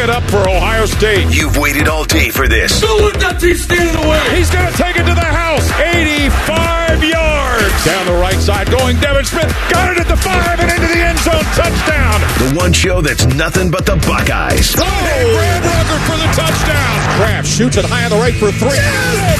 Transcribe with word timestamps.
it 0.00 0.08
up 0.08 0.24
for 0.30 0.48
Ohio 0.48 0.86
State. 0.86 1.28
You've 1.28 1.56
waited 1.58 1.86
all 1.86 2.04
day 2.04 2.30
for 2.30 2.48
this. 2.48 2.80
Don't 2.80 3.02
let 3.04 3.20
that 3.20 3.36
team 3.40 3.54
stand 3.54 3.92
away. 4.00 4.20
He's 4.32 4.48
going 4.48 4.64
to 4.64 4.76
take 4.76 4.96
it 4.96 5.04
to 5.04 5.12
the 5.12 5.28
house. 5.28 5.68
85 5.76 7.04
yards. 7.04 7.76
Down 7.84 8.08
the 8.08 8.16
right 8.16 8.40
side 8.40 8.72
going 8.72 8.96
Devin 8.96 9.28
Smith. 9.28 9.52
Got 9.68 9.92
it 9.92 10.00
at 10.00 10.08
the 10.08 10.16
five 10.16 10.56
and 10.56 10.72
into 10.72 10.88
the 10.88 11.02
end 11.04 11.20
zone. 11.20 11.44
Touchdown. 11.52 12.16
The 12.40 12.50
one 12.56 12.72
show 12.72 13.04
that's 13.04 13.28
nothing 13.36 13.70
but 13.70 13.84
the 13.84 14.00
Buckeyes. 14.08 14.72
Oh, 14.80 14.80
Brad 14.80 15.62
Rucker 15.68 16.00
for 16.08 16.16
the 16.16 16.30
touchdown. 16.32 16.94
Kraft 17.20 17.48
shoots 17.48 17.76
it 17.76 17.84
high 17.84 18.04
on 18.04 18.10
the 18.10 18.16
right 18.16 18.34
for 18.34 18.48
three. 18.56 18.80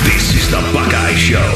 This 0.04 0.36
is 0.36 0.44
the 0.52 0.60
Buckeye 0.76 1.16
Show. 1.16 1.48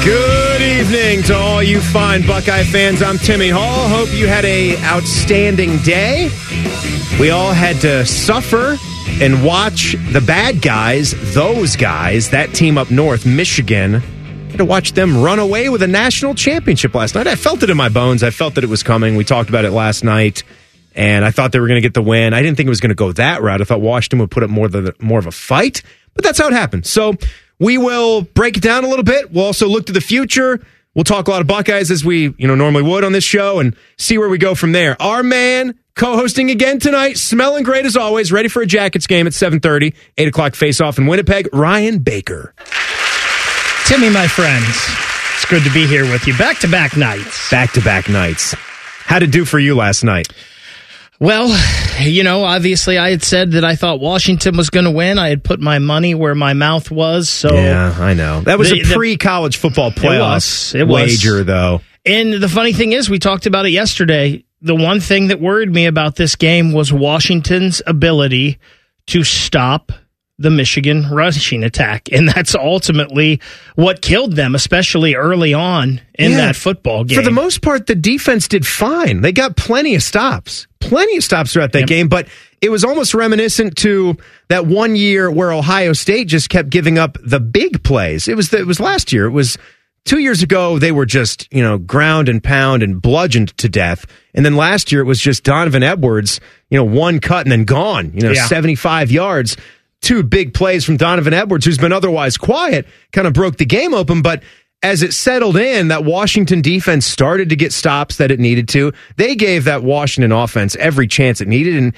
Good 0.00 0.49
evening 0.80 1.22
to 1.22 1.36
all 1.36 1.62
you 1.62 1.78
fine 1.78 2.26
Buckeye 2.26 2.62
fans. 2.62 3.02
I'm 3.02 3.18
Timmy 3.18 3.50
Hall. 3.50 3.86
Hope 3.90 4.08
you 4.14 4.26
had 4.26 4.46
a 4.46 4.78
outstanding 4.82 5.76
day. 5.82 6.30
We 7.20 7.28
all 7.28 7.52
had 7.52 7.76
to 7.82 8.06
suffer 8.06 8.78
and 9.20 9.44
watch 9.44 9.94
the 10.12 10.22
bad 10.22 10.62
guys, 10.62 11.12
those 11.34 11.76
guys, 11.76 12.30
that 12.30 12.54
team 12.54 12.78
up 12.78 12.90
north, 12.90 13.26
Michigan. 13.26 14.02
To 14.56 14.64
watch 14.64 14.92
them 14.92 15.22
run 15.22 15.38
away 15.38 15.68
with 15.68 15.82
a 15.82 15.86
national 15.86 16.34
championship 16.34 16.94
last 16.94 17.14
night. 17.14 17.26
I 17.26 17.34
felt 17.34 17.62
it 17.62 17.68
in 17.68 17.76
my 17.76 17.90
bones. 17.90 18.22
I 18.22 18.30
felt 18.30 18.54
that 18.54 18.64
it 18.64 18.70
was 18.70 18.82
coming. 18.82 19.16
We 19.16 19.24
talked 19.24 19.50
about 19.50 19.66
it 19.66 19.72
last 19.72 20.02
night, 20.02 20.44
and 20.94 21.26
I 21.26 21.30
thought 21.30 21.52
they 21.52 21.60
were 21.60 21.68
going 21.68 21.82
to 21.82 21.86
get 21.86 21.92
the 21.92 22.02
win. 22.02 22.32
I 22.32 22.40
didn't 22.40 22.56
think 22.56 22.68
it 22.68 22.70
was 22.70 22.80
going 22.80 22.88
to 22.88 22.94
go 22.94 23.12
that 23.12 23.42
route. 23.42 23.60
I 23.60 23.64
thought 23.64 23.82
Washington 23.82 24.18
would 24.20 24.30
put 24.30 24.42
up 24.42 24.50
more 24.50 24.70
more 24.98 25.18
of 25.18 25.26
a 25.26 25.30
fight, 25.30 25.82
but 26.14 26.24
that's 26.24 26.38
how 26.38 26.46
it 26.46 26.54
happened. 26.54 26.86
So 26.86 27.16
we 27.60 27.78
will 27.78 28.22
break 28.22 28.56
it 28.56 28.62
down 28.62 28.82
a 28.84 28.88
little 28.88 29.04
bit. 29.04 29.30
We'll 29.32 29.44
also 29.44 29.68
look 29.68 29.86
to 29.86 29.92
the 29.92 30.00
future. 30.00 30.58
We'll 30.94 31.04
talk 31.04 31.28
a 31.28 31.30
lot 31.30 31.40
of 31.40 31.46
Buckeyes 31.46 31.92
as 31.92 32.04
we, 32.04 32.34
you 32.36 32.48
know, 32.48 32.56
normally 32.56 32.82
would 32.82 33.04
on 33.04 33.12
this 33.12 33.22
show 33.22 33.60
and 33.60 33.76
see 33.96 34.18
where 34.18 34.28
we 34.28 34.38
go 34.38 34.56
from 34.56 34.72
there. 34.72 35.00
Our 35.00 35.22
man 35.22 35.78
co-hosting 35.94 36.50
again 36.50 36.80
tonight, 36.80 37.16
smelling 37.16 37.62
great 37.62 37.86
as 37.86 37.96
always, 37.96 38.32
ready 38.32 38.48
for 38.48 38.62
a 38.62 38.66
Jackets 38.66 39.06
game 39.06 39.26
at 39.28 39.32
7.30, 39.32 39.94
8 40.18 40.28
o'clock 40.28 40.54
face-off 40.56 40.98
in 40.98 41.06
Winnipeg, 41.06 41.48
Ryan 41.52 42.00
Baker. 42.00 42.54
Timmy, 43.84 44.10
my 44.10 44.26
friends, 44.26 44.66
it's 45.34 45.44
good 45.46 45.62
to 45.62 45.70
be 45.72 45.86
here 45.86 46.10
with 46.10 46.26
you. 46.26 46.36
Back-to-back 46.36 46.96
nights. 46.96 47.50
Back-to-back 47.50 48.08
nights. 48.08 48.54
How'd 49.04 49.22
it 49.22 49.30
do 49.30 49.44
for 49.44 49.58
you 49.58 49.76
last 49.76 50.02
night? 50.02 50.28
Well, 51.20 51.54
you 52.00 52.24
know, 52.24 52.44
obviously 52.44 52.96
I 52.96 53.10
had 53.10 53.22
said 53.22 53.52
that 53.52 53.64
I 53.64 53.76
thought 53.76 54.00
Washington 54.00 54.56
was 54.56 54.70
going 54.70 54.86
to 54.86 54.90
win. 54.90 55.18
I 55.18 55.28
had 55.28 55.44
put 55.44 55.60
my 55.60 55.78
money 55.78 56.14
where 56.14 56.34
my 56.34 56.54
mouth 56.54 56.90
was. 56.90 57.28
So 57.28 57.54
Yeah, 57.54 57.94
I 57.98 58.14
know. 58.14 58.40
That 58.40 58.58
was 58.58 58.70
The- 58.70 58.80
a 58.80 58.84
pre-college 58.84 59.58
football 59.58 59.90
playoff 59.90 60.18
was. 60.34 60.74
It 60.74 60.88
was. 60.88 61.10
wager, 61.10 61.44
though. 61.44 61.82
And 62.06 62.32
the 62.32 62.48
funny 62.48 62.72
thing 62.72 62.92
is, 62.92 63.10
we 63.10 63.18
talked 63.18 63.44
about 63.44 63.66
it 63.66 63.70
yesterday. 63.72 64.44
The 64.62 64.74
one 64.74 65.00
thing 65.00 65.28
that 65.28 65.40
worried 65.40 65.70
me 65.72 65.84
about 65.86 66.16
this 66.16 66.36
game 66.36 66.72
was 66.72 66.90
Washington's 66.90 67.82
ability 67.86 68.58
to 69.08 69.22
stop 69.22 69.92
the 70.38 70.48
Michigan 70.50 71.06
rushing 71.10 71.62
attack. 71.64 72.08
And 72.10 72.26
that's 72.26 72.54
ultimately 72.54 73.40
what 73.74 74.00
killed 74.00 74.36
them, 74.36 74.54
especially 74.54 75.14
early 75.14 75.52
on 75.52 76.00
in 76.14 76.30
Yeah. 76.30 76.36
that 76.46 76.56
football 76.56 77.04
game. 77.04 77.18
For 77.18 77.22
the 77.24 77.30
most 77.30 77.60
part, 77.60 77.86
the 77.86 77.94
defense 77.94 78.48
did 78.48 78.66
fine. 78.66 79.20
They 79.20 79.32
got 79.32 79.56
plenty 79.56 79.94
of 79.94 80.02
stops, 80.02 80.66
plenty 80.80 81.16
of 81.16 81.24
stops 81.24 81.52
throughout 81.52 81.72
that 81.72 81.86
game, 81.86 82.08
but 82.08 82.26
it 82.60 82.70
was 82.70 82.84
almost 82.84 83.14
reminiscent 83.14 83.76
to 83.78 84.16
that 84.48 84.66
one 84.66 84.96
year 84.96 85.30
where 85.30 85.52
Ohio 85.52 85.92
State 85.92 86.28
just 86.28 86.48
kept 86.50 86.70
giving 86.70 86.98
up 86.98 87.16
the 87.22 87.40
big 87.40 87.82
plays. 87.82 88.28
It 88.28 88.36
was 88.36 88.50
the, 88.50 88.58
it 88.58 88.66
was 88.66 88.80
last 88.80 89.12
year. 89.12 89.26
It 89.26 89.30
was 89.30 89.56
two 90.04 90.18
years 90.18 90.42
ago. 90.42 90.78
They 90.78 90.92
were 90.92 91.06
just 91.06 91.46
you 91.52 91.62
know 91.62 91.78
ground 91.78 92.28
and 92.28 92.42
pound 92.42 92.82
and 92.82 93.00
bludgeoned 93.00 93.56
to 93.58 93.68
death, 93.68 94.04
and 94.34 94.44
then 94.44 94.56
last 94.56 94.90
year 94.92 95.00
it 95.00 95.04
was 95.06 95.20
just 95.20 95.44
Donovan 95.44 95.82
Edwards, 95.82 96.40
you 96.70 96.76
know, 96.78 96.84
one 96.84 97.20
cut 97.20 97.46
and 97.46 97.52
then 97.52 97.64
gone. 97.64 98.12
You 98.14 98.22
know, 98.22 98.30
Yeah. 98.32 98.46
seventy 98.46 98.74
five 98.74 99.10
yards. 99.10 99.56
Two 100.02 100.22
big 100.22 100.54
plays 100.54 100.82
from 100.86 100.96
Donovan 100.96 101.34
Edwards, 101.34 101.66
who's 101.66 101.76
been 101.76 101.92
otherwise 101.92 102.38
quiet, 102.38 102.86
kind 103.12 103.26
of 103.26 103.34
broke 103.34 103.58
the 103.58 103.66
game 103.66 103.92
open, 103.92 104.22
but 104.22 104.42
as 104.82 105.02
it 105.02 105.12
settled 105.12 105.56
in, 105.56 105.88
that 105.88 106.04
Washington 106.04 106.62
defense 106.62 107.06
started 107.06 107.48
to 107.50 107.56
get 107.56 107.72
stops 107.72 108.16
that 108.16 108.30
it 108.30 108.40
needed 108.40 108.68
to. 108.70 108.92
They 109.16 109.34
gave 109.34 109.64
that 109.64 109.82
Washington 109.82 110.32
offense 110.32 110.74
every 110.76 111.06
chance 111.06 111.40
it 111.40 111.48
needed, 111.48 111.76
and 111.76 111.94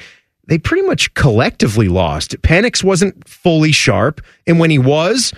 they 0.49 0.59
pretty 0.59 0.83
much 0.83 1.15
collectively 1.15 1.89
lost. 1.89 2.41
Penix 2.43 2.83
wasn't 2.83 3.27
fully 3.29 3.73
sharp, 3.73 4.21
and 4.47 4.59
when 4.59 4.71
he 4.71 4.79
was, 4.79 5.33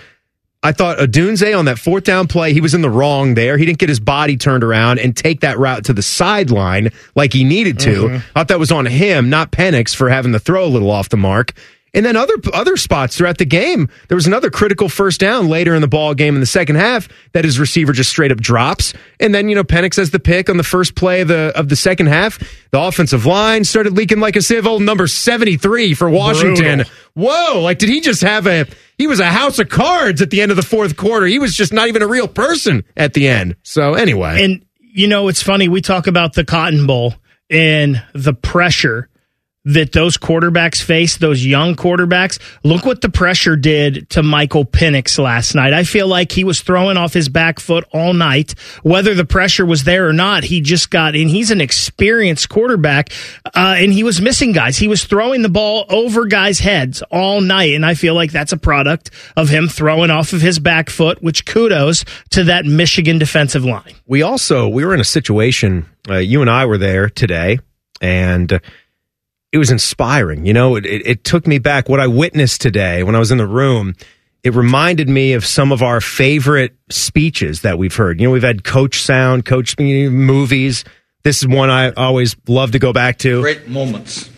I 0.63 0.71
thought 0.71 0.97
Odunze 0.97 1.55
on 1.57 1.65
that 1.65 1.77
fourth 1.77 2.05
down 2.05 2.27
play, 2.27 2.51
he 2.51 2.59
was 2.61 2.73
in 2.73 2.81
the 2.81 2.89
wrong 2.89 3.35
there. 3.35 3.55
He 3.55 3.67
didn't 3.67 3.77
get 3.77 3.87
his 3.87 3.99
body 3.99 4.35
turned 4.35 4.63
around 4.63 4.97
and 4.97 5.15
take 5.15 5.41
that 5.41 5.59
route 5.59 5.85
to 5.85 5.93
the 5.93 6.01
sideline 6.01 6.89
like 7.13 7.33
he 7.33 7.43
needed 7.43 7.77
to. 7.81 8.07
Mm-hmm. 8.07 8.15
I 8.15 8.19
thought 8.19 8.47
that 8.47 8.57
was 8.57 8.71
on 8.71 8.87
him, 8.87 9.29
not 9.29 9.51
Penix, 9.51 9.93
for 9.93 10.09
having 10.09 10.31
the 10.31 10.39
throw 10.39 10.65
a 10.65 10.67
little 10.67 10.89
off 10.89 11.09
the 11.09 11.17
mark. 11.17 11.53
And 11.95 12.05
then 12.05 12.15
other 12.17 12.35
other 12.53 12.75
spots 12.77 13.17
throughout 13.17 13.37
the 13.37 13.45
game, 13.45 13.89
there 14.09 14.15
was 14.15 14.27
another 14.27 14.49
critical 14.51 14.89
first 14.89 15.19
down 15.19 15.47
later 15.47 15.73
in 15.73 15.81
the 15.81 15.87
ball 15.87 16.13
game 16.13 16.35
in 16.35 16.41
the 16.41 16.45
second 16.45 16.75
half 16.75 17.07
that 17.31 17.45
his 17.45 17.57
receiver 17.57 17.93
just 17.93 18.09
straight 18.09 18.31
up 18.31 18.39
drops. 18.39 18.93
And 19.19 19.33
then 19.33 19.47
you 19.49 19.55
know 19.55 19.63
Penix 19.63 19.95
has 19.95 20.11
the 20.11 20.19
pick 20.19 20.49
on 20.49 20.57
the 20.57 20.63
first 20.63 20.95
play 20.95 21.21
of 21.21 21.29
the 21.29 21.53
of 21.55 21.69
the 21.69 21.75
second 21.77 22.07
half. 22.07 22.37
The 22.71 22.79
offensive 22.81 23.25
line 23.25 23.63
started 23.63 23.93
leaking 23.93 24.19
like 24.19 24.35
a 24.35 24.41
sieve. 24.41 24.67
Old 24.67 24.81
number 24.83 25.07
seventy 25.07 25.57
three 25.57 25.93
for 25.93 26.09
Washington. 26.09 26.79
Brutal. 26.79 26.93
Whoa! 27.13 27.61
Like 27.61 27.79
did 27.79 27.89
he 27.89 28.01
just 28.01 28.21
have 28.21 28.45
a? 28.45 28.67
He 28.97 29.07
was 29.07 29.19
a 29.21 29.25
house 29.25 29.57
of 29.59 29.69
cards 29.69 30.21
at 30.21 30.29
the 30.29 30.41
end 30.41 30.51
of 30.51 30.57
the 30.57 30.63
fourth 30.63 30.97
quarter. 30.97 31.25
He 31.25 31.39
was 31.39 31.55
just 31.55 31.73
not 31.73 31.87
even 31.87 32.01
a 32.01 32.07
real 32.07 32.27
person 32.27 32.83
at 32.97 33.13
the 33.13 33.27
end. 33.29 33.55
So 33.63 33.93
anyway, 33.93 34.43
And 34.43 34.65
you 34.79 35.07
know, 35.07 35.29
it's 35.29 35.41
funny. 35.41 35.69
We 35.69 35.81
talk 35.81 36.07
about 36.07 36.33
the 36.33 36.43
Cotton 36.43 36.85
Bowl 36.87 37.13
and 37.49 38.03
the 38.13 38.33
pressure 38.33 39.09
that 39.65 39.91
those 39.91 40.17
quarterbacks 40.17 40.81
face, 40.81 41.17
those 41.17 41.45
young 41.45 41.75
quarterbacks. 41.75 42.39
Look 42.63 42.85
what 42.85 43.01
the 43.01 43.09
pressure 43.09 43.55
did 43.55 44.09
to 44.11 44.23
Michael 44.23 44.63
Penix 44.65 45.17
last 45.17 45.55
night. 45.55 45.73
I 45.73 45.83
feel 45.83 46.07
like 46.07 46.31
he 46.31 46.43
was 46.43 46.61
throwing 46.61 46.97
off 46.97 47.13
his 47.13 47.29
back 47.29 47.59
foot 47.59 47.83
all 47.91 48.13
night. 48.13 48.53
Whether 48.83 49.15
the 49.15 49.25
pressure 49.25 49.65
was 49.65 49.83
there 49.83 50.07
or 50.07 50.13
not, 50.13 50.43
he 50.43 50.61
just 50.61 50.91
got, 50.91 51.15
in. 51.15 51.27
he's 51.27 51.51
an 51.51 51.61
experienced 51.61 52.49
quarterback, 52.49 53.09
uh, 53.45 53.75
and 53.77 53.91
he 53.91 54.03
was 54.03 54.21
missing 54.21 54.51
guys. 54.51 54.77
He 54.77 54.87
was 54.87 55.03
throwing 55.03 55.41
the 55.41 55.49
ball 55.49 55.85
over 55.89 56.25
guys' 56.25 56.59
heads 56.59 57.01
all 57.11 57.41
night, 57.41 57.73
and 57.73 57.85
I 57.85 57.95
feel 57.95 58.13
like 58.13 58.31
that's 58.31 58.51
a 58.51 58.57
product 58.57 59.09
of 59.35 59.49
him 59.49 59.67
throwing 59.67 60.11
off 60.11 60.33
of 60.33 60.41
his 60.41 60.59
back 60.59 60.89
foot, 60.89 61.23
which 61.23 61.45
kudos 61.45 62.05
to 62.29 62.43
that 62.45 62.65
Michigan 62.65 63.17
defensive 63.17 63.65
line. 63.65 63.95
we 64.07 64.21
also 64.21 64.67
we 64.67 64.85
were 64.85 64.93
in 64.93 64.99
a 64.99 65.05
situation. 65.05 65.85
Uh, 66.07 66.17
you 66.17 66.41
and 66.41 66.49
I 66.49 66.65
were 66.65 66.77
there 66.77 67.09
today, 67.09 67.59
and 67.99 68.61
it 69.55 69.57
was 69.57 69.71
inspiring. 69.71 70.45
You 70.45 70.51
know, 70.51 70.75
it, 70.75 70.85
it, 70.85 71.07
it 71.07 71.23
took 71.23 71.47
me 71.47 71.59
back. 71.59 71.87
What 71.87 72.01
I 72.01 72.07
witnessed 72.07 72.59
today 72.59 73.03
when 73.03 73.15
I 73.15 73.19
was 73.19 73.31
in 73.31 73.37
the 73.37 73.47
room, 73.47 73.95
it 74.43 74.53
reminded 74.53 75.07
me 75.07 75.31
of 75.31 75.45
some 75.45 75.71
of 75.71 75.81
our 75.81 76.01
favorite 76.01 76.75
speeches 76.89 77.61
that 77.61 77.77
we've 77.77 77.95
heard. 77.95 78.19
You 78.19 78.27
know, 78.27 78.33
we've 78.33 78.43
had 78.43 78.65
Coach 78.65 79.01
Sound, 79.01 79.45
Coach 79.45 79.79
movies. 79.79 80.83
This 81.23 81.37
is 81.37 81.47
one 81.47 81.69
I 81.69 81.93
always 81.93 82.35
love 82.49 82.73
to 82.73 82.79
go 82.79 82.91
back 82.91 83.17
to. 83.19 83.39
Great 83.39 83.69
moments 83.69 84.29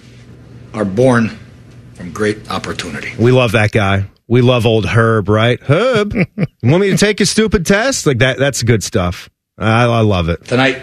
are 0.75 0.85
born 0.85 1.29
from 1.95 2.11
great 2.11 2.51
opportunity. 2.51 3.11
We 3.17 3.31
love 3.31 3.53
that 3.53 3.71
guy. 3.71 4.11
We 4.27 4.43
love 4.43 4.67
old 4.67 4.85
Herb, 4.85 5.29
right? 5.29 5.59
Herb, 5.61 6.13
you 6.13 6.25
want 6.61 6.81
me 6.81 6.91
to 6.91 6.97
take 6.97 7.21
a 7.21 7.25
stupid 7.25 7.65
test? 7.65 8.05
Like 8.05 8.19
that. 8.19 8.37
That's 8.37 8.61
good 8.61 8.83
stuff. 8.83 9.31
I, 9.57 9.85
I 9.85 10.01
love 10.01 10.29
it. 10.29 10.45
Tonight, 10.45 10.79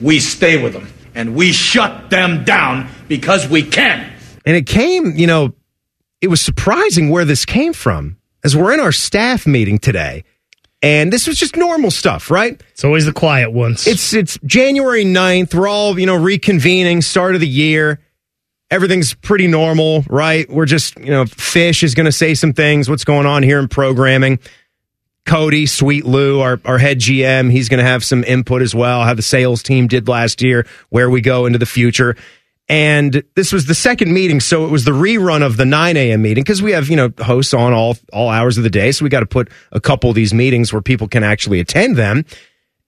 we 0.00 0.20
stay 0.20 0.62
with 0.62 0.74
them 0.74 0.86
and 1.18 1.34
we 1.34 1.50
shut 1.50 2.10
them 2.10 2.44
down 2.44 2.88
because 3.08 3.48
we 3.48 3.64
can. 3.64 4.10
And 4.46 4.56
it 4.56 4.66
came, 4.66 5.16
you 5.16 5.26
know, 5.26 5.52
it 6.20 6.28
was 6.28 6.40
surprising 6.40 7.10
where 7.10 7.24
this 7.24 7.44
came 7.44 7.72
from 7.72 8.18
as 8.44 8.56
we're 8.56 8.72
in 8.72 8.78
our 8.78 8.92
staff 8.92 9.44
meeting 9.44 9.78
today. 9.78 10.22
And 10.80 11.12
this 11.12 11.26
was 11.26 11.36
just 11.36 11.56
normal 11.56 11.90
stuff, 11.90 12.30
right? 12.30 12.62
It's 12.70 12.84
always 12.84 13.04
the 13.04 13.12
quiet 13.12 13.50
ones. 13.50 13.88
It's 13.88 14.14
it's 14.14 14.38
January 14.44 15.04
9th. 15.04 15.54
We're 15.54 15.66
all, 15.66 15.98
you 15.98 16.06
know, 16.06 16.16
reconvening, 16.16 17.02
start 17.02 17.34
of 17.34 17.40
the 17.40 17.48
year. 17.48 18.00
Everything's 18.70 19.12
pretty 19.12 19.48
normal, 19.48 20.04
right? 20.08 20.48
We're 20.48 20.66
just, 20.66 20.96
you 21.00 21.10
know, 21.10 21.26
Fish 21.26 21.82
is 21.82 21.96
going 21.96 22.06
to 22.06 22.12
say 22.12 22.34
some 22.34 22.52
things, 22.52 22.88
what's 22.88 23.02
going 23.02 23.26
on 23.26 23.42
here 23.42 23.58
in 23.58 23.66
programming. 23.66 24.38
Cody, 25.28 25.66
Sweet 25.66 26.06
Lou, 26.06 26.40
our, 26.40 26.58
our 26.64 26.78
head 26.78 26.98
GM, 26.98 27.50
he's 27.52 27.68
going 27.68 27.78
to 27.78 27.84
have 27.84 28.02
some 28.02 28.24
input 28.24 28.62
as 28.62 28.74
well, 28.74 29.02
how 29.02 29.12
the 29.12 29.22
sales 29.22 29.62
team 29.62 29.86
did 29.86 30.08
last 30.08 30.40
year, 30.42 30.66
where 30.88 31.10
we 31.10 31.20
go 31.20 31.44
into 31.44 31.58
the 31.58 31.66
future. 31.66 32.16
And 32.68 33.22
this 33.34 33.52
was 33.52 33.66
the 33.66 33.74
second 33.74 34.12
meeting, 34.12 34.40
so 34.40 34.64
it 34.64 34.70
was 34.70 34.84
the 34.84 34.90
rerun 34.92 35.42
of 35.42 35.56
the 35.56 35.64
9 35.64 35.96
a.m. 35.96 36.22
meeting 36.22 36.44
because 36.44 36.62
we 36.62 36.72
have, 36.72 36.88
you 36.88 36.96
know, 36.96 37.12
hosts 37.18 37.54
on 37.54 37.72
all 37.72 37.96
all 38.12 38.28
hours 38.28 38.58
of 38.58 38.64
the 38.64 38.70
day. 38.70 38.90
So 38.92 39.04
we 39.04 39.10
got 39.10 39.20
to 39.20 39.26
put 39.26 39.50
a 39.70 39.80
couple 39.80 40.10
of 40.10 40.16
these 40.16 40.34
meetings 40.34 40.72
where 40.72 40.82
people 40.82 41.08
can 41.08 41.22
actually 41.22 41.60
attend 41.60 41.96
them. 41.96 42.24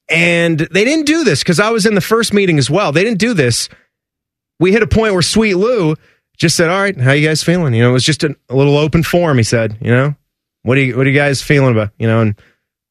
And 0.09 0.59
they 0.59 0.83
didn't 0.83 1.05
do 1.05 1.23
this 1.23 1.41
because 1.41 1.59
I 1.59 1.69
was 1.69 1.85
in 1.85 1.95
the 1.95 2.01
first 2.01 2.33
meeting 2.33 2.59
as 2.59 2.69
well. 2.69 2.91
They 2.91 3.03
didn't 3.03 3.19
do 3.19 3.33
this. 3.33 3.69
We 4.59 4.71
hit 4.71 4.83
a 4.83 4.87
point 4.87 5.13
where 5.13 5.23
Sweet 5.23 5.55
Lou 5.55 5.95
just 6.37 6.55
said, 6.55 6.69
"All 6.69 6.81
right, 6.81 6.99
how 6.99 7.13
you 7.13 7.27
guys 7.27 7.43
feeling?" 7.43 7.73
You 7.73 7.83
know, 7.83 7.89
it 7.89 7.93
was 7.93 8.05
just 8.05 8.23
a, 8.23 8.35
a 8.49 8.55
little 8.55 8.77
open 8.77 9.01
forum. 9.01 9.37
He 9.37 9.43
said, 9.43 9.77
"You 9.81 9.91
know, 9.91 10.15
what 10.63 10.75
do 10.75 10.81
you 10.81 10.97
what 10.97 11.05
are 11.05 11.09
you 11.09 11.17
guys 11.17 11.41
feeling 11.41 11.71
about?" 11.73 11.89
You 11.97 12.07
know, 12.07 12.21
and 12.21 12.35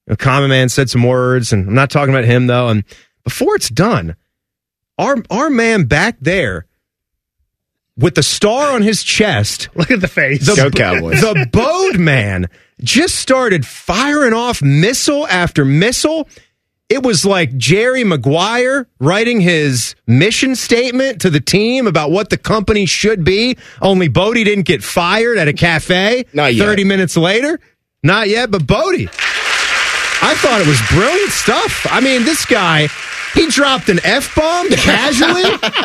you 0.06 0.10
know, 0.12 0.16
Common 0.16 0.50
Man 0.50 0.68
said 0.68 0.90
some 0.90 1.02
words, 1.04 1.52
and 1.52 1.68
I'm 1.68 1.74
not 1.74 1.90
talking 1.90 2.14
about 2.14 2.24
him 2.24 2.46
though. 2.46 2.68
And 2.68 2.84
before 3.24 3.54
it's 3.56 3.68
done, 3.68 4.16
our 4.98 5.16
our 5.30 5.50
man 5.50 5.84
back 5.84 6.16
there 6.20 6.66
with 7.96 8.14
the 8.14 8.22
star 8.22 8.72
on 8.72 8.82
his 8.82 9.02
chest, 9.02 9.68
Look 9.74 9.90
at 9.90 10.00
the 10.00 10.08
face. 10.08 10.46
the, 10.46 10.54
Go 10.56 10.70
Cowboys. 10.70 11.20
the 11.20 11.48
Bode 11.52 11.98
man 12.00 12.48
just 12.82 13.16
started 13.16 13.66
firing 13.66 14.32
off 14.32 14.62
missile 14.62 15.26
after 15.26 15.64
missile. 15.64 16.28
It 16.90 17.04
was 17.04 17.24
like 17.24 17.56
Jerry 17.56 18.02
Maguire 18.02 18.88
writing 18.98 19.40
his 19.40 19.94
mission 20.08 20.56
statement 20.56 21.20
to 21.20 21.30
the 21.30 21.38
team 21.40 21.86
about 21.86 22.10
what 22.10 22.30
the 22.30 22.36
company 22.36 22.84
should 22.84 23.22
be. 23.22 23.56
Only 23.80 24.08
Bodie 24.08 24.42
didn't 24.42 24.66
get 24.66 24.82
fired 24.82 25.38
at 25.38 25.46
a 25.46 25.52
cafe 25.52 26.26
Not 26.32 26.52
yet. 26.52 26.64
30 26.64 26.82
minutes 26.82 27.16
later. 27.16 27.60
Not 28.02 28.28
yet, 28.28 28.50
but 28.50 28.66
Bodie. 28.66 29.08
I 30.22 30.34
thought 30.38 30.60
it 30.60 30.66
was 30.66 30.80
brilliant 30.90 31.30
stuff. 31.30 31.86
I 31.88 32.00
mean, 32.00 32.24
this 32.24 32.44
guy, 32.44 32.88
he 33.34 33.46
dropped 33.48 33.88
an 33.88 34.00
F 34.04 34.34
bomb 34.34 34.68
casually. 34.70 35.42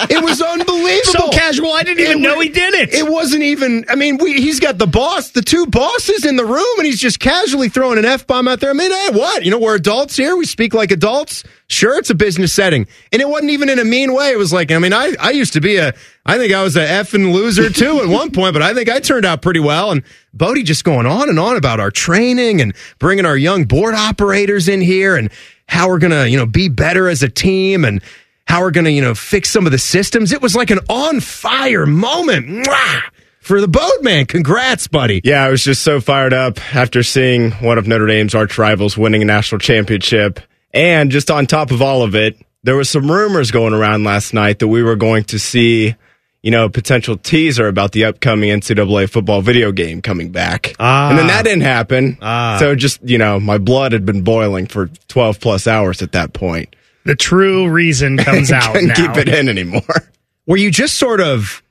it 0.09 0.23
was 0.23 0.41
unbelievable. 0.41 1.29
so 1.31 1.37
casual, 1.37 1.71
I 1.71 1.83
didn't 1.83 1.99
even 2.01 2.17
It 2.17 2.21
know 2.21 2.35
wa- 2.35 2.41
he 2.41 2.49
did 2.49 2.73
it. 2.73 2.93
It 2.93 3.09
wasn't 3.09 3.43
even. 3.43 3.85
I 3.89 3.95
mean, 3.95 4.17
we, 4.17 4.33
he's 4.41 4.59
got 4.59 4.77
the 4.77 4.87
boss, 4.87 5.31
the 5.31 5.41
two 5.41 5.65
bosses 5.67 6.25
in 6.25 6.35
the 6.35 6.45
room, 6.45 6.65
and 6.77 6.85
he's 6.85 6.99
just 6.99 7.19
casually 7.19 7.69
throwing 7.69 7.97
an 7.97 8.05
f 8.05 8.25
bomb 8.27 8.47
out 8.47 8.59
there. 8.59 8.69
I 8.69 8.73
mean, 8.73 8.91
hey, 8.91 9.09
what? 9.11 9.43
You 9.43 9.51
know, 9.51 9.59
we're 9.59 9.75
adults 9.75 10.15
here. 10.15 10.35
We 10.35 10.45
speak 10.45 10.73
like 10.73 10.91
adults. 10.91 11.43
Sure, 11.67 11.97
it's 11.97 12.11
a 12.11 12.15
business 12.15 12.53
setting, 12.53 12.87
and 13.11 13.21
it 13.21 13.27
wasn't 13.27 13.49
even 13.49 13.69
in 13.69 13.79
a 13.79 13.83
mean 13.83 14.13
way. 14.13 14.31
It 14.31 14.37
was 14.37 14.53
like, 14.53 14.71
I 14.71 14.77
mean, 14.77 14.93
I 14.93 15.13
I 15.19 15.31
used 15.31 15.53
to 15.53 15.61
be 15.61 15.77
a. 15.77 15.93
I 16.25 16.37
think 16.37 16.53
I 16.53 16.61
was 16.63 16.75
a 16.75 16.85
effing 16.85 17.33
loser 17.33 17.69
too 17.69 18.01
at 18.01 18.07
one 18.07 18.31
point, 18.31 18.53
but 18.53 18.61
I 18.61 18.73
think 18.73 18.87
I 18.89 18.99
turned 18.99 19.25
out 19.25 19.41
pretty 19.41 19.59
well. 19.59 19.91
And 19.91 20.03
Bodie 20.33 20.63
just 20.63 20.83
going 20.83 21.07
on 21.07 21.27
and 21.27 21.39
on 21.39 21.57
about 21.57 21.79
our 21.79 21.91
training 21.91 22.61
and 22.61 22.75
bringing 22.99 23.25
our 23.25 23.37
young 23.37 23.63
board 23.63 23.95
operators 23.95 24.67
in 24.67 24.79
here 24.81 25.15
and 25.15 25.31
how 25.67 25.87
we're 25.87 25.99
gonna, 25.99 26.27
you 26.27 26.37
know, 26.37 26.45
be 26.45 26.69
better 26.69 27.09
as 27.09 27.23
a 27.23 27.29
team 27.29 27.83
and 27.83 28.01
how 28.47 28.61
we're 28.61 28.71
going 28.71 28.85
to, 28.85 28.91
you 28.91 29.01
know, 29.01 29.15
fix 29.15 29.49
some 29.49 29.65
of 29.65 29.71
the 29.71 29.77
systems. 29.77 30.31
It 30.31 30.41
was 30.41 30.55
like 30.55 30.69
an 30.69 30.79
on 30.89 31.19
fire 31.19 31.85
moment 31.85 32.47
Mwah! 32.47 33.01
for 33.39 33.59
the 33.59 33.67
boatman. 33.67 34.25
Congrats, 34.27 34.87
buddy. 34.87 35.21
Yeah, 35.23 35.43
I 35.43 35.49
was 35.49 35.63
just 35.63 35.81
so 35.81 35.99
fired 35.99 36.33
up 36.33 36.59
after 36.75 37.03
seeing 37.03 37.51
one 37.53 37.77
of 37.77 37.87
Notre 37.87 38.07
Dame's 38.07 38.35
arch 38.35 38.57
rivals 38.57 38.97
winning 38.97 39.21
a 39.21 39.25
national 39.25 39.59
championship. 39.59 40.39
And 40.75 41.09
just 41.09 41.31
on 41.31 41.47
top 41.47 41.71
of 41.71 41.81
all 41.81 42.03
of 42.03 42.13
it, 42.15 42.37
there 42.63 42.75
was 42.75 42.89
some 42.89 43.09
rumors 43.09 43.49
going 43.49 43.73
around 43.73 44.03
last 44.03 44.33
night 44.33 44.59
that 44.59 44.67
we 44.67 44.83
were 44.83 44.95
going 44.97 45.23
to 45.25 45.39
see, 45.39 45.95
you 46.43 46.51
know, 46.51 46.65
a 46.65 46.69
potential 46.69 47.15
teaser 47.17 47.67
about 47.67 47.93
the 47.93 48.03
upcoming 48.05 48.49
NCAA 48.49 49.09
football 49.09 49.41
video 49.41 49.71
game 49.71 50.01
coming 50.01 50.31
back. 50.31 50.75
Ah. 50.79 51.09
And 51.09 51.17
then 51.17 51.27
that 51.27 51.45
didn't 51.45 51.61
happen. 51.61 52.17
Ah. 52.21 52.57
So 52.59 52.75
just, 52.75 53.01
you 53.03 53.17
know, 53.17 53.39
my 53.39 53.57
blood 53.57 53.93
had 53.93 54.05
been 54.05 54.23
boiling 54.23 54.67
for 54.67 54.87
12 55.07 55.39
plus 55.39 55.65
hours 55.65 56.01
at 56.01 56.11
that 56.11 56.33
point. 56.33 56.75
the 57.05 57.15
true 57.15 57.69
reason 57.69 58.17
comes 58.29 58.51
out 58.51 58.73
Couldn't 58.73 58.89
now. 58.89 58.95
keep 58.95 59.15
it 59.15 59.29
in 59.33 59.47
anymore. 59.47 59.81
Were 60.45 60.57
you 60.57 60.71
just 60.71 60.97
sort 60.97 61.21
of, 61.21 61.63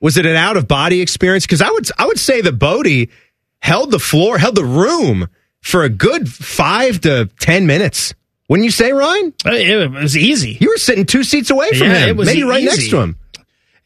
was 0.00 0.16
it 0.16 0.24
an 0.24 0.36
out 0.36 0.56
of 0.56 0.68
body 0.68 1.00
experience? 1.00 1.44
Because 1.46 1.60
I 1.62 1.70
would, 1.70 1.88
I 1.98 2.06
would 2.06 2.18
say 2.18 2.40
that 2.42 2.52
Bodie 2.58 3.10
held 3.58 3.90
the 3.90 3.98
floor, 3.98 4.38
held 4.38 4.54
the 4.54 4.64
room 4.64 5.28
for 5.60 5.82
a 5.82 5.88
good 5.88 6.28
five 6.30 7.00
to 7.02 7.28
10 7.40 7.66
minutes. 7.66 8.14
Wouldn't 8.52 8.64
you 8.66 8.70
say, 8.70 8.92
Ryan? 8.92 9.32
Uh, 9.46 9.50
It 9.52 9.90
was 9.90 10.14
easy. 10.16 10.58
You 10.60 10.68
were 10.68 10.76
sitting 10.76 11.06
two 11.06 11.24
seats 11.24 11.48
away 11.50 11.70
from 11.70 11.88
Yeah, 11.88 11.98
him, 12.00 12.08
it 12.10 12.16
was 12.18 12.26
maybe 12.28 12.42
right 12.42 12.62
next 12.62 12.90
to 12.90 13.00
him. 13.00 13.16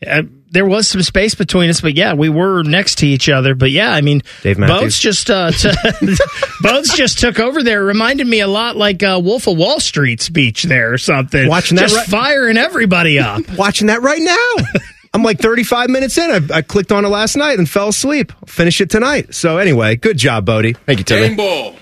Uh, 0.05 0.23
there 0.51 0.67
was 0.67 0.89
some 0.89 1.03
space 1.03 1.35
between 1.37 1.71
us, 1.71 1.81
but 1.81 1.95
yeah, 1.97 2.15
we 2.15 2.29
were 2.29 2.63
next 2.65 2.99
to 2.99 3.07
each 3.07 3.29
other. 3.29 3.55
But 3.55 3.71
yeah, 3.71 3.93
I 3.93 4.01
mean, 4.01 4.23
Dave 4.43 4.59
Matthews. 4.59 4.81
Boats 4.81 4.99
just 5.01 5.31
uh, 5.31 5.51
t- 5.53 5.71
Boats 6.63 6.97
just 6.97 7.19
took 7.21 7.39
over 7.39 7.63
there. 7.63 7.83
It 7.83 7.85
reminded 7.87 8.27
me 8.27 8.41
a 8.41 8.47
lot 8.49 8.77
like 8.77 9.03
uh, 9.05 9.21
Wolf 9.23 9.47
of 9.47 9.57
Wall 9.57 9.79
Street 9.81 10.21
speech 10.21 10.65
there 10.65 10.93
or 10.93 10.99
something. 10.99 11.49
Watching 11.49 11.77
that 11.77 11.83
just 11.83 11.97
right- 11.97 12.07
firing 12.07 12.57
everybody 12.57 13.19
up. 13.21 13.49
Watching 13.57 13.87
that 13.87 14.03
right 14.03 14.21
now. 14.21 14.81
I'm 15.15 15.23
like 15.23 15.39
35 15.39 15.89
minutes 15.91 16.19
in. 16.19 16.31
I, 16.31 16.57
I 16.59 16.63
clicked 16.63 16.93
on 16.93 17.05
it 17.05 17.09
last 17.09 17.37
night 17.37 17.59
and 17.59 17.69
fell 17.69 17.89
asleep. 17.89 18.33
I'll 18.37 18.47
finish 18.49 18.81
it 18.81 18.91
tonight. 18.91 19.35
So 19.35 19.59
anyway, 19.59 19.97
good 19.97 20.19
job, 20.19 20.45
Bodie. 20.45 20.75
Thank 20.75 20.99
you, 20.99 21.05
Timmy. 21.05 21.29
Game 21.29 21.37
ball. 21.37 21.75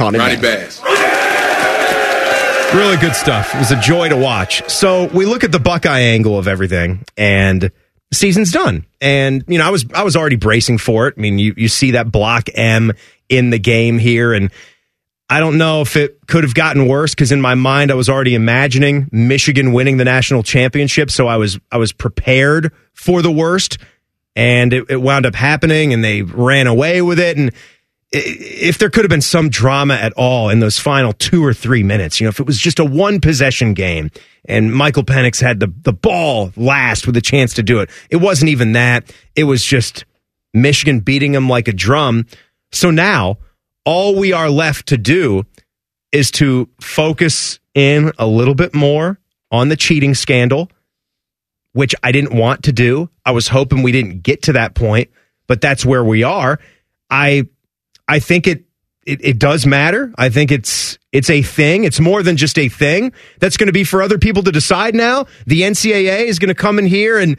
Ronnie, 0.00 0.18
Ronnie 0.18 0.36
Bass. 0.36 0.80
Bass. 0.80 1.17
Really 2.74 2.98
good 2.98 3.14
stuff. 3.14 3.54
It 3.54 3.58
was 3.58 3.70
a 3.70 3.80
joy 3.80 4.10
to 4.10 4.16
watch. 4.16 4.68
So 4.68 5.06
we 5.06 5.24
look 5.24 5.42
at 5.42 5.52
the 5.52 5.58
Buckeye 5.58 6.00
angle 6.00 6.38
of 6.38 6.46
everything, 6.46 7.02
and 7.16 7.70
season's 8.12 8.52
done. 8.52 8.84
And 9.00 9.42
you 9.48 9.56
know, 9.56 9.66
I 9.66 9.70
was 9.70 9.86
I 9.94 10.02
was 10.02 10.16
already 10.16 10.36
bracing 10.36 10.76
for 10.76 11.08
it. 11.08 11.14
I 11.16 11.20
mean, 11.20 11.38
you 11.38 11.54
you 11.56 11.68
see 11.68 11.92
that 11.92 12.12
block 12.12 12.48
M 12.54 12.92
in 13.30 13.48
the 13.48 13.58
game 13.58 13.98
here, 13.98 14.34
and 14.34 14.50
I 15.30 15.40
don't 15.40 15.56
know 15.56 15.80
if 15.80 15.96
it 15.96 16.18
could 16.26 16.44
have 16.44 16.54
gotten 16.54 16.86
worse 16.86 17.14
because 17.14 17.32
in 17.32 17.40
my 17.40 17.54
mind 17.54 17.90
I 17.90 17.94
was 17.94 18.10
already 18.10 18.34
imagining 18.34 19.08
Michigan 19.12 19.72
winning 19.72 19.96
the 19.96 20.04
national 20.04 20.42
championship. 20.42 21.10
So 21.10 21.26
I 21.26 21.38
was 21.38 21.58
I 21.72 21.78
was 21.78 21.92
prepared 21.92 22.72
for 22.92 23.22
the 23.22 23.32
worst, 23.32 23.78
and 24.36 24.74
it, 24.74 24.90
it 24.90 25.00
wound 25.00 25.24
up 25.24 25.34
happening, 25.34 25.94
and 25.94 26.04
they 26.04 26.20
ran 26.20 26.66
away 26.66 27.00
with 27.00 27.18
it, 27.18 27.38
and 27.38 27.50
if 28.10 28.78
there 28.78 28.88
could 28.88 29.04
have 29.04 29.10
been 29.10 29.20
some 29.20 29.50
drama 29.50 29.94
at 29.94 30.12
all 30.14 30.48
in 30.48 30.60
those 30.60 30.78
final 30.78 31.12
two 31.12 31.44
or 31.44 31.52
three 31.52 31.82
minutes, 31.82 32.20
you 32.20 32.24
know, 32.24 32.30
if 32.30 32.40
it 32.40 32.46
was 32.46 32.58
just 32.58 32.78
a 32.78 32.84
one 32.84 33.20
possession 33.20 33.74
game 33.74 34.10
and 34.46 34.72
Michael 34.72 35.04
Penix 35.04 35.40
had 35.40 35.60
the, 35.60 35.72
the 35.82 35.92
ball 35.92 36.52
last 36.56 37.06
with 37.06 37.16
a 37.16 37.20
chance 37.20 37.54
to 37.54 37.62
do 37.62 37.80
it, 37.80 37.90
it 38.08 38.16
wasn't 38.16 38.50
even 38.50 38.72
that. 38.72 39.12
It 39.36 39.44
was 39.44 39.62
just 39.62 40.06
Michigan 40.54 41.00
beating 41.00 41.32
them 41.32 41.48
like 41.48 41.68
a 41.68 41.72
drum. 41.72 42.26
So 42.72 42.90
now 42.90 43.38
all 43.84 44.16
we 44.16 44.32
are 44.32 44.48
left 44.48 44.88
to 44.88 44.96
do 44.96 45.44
is 46.10 46.30
to 46.30 46.68
focus 46.80 47.58
in 47.74 48.12
a 48.18 48.26
little 48.26 48.54
bit 48.54 48.74
more 48.74 49.20
on 49.50 49.68
the 49.68 49.76
cheating 49.76 50.14
scandal, 50.14 50.70
which 51.72 51.94
I 52.02 52.12
didn't 52.12 52.34
want 52.34 52.64
to 52.64 52.72
do. 52.72 53.10
I 53.26 53.32
was 53.32 53.48
hoping 53.48 53.82
we 53.82 53.92
didn't 53.92 54.22
get 54.22 54.42
to 54.44 54.54
that 54.54 54.74
point, 54.74 55.10
but 55.46 55.60
that's 55.60 55.84
where 55.84 56.02
we 56.02 56.22
are. 56.22 56.58
I 57.10 57.48
I 58.08 58.18
think 58.18 58.46
it, 58.46 58.64
it 59.06 59.24
it 59.24 59.38
does 59.38 59.66
matter. 59.66 60.12
I 60.16 60.30
think 60.30 60.50
it's 60.50 60.98
it's 61.12 61.30
a 61.30 61.42
thing. 61.42 61.84
It's 61.84 62.00
more 62.00 62.22
than 62.22 62.36
just 62.36 62.58
a 62.58 62.68
thing. 62.68 63.12
That's 63.38 63.56
going 63.56 63.68
to 63.68 63.72
be 63.72 63.84
for 63.84 64.02
other 64.02 64.18
people 64.18 64.42
to 64.44 64.52
decide 64.52 64.94
now. 64.94 65.26
The 65.46 65.62
NCAA 65.62 66.24
is 66.24 66.38
going 66.38 66.48
to 66.48 66.54
come 66.54 66.78
in 66.78 66.86
here 66.86 67.18
and 67.18 67.38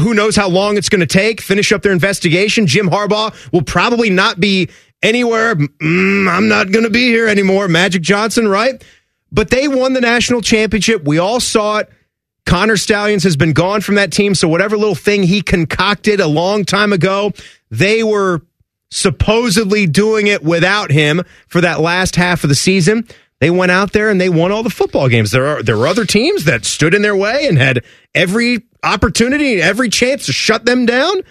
who 0.00 0.12
knows 0.12 0.34
how 0.34 0.48
long 0.48 0.76
it's 0.76 0.88
going 0.88 1.00
to 1.00 1.06
take, 1.06 1.40
finish 1.40 1.70
up 1.72 1.82
their 1.82 1.92
investigation. 1.92 2.66
Jim 2.66 2.88
Harbaugh 2.88 3.32
will 3.52 3.62
probably 3.62 4.10
not 4.10 4.40
be 4.40 4.68
anywhere. 5.02 5.54
Mm, 5.54 6.28
I'm 6.28 6.48
not 6.48 6.72
going 6.72 6.84
to 6.84 6.90
be 6.90 7.06
here 7.06 7.28
anymore. 7.28 7.68
Magic 7.68 8.02
Johnson, 8.02 8.48
right? 8.48 8.82
But 9.30 9.50
they 9.50 9.68
won 9.68 9.92
the 9.92 10.00
national 10.00 10.40
championship. 10.42 11.04
We 11.04 11.18
all 11.18 11.38
saw 11.38 11.78
it. 11.78 11.90
Connor 12.46 12.78
Stalions 12.78 13.24
has 13.24 13.36
been 13.36 13.52
gone 13.52 13.82
from 13.82 13.96
that 13.96 14.10
team. 14.10 14.34
So 14.34 14.48
whatever 14.48 14.76
little 14.76 14.94
thing 14.94 15.22
he 15.22 15.42
concocted 15.42 16.18
a 16.18 16.26
long 16.26 16.64
time 16.64 16.92
ago, 16.92 17.32
they 17.70 18.02
were 18.02 18.40
supposedly 18.90 19.86
doing 19.86 20.26
it 20.26 20.42
without 20.42 20.90
him 20.90 21.22
for 21.46 21.60
that 21.60 21.80
last 21.80 22.16
half 22.16 22.44
of 22.44 22.48
the 22.48 22.54
season. 22.54 23.06
They 23.40 23.50
went 23.50 23.70
out 23.70 23.92
there 23.92 24.10
and 24.10 24.20
they 24.20 24.28
won 24.28 24.50
all 24.50 24.62
the 24.62 24.70
football 24.70 25.08
games. 25.08 25.30
There 25.30 25.46
are 25.46 25.62
there 25.62 25.76
were 25.76 25.86
other 25.86 26.04
teams 26.04 26.44
that 26.44 26.64
stood 26.64 26.94
in 26.94 27.02
their 27.02 27.16
way 27.16 27.46
and 27.46 27.56
had 27.56 27.84
every 28.14 28.62
opportunity, 28.82 29.62
every 29.62 29.88
chance 29.88 30.26
to 30.26 30.32
shut 30.32 30.64
them 30.64 30.86
down, 30.86 31.22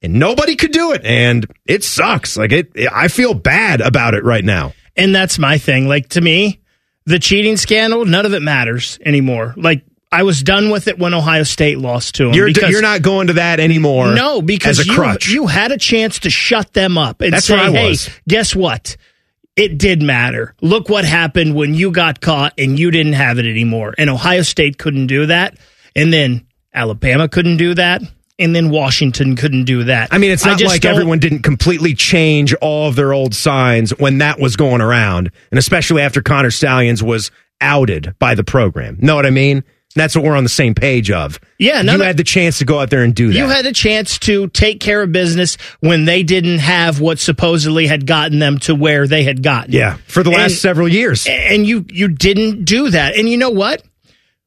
and 0.00 0.14
nobody 0.14 0.54
could 0.54 0.72
do 0.72 0.92
it. 0.92 1.04
And 1.04 1.46
it 1.66 1.82
sucks. 1.82 2.36
Like 2.36 2.52
it, 2.52 2.72
I 2.92 3.08
feel 3.08 3.34
bad 3.34 3.80
about 3.80 4.14
it 4.14 4.22
right 4.22 4.44
now. 4.44 4.72
And 4.96 5.14
that's 5.14 5.38
my 5.38 5.58
thing. 5.58 5.88
Like 5.88 6.10
to 6.10 6.20
me, 6.20 6.60
the 7.06 7.18
cheating 7.18 7.56
scandal, 7.56 8.04
none 8.04 8.26
of 8.26 8.34
it 8.34 8.42
matters 8.42 8.98
anymore. 9.04 9.54
Like 9.56 9.84
I 10.10 10.22
was 10.22 10.42
done 10.42 10.70
with 10.70 10.88
it 10.88 10.98
when 10.98 11.12
Ohio 11.12 11.42
State 11.42 11.78
lost 11.78 12.14
to 12.16 12.24
them. 12.24 12.34
You're 12.34 12.46
because- 12.46 12.70
you're 12.70 12.82
not 12.82 13.02
going 13.02 13.26
to 13.26 13.34
that 13.34 13.60
anymore. 13.60 14.14
No, 14.14 14.40
because 14.40 14.86
you, 14.86 14.94
crutch. 14.94 15.28
you 15.28 15.46
had 15.46 15.70
a 15.70 15.76
chance 15.76 16.20
to 16.20 16.30
shut 16.30 16.72
them 16.72 16.96
up 16.96 17.20
and 17.20 17.34
That's 17.34 17.46
say, 17.46 17.56
hey, 17.70 17.96
guess 18.26 18.56
what? 18.56 18.96
It 19.54 19.76
did 19.76 20.00
matter. 20.02 20.54
Look 20.62 20.88
what 20.88 21.04
happened 21.04 21.54
when 21.54 21.74
you 21.74 21.90
got 21.90 22.20
caught 22.20 22.54
and 22.56 22.78
you 22.78 22.90
didn't 22.90 23.14
have 23.14 23.38
it 23.38 23.44
anymore. 23.44 23.94
And 23.98 24.08
Ohio 24.08 24.42
State 24.42 24.78
couldn't 24.78 25.08
do 25.08 25.26
that. 25.26 25.58
And 25.96 26.12
then 26.12 26.46
Alabama 26.72 27.28
couldn't 27.28 27.56
do 27.56 27.74
that. 27.74 28.00
And 28.38 28.54
then 28.54 28.70
Washington 28.70 29.34
couldn't 29.34 29.64
do 29.64 29.84
that. 29.84 30.10
I 30.12 30.18
mean, 30.18 30.30
it's 30.30 30.44
not 30.44 30.58
just 30.60 30.72
like 30.72 30.82
don't- 30.82 30.92
everyone 30.92 31.18
didn't 31.18 31.42
completely 31.42 31.92
change 31.94 32.54
all 32.54 32.88
of 32.88 32.94
their 32.94 33.12
old 33.12 33.34
signs 33.34 33.90
when 33.98 34.18
that 34.18 34.38
was 34.38 34.54
going 34.54 34.80
around, 34.80 35.32
and 35.50 35.58
especially 35.58 36.02
after 36.02 36.22
Connor 36.22 36.52
Stalions 36.52 37.02
was 37.02 37.32
outed 37.60 38.14
by 38.20 38.36
the 38.36 38.44
program. 38.44 38.96
Know 39.00 39.16
what 39.16 39.26
I 39.26 39.30
mean? 39.30 39.64
That's 39.94 40.14
what 40.14 40.24
we're 40.24 40.36
on 40.36 40.44
the 40.44 40.50
same 40.50 40.74
page 40.74 41.10
of. 41.10 41.40
Yeah, 41.58 41.80
you 41.80 42.00
had 42.00 42.16
the 42.18 42.22
chance 42.24 42.58
to 42.58 42.64
go 42.64 42.78
out 42.78 42.90
there 42.90 43.02
and 43.02 43.14
do 43.14 43.28
that. 43.28 43.34
You 43.38 43.48
had 43.48 43.66
a 43.66 43.72
chance 43.72 44.18
to 44.20 44.46
take 44.48 44.80
care 44.80 45.02
of 45.02 45.10
business 45.12 45.56
when 45.80 46.04
they 46.04 46.22
didn't 46.22 46.58
have 46.58 47.00
what 47.00 47.18
supposedly 47.18 47.86
had 47.86 48.06
gotten 48.06 48.38
them 48.38 48.58
to 48.60 48.74
where 48.74 49.08
they 49.08 49.24
had 49.24 49.42
gotten. 49.42 49.72
yeah, 49.72 49.96
for 50.06 50.22
the 50.22 50.30
last 50.30 50.52
And- 50.52 50.60
several 50.60 50.88
years. 50.88 51.26
and 51.26 51.66
you 51.66 51.84
you 51.88 52.08
didn't 52.08 52.64
do 52.64 52.90
that. 52.90 53.16
And 53.16 53.28
you 53.28 53.38
know 53.38 53.50
what? 53.50 53.82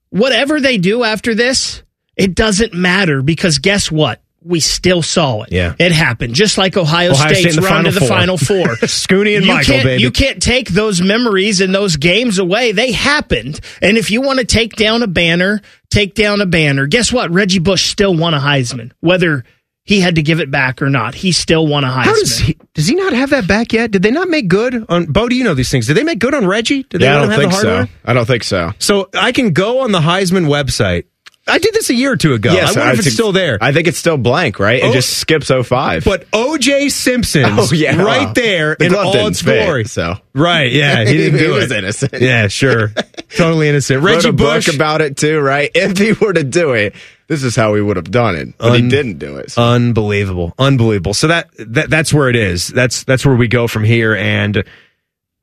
Whatever 0.09 0.59
they 0.61 0.77
do 0.77 1.03
after 1.03 1.33
this, 1.33 1.83
it 2.15 2.35
doesn't 2.35 2.73
matter 2.73 3.21
because 3.21 3.57
guess 3.57 3.91
what? 3.91 4.20
We 4.43 4.59
still 4.59 5.01
saw 5.01 5.43
it. 5.43 5.51
Yeah. 5.51 5.75
It 5.77 5.91
happened. 5.91 6.33
Just 6.33 6.57
like 6.57 6.75
Ohio, 6.75 7.11
Ohio 7.11 7.27
State 7.27 7.41
State's 7.41 7.57
in 7.57 7.63
the 7.63 7.69
run 7.69 7.83
to 7.83 7.91
the 7.91 7.99
Four. 7.99 8.09
Final 8.09 8.37
Four. 8.37 8.67
Scooney 8.87 9.35
and 9.35 9.45
you 9.45 9.53
Michael, 9.53 9.73
can't, 9.73 9.83
baby. 9.85 10.01
You 10.01 10.11
can't 10.11 10.41
take 10.41 10.69
those 10.69 11.01
memories 11.01 11.61
and 11.61 11.73
those 11.75 11.95
games 11.95 12.39
away. 12.39 12.71
They 12.71 12.91
happened. 12.91 13.59
And 13.81 13.97
if 13.97 14.09
you 14.09 14.21
want 14.21 14.39
to 14.39 14.45
take 14.45 14.75
down 14.75 15.03
a 15.03 15.07
banner 15.07 15.61
take 15.91 16.15
down 16.15 16.41
a 16.41 16.45
banner. 16.47 16.87
Guess 16.87 17.13
what? 17.13 17.29
Reggie 17.31 17.59
Bush 17.59 17.85
still 17.89 18.15
won 18.15 18.33
a 18.33 18.39
Heisman, 18.39 18.91
whether 19.01 19.43
he 19.83 19.99
had 19.99 20.15
to 20.15 20.23
give 20.23 20.39
it 20.39 20.49
back 20.49 20.81
or 20.81 20.89
not. 20.89 21.13
He 21.13 21.31
still 21.31 21.67
won 21.67 21.83
a 21.83 21.87
Heisman. 21.87 22.05
How 22.05 22.15
does 22.15 22.39
he 22.39 22.57
does 22.73 22.87
he 22.87 22.95
not 22.95 23.13
have 23.13 23.29
that 23.31 23.47
back 23.47 23.73
yet? 23.73 23.91
Did 23.91 24.01
they 24.01 24.11
not 24.11 24.29
make 24.29 24.47
good 24.47 24.85
on 24.89 25.05
Bo? 25.05 25.29
Do 25.29 25.35
you 25.35 25.43
know 25.43 25.53
these 25.53 25.69
things? 25.69 25.85
Did 25.87 25.97
they 25.97 26.03
make 26.03 26.19
good 26.19 26.33
on 26.33 26.47
Reggie? 26.47 26.83
Did 26.83 27.01
they 27.01 27.05
Yeah, 27.05 27.17
I 27.17 27.19
let 27.19 27.21
don't 27.21 27.31
have 27.31 27.39
think 27.39 27.51
the 27.51 27.85
so. 27.85 27.91
I 28.05 28.13
don't 28.13 28.25
think 28.25 28.43
so. 28.43 28.71
So 28.79 29.09
I 29.13 29.31
can 29.31 29.51
go 29.53 29.81
on 29.81 29.91
the 29.91 29.99
Heisman 29.99 30.47
website. 30.47 31.05
I 31.51 31.57
did 31.59 31.73
this 31.73 31.89
a 31.89 31.93
year 31.93 32.13
or 32.13 32.17
two 32.17 32.33
ago. 32.33 32.51
Yes, 32.53 32.75
I 32.75 32.79
wonder 32.79 32.93
if 32.93 32.99
it's 32.99 33.07
think- 33.07 33.13
still 33.13 33.31
there. 33.31 33.57
I 33.61 33.71
think 33.73 33.87
it's 33.87 33.97
still 33.97 34.17
blank, 34.17 34.57
right? 34.59 34.81
It 34.81 34.85
Oh. 34.85 34.93
just 34.93 35.17
skips 35.19 35.51
05. 35.51 36.03
but 36.05 36.25
OJ 36.31 36.89
Simpson's 36.89 37.71
Oh, 37.71 37.75
yeah. 37.75 38.01
right 38.01 38.33
there 38.33 38.75
The 38.79 38.85
in 38.85 38.95
all 38.95 39.11
didn't 39.11 39.27
its 39.31 39.41
fit, 39.41 39.65
glory. 39.65 39.85
so. 39.85 40.15
Right, 40.33 40.71
yeah, 40.71 41.03
he 41.05 41.17
didn't 41.17 41.33
do 41.39 41.45
He 41.45 41.45
do 41.47 41.53
was 41.53 41.71
it. 41.71 41.77
innocent. 41.77 42.13
Yeah, 42.21 42.47
sure, 42.47 42.91
totally 43.35 43.67
innocent. 43.69 44.01
Wrote 44.01 44.15
Reggie 44.15 44.29
a 44.29 44.33
Bush 44.33 44.65
book 44.67 44.75
about 44.75 45.01
it 45.01 45.17
too, 45.17 45.39
right? 45.39 45.69
If 45.75 45.97
he 45.97 46.13
were 46.13 46.33
to 46.33 46.43
do 46.43 46.71
it, 46.73 46.95
this 47.27 47.43
is 47.43 47.55
how 47.55 47.75
he 47.75 47.81
would 47.81 47.97
have 47.97 48.09
done 48.11 48.35
it. 48.35 48.57
But 48.57 48.79
he 48.79 48.87
didn't 48.87 49.19
do 49.19 49.37
it. 49.37 49.51
so- 49.51 49.61
unbelievable, 49.63 50.53
unbelievable. 50.57 51.13
So 51.13 51.27
that, 51.27 51.49
that 51.59 51.89
that's 51.89 52.13
where 52.13 52.29
it 52.29 52.35
is. 52.35 52.67
That's 52.69 53.03
that's 53.03 53.25
where 53.25 53.35
we 53.35 53.47
go 53.47 53.67
from 53.67 53.83
here, 53.83 54.15
and. 54.15 54.63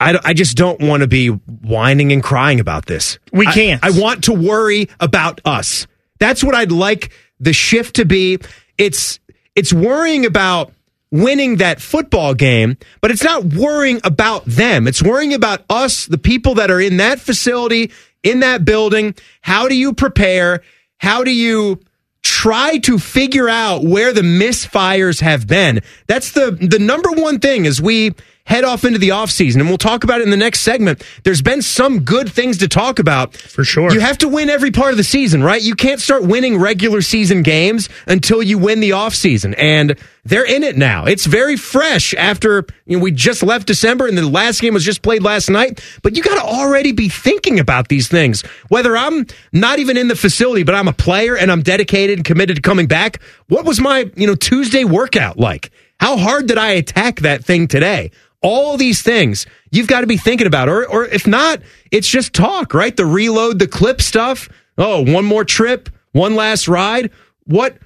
I, 0.01 0.17
I 0.27 0.33
just 0.33 0.57
don't 0.57 0.81
want 0.81 1.01
to 1.01 1.09
be 1.09 1.27
whining 1.27 2.13
and 2.13 2.23
crying 2.23 2.61
about 2.61 2.87
this. 2.87 3.19
We 3.33 3.47
can't. 3.47 3.85
I, 3.85 3.91
want 3.91 4.23
to 4.27 4.33
worry 4.33 4.89
about 5.01 5.41
us. 5.45 5.89
That's 6.19 6.43
what 6.43 6.55
I'd 6.55 6.73
like 6.73 7.13
the 7.41 7.53
shift 7.53 7.97
to 7.97 8.05
be. 8.05 8.39
It's 8.77 9.21
it's 9.55 9.73
worrying 9.73 10.25
about 10.27 10.73
winning 11.11 11.57
that 11.57 11.81
football 11.81 12.35
game, 12.35 12.77
but 13.01 13.11
it's 13.11 13.25
not 13.25 13.45
worrying 13.45 14.01
about 14.05 14.45
them. 14.45 14.87
It's 14.87 15.03
worrying 15.03 15.35
about 15.35 15.65
us, 15.71 16.07
the 16.07 16.19
people 16.19 16.55
that 16.57 16.71
are 16.71 16.81
in 16.81 16.99
that 16.99 17.19
facility, 17.19 17.91
in 18.23 18.41
that 18.41 18.65
building. 18.65 19.15
How 19.41 19.69
do 19.69 19.75
you 19.75 19.95
prepare? 19.95 20.63
How 20.99 21.25
do 21.25 21.31
you 21.31 21.81
try 22.23 22.79
to 22.79 22.99
figure 22.99 23.49
out 23.49 23.85
where 23.85 24.13
the 24.13 24.23
misfires 24.23 25.21
have 25.21 25.47
been? 25.47 25.81
That's 26.07 26.33
the 26.33 26.51
the 26.51 26.79
number 26.79 27.11
one 27.11 27.39
thing 27.39 27.67
as 27.67 27.81
we 27.81 28.13
head 28.49 28.65
off 28.65 28.85
into 28.87 28.99
the 28.99 29.11
offseason. 29.11 29.57
And 29.57 29.69
we'll 29.69 29.77
talk 29.77 30.05
about 30.05 30.21
it 30.21 30.25
in 30.25 30.31
the 30.31 30.37
next 30.37 30.61
segment. 30.61 31.05
There's 31.23 31.43
been 31.43 31.61
some 31.61 32.01
good 32.01 32.33
things 32.33 32.57
to 32.59 32.69
talk 32.69 32.99
about. 32.99 33.37
For 33.37 33.63
sure. 33.63 33.93
You 33.93 34.01
have 34.01 34.17
to 34.19 34.29
win 34.29 34.49
every 34.49 34.71
part 34.71 34.91
of 34.91 34.97
the 34.97 35.05
season, 35.05 35.43
right? 35.43 35.61
You 35.61 35.75
can't 35.75 36.01
start 36.01 36.25
winning 36.25 36.59
regular 36.59 37.03
season 37.03 37.43
games 37.43 37.91
until 38.07 38.43
you 38.43 38.57
win 38.57 38.81
the 38.81 38.91
offseason. 38.91 39.55
And 39.59 39.99
they're 40.25 40.47
in 40.47 40.63
it 40.63 40.79
now. 40.79 41.05
It's 41.05 41.27
very 41.27 41.57
fresh 41.57 42.15
after 42.15 42.65
you 42.87 42.97
know, 42.97 43.03
we 43.03 43.11
just 43.11 43.43
left 43.43 43.67
December 43.67 44.07
and 44.07 44.17
the 44.17 44.27
last 44.27 44.63
game 44.63 44.73
was 44.73 44.85
just 44.85 45.03
played 45.03 45.23
last 45.23 45.51
night. 45.51 45.85
But 46.03 46.17
you 46.17 46.23
got 46.23 46.37
to 46.37 46.43
already 46.43 46.93
be 46.93 47.11
thinking 47.11 47.61
about 47.61 47.89
these 47.89 48.09
things. 48.09 48.41
Whether 48.69 48.97
I'm 48.97 49.27
not 49.53 49.79
even 49.79 49.99
in 49.99 50.09
the 50.09 50.17
facility, 50.17 50.63
but 50.63 50.75
I'm 50.75 50.89
a 50.89 50.95
player 50.95 51.37
and 51.37 51.53
I'm 51.53 51.61
dedicated 51.61 52.19
and 52.19 52.25
committed 52.25 52.57
to 52.57 52.63
coming 52.63 52.87
back. 52.87 53.21
What 53.49 53.67
was 53.67 53.79
my, 53.79 54.11
you 54.17 54.27
know, 54.27 54.35
Tuesday 54.35 54.85
workout 54.85 55.39
like? 55.39 55.71
How 56.01 56.17
hard 56.17 56.47
did 56.47 56.59
I 56.59 56.71
attack 56.73 57.21
that 57.21 57.45
thing 57.45 57.67
today? 57.67 58.13
All 58.41 58.77
these 58.77 59.03
things 59.03 59.47
you've 59.71 59.89
got 59.89 60.03
to 60.03 60.07
be 60.07 60.17
thinking 60.17 60.47
about, 60.47 60.69
or 60.69 60.87
or 60.87 61.05
if 61.05 61.27
not, 61.27 61.61
it's 61.91 62.09
just 62.09 62.33
talk, 62.33 62.75
right? 62.75 62.97
The 62.97 63.07
reload, 63.07 63.59
the 63.59 63.67
clip 63.69 64.01
stuff. 64.01 64.49
Oh, 64.77 65.01
one 65.03 65.25
more 65.25 65.45
trip, 65.45 65.89
one 66.13 66.37
last 66.37 66.69
ride. 66.69 67.11
What 67.45 67.79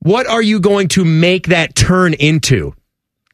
what 0.00 0.26
are 0.26 0.42
you 0.42 0.58
going 0.58 0.88
to 0.88 1.04
make 1.04 1.48
that 1.48 1.74
turn 1.74 2.14
into? 2.14 2.74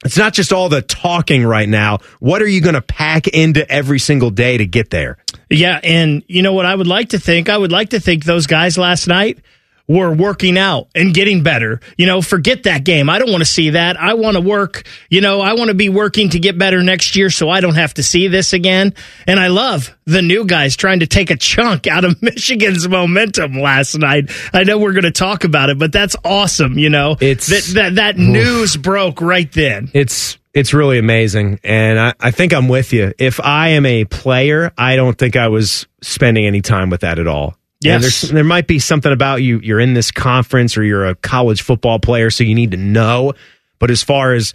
It's 0.04 0.18
not 0.18 0.32
just 0.32 0.52
all 0.52 0.68
the 0.68 0.82
talking 0.82 1.44
right 1.44 1.68
now. 1.68 1.98
What 2.20 2.40
are 2.42 2.46
you 2.46 2.60
going 2.60 2.74
to 2.74 2.82
pack 2.82 3.26
into 3.26 3.68
every 3.70 3.98
single 3.98 4.30
day 4.30 4.58
to 4.58 4.66
get 4.66 4.90
there? 4.90 5.18
Yeah, 5.50 5.80
and 5.82 6.22
you 6.28 6.42
know 6.42 6.52
what 6.52 6.66
I 6.66 6.74
would 6.74 6.86
like 6.86 7.10
to 7.10 7.18
think? 7.18 7.48
I 7.48 7.56
would 7.56 7.72
like 7.72 7.90
to 7.90 8.00
think 8.00 8.24
those 8.24 8.46
guys 8.46 8.78
last 8.78 9.08
night 9.08 9.38
were 9.88 10.12
working 10.12 10.58
out 10.58 10.88
and 10.94 11.14
getting 11.14 11.42
better. 11.42 11.80
You 11.96 12.06
know, 12.06 12.20
forget 12.22 12.64
that 12.64 12.84
game. 12.84 13.08
I 13.08 13.18
don't 13.18 13.30
want 13.30 13.40
to 13.40 13.46
see 13.50 13.70
that. 13.70 13.98
I 13.98 14.14
want 14.14 14.36
to 14.36 14.40
work, 14.42 14.86
you 15.08 15.20
know, 15.22 15.40
I 15.40 15.54
want 15.54 15.68
to 15.68 15.74
be 15.74 15.88
working 15.88 16.28
to 16.30 16.38
get 16.38 16.58
better 16.58 16.82
next 16.82 17.16
year 17.16 17.30
so 17.30 17.48
I 17.48 17.60
don't 17.60 17.74
have 17.74 17.94
to 17.94 18.02
see 18.02 18.28
this 18.28 18.52
again. 18.52 18.94
And 19.26 19.40
I 19.40 19.48
love 19.48 19.96
the 20.04 20.20
new 20.22 20.44
guys 20.44 20.76
trying 20.76 21.00
to 21.00 21.06
take 21.06 21.30
a 21.30 21.36
chunk 21.36 21.86
out 21.86 22.04
of 22.04 22.22
Michigan's 22.22 22.86
momentum 22.86 23.54
last 23.54 23.96
night. 23.98 24.30
I 24.52 24.64
know 24.64 24.78
we're 24.78 24.92
going 24.92 25.04
to 25.04 25.10
talk 25.10 25.44
about 25.44 25.70
it, 25.70 25.78
but 25.78 25.90
that's 25.92 26.16
awesome, 26.24 26.78
you 26.78 26.90
know. 26.90 27.12
It's- 27.20 27.48
that 27.48 27.74
that, 27.74 27.94
that 27.96 28.18
news 28.18 28.76
broke 28.76 29.20
right 29.20 29.50
then. 29.52 29.90
It's 29.94 30.38
it's 30.54 30.74
really 30.74 30.98
amazing, 30.98 31.60
and 31.62 31.98
I, 32.00 32.14
I 32.18 32.30
think 32.30 32.52
I'm 32.52 32.68
with 32.68 32.92
you. 32.92 33.12
If 33.18 33.38
I 33.40 33.68
am 33.70 33.86
a 33.86 34.04
player, 34.04 34.72
I 34.76 34.96
don't 34.96 35.16
think 35.16 35.36
I 35.36 35.48
was 35.48 35.86
spending 36.02 36.46
any 36.46 36.60
time 36.62 36.90
with 36.90 37.02
that 37.02 37.18
at 37.18 37.26
all. 37.28 37.57
There's, 37.80 38.22
there 38.22 38.44
might 38.44 38.66
be 38.66 38.78
something 38.78 39.12
about 39.12 39.42
you. 39.42 39.60
You're 39.60 39.80
in 39.80 39.94
this 39.94 40.10
conference, 40.10 40.76
or 40.76 40.82
you're 40.82 41.06
a 41.06 41.14
college 41.14 41.62
football 41.62 41.98
player, 41.98 42.30
so 42.30 42.44
you 42.44 42.54
need 42.54 42.72
to 42.72 42.76
know. 42.76 43.34
But 43.78 43.90
as 43.90 44.02
far 44.02 44.34
as 44.34 44.52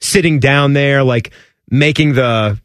sitting 0.00 0.38
down 0.40 0.72
there, 0.72 1.02
like 1.02 1.32
making 1.70 2.14
the 2.14 2.58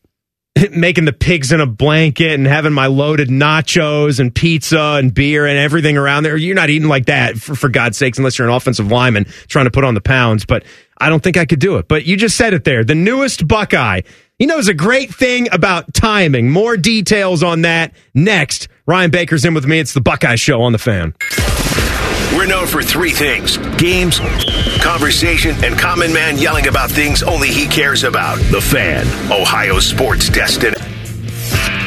making 0.71 1.05
the 1.05 1.13
pigs 1.13 1.51
in 1.51 1.61
a 1.61 1.65
blanket 1.65 2.33
and 2.33 2.45
having 2.45 2.73
my 2.73 2.87
loaded 2.87 3.29
nachos 3.29 4.19
and 4.19 4.33
pizza 4.33 4.97
and 4.99 5.13
beer 5.13 5.45
and 5.45 5.57
everything 5.57 5.97
around 5.97 6.23
there. 6.23 6.37
You're 6.37 6.55
not 6.55 6.69
eating 6.69 6.87
like 6.87 7.05
that, 7.05 7.37
for, 7.37 7.55
for 7.55 7.69
God's 7.69 7.97
sakes, 7.97 8.17
unless 8.17 8.37
you're 8.37 8.47
an 8.47 8.53
offensive 8.53 8.91
lineman 8.91 9.25
trying 9.47 9.65
to 9.65 9.71
put 9.71 9.83
on 9.83 9.93
the 9.93 10.01
pounds. 10.01 10.45
But 10.45 10.63
I 10.97 11.09
don't 11.09 11.23
think 11.23 11.37
I 11.37 11.45
could 11.45 11.59
do 11.59 11.77
it. 11.77 11.87
But 11.87 12.05
you 12.05 12.17
just 12.17 12.37
said 12.37 12.53
it 12.53 12.63
there. 12.63 12.83
The 12.83 12.95
newest 12.95 13.47
Buckeye. 13.47 14.01
He 14.39 14.45
knows 14.45 14.69
a 14.69 14.73
great 14.73 15.13
thing 15.13 15.49
about 15.51 15.93
timing. 15.93 16.49
More 16.49 16.77
details 16.77 17.43
on 17.43 17.63
that 17.63 17.93
next. 18.13 18.69
Ryan 18.85 19.11
Baker's 19.11 19.43
in 19.43 19.53
with 19.53 19.67
me. 19.67 19.79
It's 19.79 19.93
the 19.93 19.99
Buckeye 19.99 20.35
Show 20.35 20.61
on 20.61 20.71
the 20.71 20.77
fan. 20.77 21.13
We're 22.37 22.45
known 22.45 22.65
for 22.65 22.81
three 22.81 23.11
things 23.11 23.57
games, 23.77 24.19
conversation, 24.81 25.61
and 25.61 25.77
Common 25.77 26.13
Man 26.13 26.37
yelling 26.37 26.67
about 26.67 26.89
things 26.89 27.21
only 27.21 27.49
he 27.49 27.67
cares 27.67 28.05
about. 28.05 28.37
The 28.49 28.61
fan, 28.61 29.05
Ohio 29.29 29.79
sports 29.79 30.29
destiny. 30.29 30.77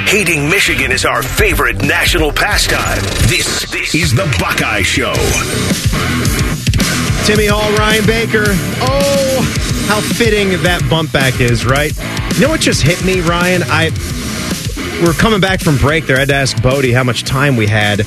Hating 0.07 0.51
Michigan 0.51 0.93
is 0.93 1.07
our 1.07 1.23
favorite 1.23 1.83
national 1.83 2.33
pastime. 2.33 3.01
This, 3.31 3.65
this 3.71 3.95
is 3.95 4.13
the 4.13 4.27
Buckeye 4.39 4.83
Show. 4.83 5.15
Timmy 7.25 7.47
Hall, 7.47 7.73
Ryan 7.79 8.05
Baker. 8.05 8.45
Oh, 8.83 9.72
how 9.87 10.01
fitting 10.01 10.51
that 10.62 10.87
bump 10.89 11.12
back 11.12 11.41
is, 11.41 11.67
right? 11.67 11.93
You 12.35 12.41
know 12.41 12.49
what 12.49 12.61
just 12.61 12.83
hit 12.83 13.05
me, 13.05 13.21
Ryan? 13.21 13.62
I 13.67 13.91
we're 15.03 15.12
coming 15.12 15.41
back 15.41 15.61
from 15.61 15.77
break 15.79 16.07
there. 16.07 16.17
I 16.17 16.21
had 16.21 16.29
to 16.29 16.35
ask 16.35 16.62
Bodie 16.62 16.93
how 16.93 17.05
much 17.05 17.25
time 17.25 17.57
we 17.57 17.67
had. 17.67 18.03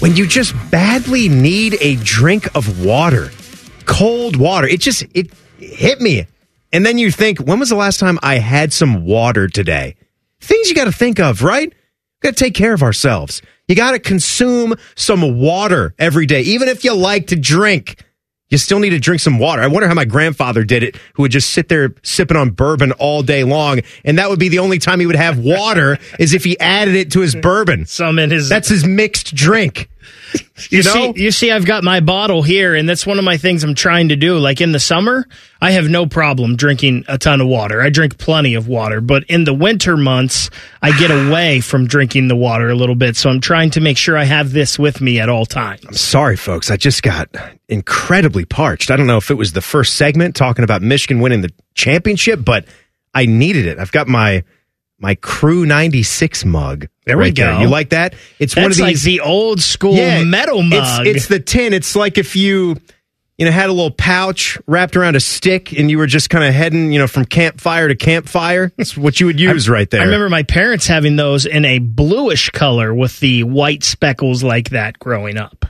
When 0.00 0.16
you 0.16 0.26
just 0.26 0.54
badly 0.70 1.28
need 1.28 1.76
a 1.80 1.96
drink 1.96 2.54
of 2.56 2.84
water, 2.84 3.30
cold 3.84 4.36
water, 4.36 4.66
it 4.66 4.80
just 4.80 5.04
it 5.14 5.32
hit 5.58 6.00
me. 6.00 6.26
And 6.72 6.86
then 6.86 6.98
you 6.98 7.10
think, 7.10 7.38
when 7.40 7.58
was 7.60 7.68
the 7.68 7.76
last 7.76 8.00
time 8.00 8.18
I 8.22 8.36
had 8.36 8.72
some 8.72 9.04
water 9.04 9.48
today? 9.48 9.96
Things 10.40 10.68
you 10.68 10.74
got 10.74 10.86
to 10.86 10.92
think 10.92 11.20
of, 11.20 11.42
right? 11.42 11.72
got 12.22 12.36
to 12.36 12.44
take 12.44 12.54
care 12.54 12.72
of 12.72 12.82
ourselves. 12.82 13.42
You 13.68 13.74
got 13.74 13.92
to 13.92 13.98
consume 13.98 14.74
some 14.94 15.38
water 15.38 15.94
every 15.98 16.26
day, 16.26 16.42
even 16.42 16.68
if 16.68 16.84
you 16.84 16.94
like 16.94 17.28
to 17.28 17.36
drink. 17.36 18.02
You 18.52 18.58
still 18.58 18.80
need 18.80 18.90
to 18.90 18.98
drink 18.98 19.22
some 19.22 19.38
water. 19.38 19.62
I 19.62 19.66
wonder 19.66 19.88
how 19.88 19.94
my 19.94 20.04
grandfather 20.04 20.62
did 20.62 20.82
it, 20.82 20.96
who 21.14 21.22
would 21.22 21.32
just 21.32 21.54
sit 21.54 21.70
there 21.70 21.94
sipping 22.02 22.36
on 22.36 22.50
bourbon 22.50 22.92
all 22.92 23.22
day 23.22 23.44
long, 23.44 23.80
and 24.04 24.18
that 24.18 24.28
would 24.28 24.38
be 24.38 24.50
the 24.50 24.58
only 24.58 24.78
time 24.78 25.00
he 25.00 25.06
would 25.06 25.16
have 25.16 25.38
water 25.38 25.98
is 26.18 26.34
if 26.34 26.44
he 26.44 26.60
added 26.60 26.94
it 26.94 27.10
to 27.12 27.20
his 27.20 27.34
bourbon. 27.34 27.86
Some 27.86 28.18
in 28.18 28.30
his 28.30 28.50
That's 28.50 28.68
his 28.68 28.86
mixed 28.86 29.34
drink. 29.34 29.88
You, 30.70 30.78
You 30.78 30.82
know? 30.84 30.92
see, 30.92 31.22
you 31.22 31.30
see, 31.30 31.50
I've 31.50 31.66
got 31.66 31.82
my 31.84 32.00
bottle 32.00 32.42
here, 32.42 32.74
and 32.74 32.88
that's 32.88 33.06
one 33.06 33.18
of 33.18 33.24
my 33.24 33.36
things 33.36 33.64
I'm 33.64 33.74
trying 33.74 34.10
to 34.10 34.16
do. 34.16 34.38
Like 34.38 34.60
in 34.60 34.72
the 34.72 34.80
summer, 34.80 35.26
I 35.60 35.72
have 35.72 35.88
no 35.88 36.06
problem 36.06 36.56
drinking 36.56 37.04
a 37.08 37.18
ton 37.18 37.40
of 37.40 37.48
water. 37.48 37.82
I 37.82 37.90
drink 37.90 38.18
plenty 38.18 38.54
of 38.54 38.68
water, 38.68 39.00
but 39.00 39.24
in 39.24 39.44
the 39.44 39.54
winter 39.54 39.96
months, 39.96 40.50
I 40.80 40.96
get 40.98 41.10
away 41.10 41.60
from 41.60 41.86
drinking 41.86 42.28
the 42.28 42.36
water 42.36 42.70
a 42.70 42.74
little 42.74 42.94
bit. 42.94 43.16
So 43.16 43.30
I'm 43.30 43.40
trying 43.40 43.70
to 43.70 43.80
make 43.80 43.96
sure 43.98 44.16
I 44.16 44.24
have 44.24 44.52
this 44.52 44.78
with 44.78 45.00
me 45.00 45.20
at 45.20 45.28
all 45.28 45.46
times. 45.46 46.00
Sorry, 46.00 46.36
folks. 46.36 46.70
I 46.70 46.76
just 46.76 47.02
got 47.02 47.28
incredibly 47.68 48.44
parched. 48.44 48.90
I 48.90 48.96
don't 48.96 49.06
know 49.06 49.16
if 49.18 49.30
it 49.30 49.34
was 49.34 49.52
the 49.52 49.62
first 49.62 49.96
segment 49.96 50.36
talking 50.36 50.64
about 50.64 50.82
Michigan 50.82 51.20
winning 51.20 51.40
the 51.40 51.50
championship, 51.74 52.44
but 52.44 52.66
I 53.14 53.26
needed 53.26 53.66
it. 53.66 53.78
I've 53.78 53.92
got 53.92 54.08
my 54.08 54.44
my 54.98 55.16
Crew 55.16 55.66
96 55.66 56.44
mug. 56.44 56.86
There 57.04 57.16
we 57.18 57.24
right 57.24 57.34
go. 57.34 57.58
You 57.60 57.68
like 57.68 57.90
that? 57.90 58.14
It's 58.38 58.54
That's 58.54 58.62
one 58.64 58.70
of 58.72 58.78
like 58.78 58.88
these 58.94 59.02
the 59.02 59.20
old 59.20 59.60
school 59.60 59.94
metal 60.24 60.60
it's- 60.60 60.98
mug. 60.98 61.06
It's, 61.06 61.26
the 61.26 61.40
tin. 61.40 61.72
It's 61.72 61.96
like 61.96 62.16
if 62.18 62.36
you 62.36 62.76
you 63.38 63.46
know 63.46 63.50
had 63.50 63.70
a 63.70 63.72
little 63.72 63.90
pouch 63.90 64.56
wrapped 64.68 64.94
around 64.96 65.16
a 65.16 65.20
stick 65.20 65.72
and 65.72 65.90
you 65.90 65.98
were 65.98 66.06
just 66.06 66.30
kind 66.30 66.44
of 66.44 66.54
heading, 66.54 66.92
you 66.92 66.98
know, 67.00 67.08
from 67.08 67.24
campfire 67.24 67.88
to 67.88 67.96
campfire. 67.96 68.70
That's 68.76 68.96
what 68.96 69.18
you 69.18 69.26
would 69.26 69.40
use 69.50 69.68
right 69.68 69.90
there. 69.90 70.00
I 70.02 70.04
remember 70.04 70.28
my 70.28 70.44
parents 70.44 70.86
having 70.86 71.16
those 71.16 71.44
in 71.44 71.64
a 71.64 71.80
bluish 71.80 72.50
color 72.50 72.94
with 72.94 73.18
the 73.20 73.42
white 73.44 73.82
speckles 73.82 74.44
like 74.44 74.70
that 74.70 74.98
growing 75.00 75.38
up. 75.38 75.66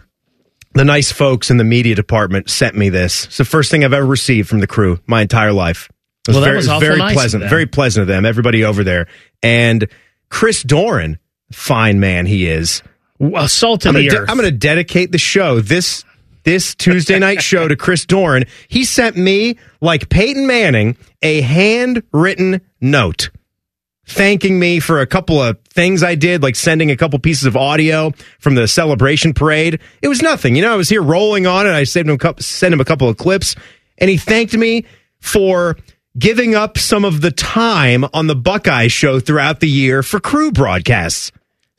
the 0.75 0.85
nice 0.85 1.13
folks 1.13 1.51
in 1.51 1.57
the 1.57 1.65
media 1.65 1.95
department 1.95 2.51
sent 2.51 2.75
me 2.77 2.91
this. 2.91 3.25
It's 3.27 3.39
the 3.39 3.45
first 3.47 3.71
thing 3.71 3.85
I've 3.85 3.93
ever 3.95 4.05
received 4.05 4.49
from 4.51 4.61
the 4.61 4.67
crew 4.67 4.99
my 5.07 5.23
entire 5.23 5.53
life. 5.53 5.89
It 6.27 6.29
was 6.29 6.35
Well, 6.37 6.41
that 6.43 6.47
very, 6.51 6.57
was 6.59 6.69
was 6.69 6.81
very 6.81 6.99
nice 6.99 7.15
pleasant, 7.15 7.45
very 7.49 7.67
pleasant 7.67 8.03
of 8.03 8.09
them. 8.09 8.27
Everybody 8.27 8.65
over 8.65 8.85
there, 8.85 9.07
and 9.43 9.89
Chris 10.31 10.63
Doran, 10.63 11.19
fine 11.53 12.01
man 12.01 12.27
he 12.27 12.47
is, 12.49 12.83
Well, 13.19 13.49
salt 13.49 13.85
of 13.85 13.91
I'm 13.91 13.95
the 14.03 14.09
gonna, 14.09 14.11
de- 14.19 14.23
earth. 14.23 14.31
I'm 14.31 14.37
gonna 14.37 14.51
dedicate 14.51 15.13
the 15.13 15.19
show 15.19 15.61
this 15.61 16.05
this 16.45 16.75
Tuesday 16.75 17.19
night 17.19 17.43
show 17.43 17.69
to 17.69 17.77
Chris 17.77 18.05
Doran. 18.05 18.45
He 18.69 18.85
sent 18.85 19.17
me, 19.17 19.57
like 19.81 20.09
Peyton 20.09 20.47
Manning, 20.47 20.97
a 21.23 21.41
handwritten 21.41 22.61
note 22.81 23.31
thanking 24.05 24.59
me 24.59 24.81
for 24.81 25.01
a 25.01 25.07
couple 25.07 25.41
of 25.41 25.59
things 25.71 26.03
I 26.03 26.17
did, 26.17 26.43
like 26.43 26.57
sending 26.57 26.91
a 26.91 26.97
couple 26.97 27.19
pieces 27.21 27.45
of 27.47 27.57
audio 27.57 28.11
from 28.41 28.57
the 28.57 28.67
celebration 28.67 29.33
parade. 29.33 29.79
It 30.03 30.09
was 30.09 30.21
nothing. 30.21 30.57
You 30.57 30.63
know, 30.63 30.73
I 30.73 30.77
was 30.77 30.89
here 30.89 31.03
rolling 31.03 31.47
on 31.47 31.67
it. 31.67 31.71
I 31.71 31.85
sent 31.85 32.09
him, 32.09 32.17
a 32.17 32.19
couple, 32.19 32.43
sent 32.43 32.75
him 32.75 32.81
a 32.81 32.85
couple 32.85 33.09
of 33.09 33.17
clips, 33.17 33.55
and 33.99 34.11
he 34.11 34.17
thanked 34.17 34.55
me 34.57 34.85
for 35.21 35.77
giving 36.19 36.55
up 36.55 36.77
some 36.79 37.05
of 37.05 37.21
the 37.21 37.31
time 37.31 38.05
on 38.13 38.27
the 38.27 38.35
Buckeye 38.37 38.89
show 38.89 39.21
throughout 39.21 39.61
the 39.61 39.69
year 39.69 40.03
for 40.03 40.21
crew 40.21 40.51
broadcasts 40.51 41.31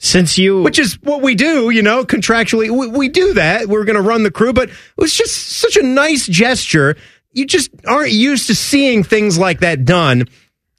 Since 0.04 0.38
you, 0.38 0.62
which 0.64 0.80
is 0.80 0.96
what 1.02 1.22
we 1.22 1.34
do, 1.34 1.70
you 1.70 1.82
know, 1.82 2.04
contractually. 2.04 2.70
We, 2.70 2.88
we 2.88 3.08
do 3.08 3.36
that. 3.36 3.68
We're 3.68 3.86
going 3.86 3.96
to 3.96 4.02
run 4.02 4.24
the 4.24 4.32
crew, 4.32 4.52
but 4.52 4.68
it 4.68 4.76
was 4.98 5.14
just 5.14 5.34
such 5.34 5.78
a 5.78 5.82
nice 5.82 6.28
gesture. 6.28 6.98
You 7.32 7.46
just 7.46 7.72
aren't 7.88 8.12
used 8.12 8.48
to 8.48 8.56
seeing 8.56 9.06
things 9.06 9.38
like 9.38 9.62
that 9.62 9.86
done 9.86 10.28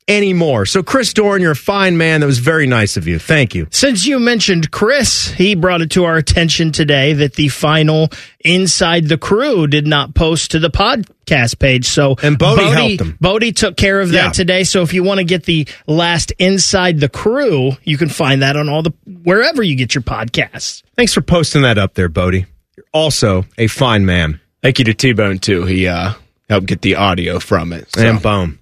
anymore. 0.08 0.66
So, 0.66 0.82
Chris 0.82 1.12
Dorn, 1.12 1.40
you're 1.42 1.52
a 1.52 1.56
fine 1.56 1.96
man. 1.96 2.20
That 2.20 2.26
was 2.26 2.38
very 2.38 2.66
nice 2.66 2.96
of 2.96 3.06
you. 3.06 3.18
Thank 3.18 3.54
you. 3.54 3.66
Since 3.70 4.06
you 4.06 4.18
mentioned 4.18 4.70
Chris, 4.70 5.28
he 5.28 5.54
brought 5.54 5.80
it 5.82 5.90
to 5.92 6.04
our 6.04 6.16
attention 6.16 6.72
today 6.72 7.12
that 7.14 7.34
the 7.34 7.48
final 7.48 8.10
Inside 8.40 9.08
the 9.08 9.16
Crew 9.18 9.66
did 9.66 9.86
not 9.86 10.14
post 10.14 10.50
to 10.50 10.58
the 10.58 10.70
podcast 10.70 11.58
page. 11.58 11.86
So 11.86 12.16
And 12.22 12.38
Bodie 12.38 12.64
helped 12.64 13.00
him. 13.00 13.16
Bodie 13.20 13.52
took 13.52 13.76
care 13.76 14.00
of 14.00 14.10
that 14.10 14.24
Yeah. 14.26 14.30
today. 14.32 14.64
So 14.64 14.82
if 14.82 14.92
you 14.92 15.02
want 15.02 15.18
to 15.18 15.24
get 15.24 15.44
the 15.44 15.66
last 15.86 16.32
Inside 16.38 17.00
the 17.00 17.08
Crew, 17.08 17.72
you 17.84 17.96
can 17.96 18.10
find 18.10 18.42
that 18.42 18.56
on 18.56 18.68
all 18.68 18.82
the 18.82 18.92
wherever 19.06 19.62
you 19.62 19.74
get 19.76 19.94
your 19.94 20.02
podcasts. 20.02 20.82
Thanks 20.96 21.14
for 21.14 21.22
posting 21.22 21.62
that 21.62 21.78
up 21.78 21.94
there, 21.94 22.08
Bodie. 22.10 22.44
You're 22.76 22.84
also 22.92 23.46
a 23.56 23.66
fine 23.68 24.04
man. 24.04 24.40
Thank 24.62 24.78
you 24.78 24.84
to 24.86 24.94
T 24.94 25.12
Bone 25.12 25.38
too. 25.38 25.64
He 25.64 25.86
uh, 25.88 26.12
helped 26.50 26.66
get 26.66 26.82
the 26.82 26.96
audio 26.96 27.38
from 27.38 27.72
it. 27.72 27.88
So. 27.94 28.02
And 28.06 28.20
boom. 28.20 28.58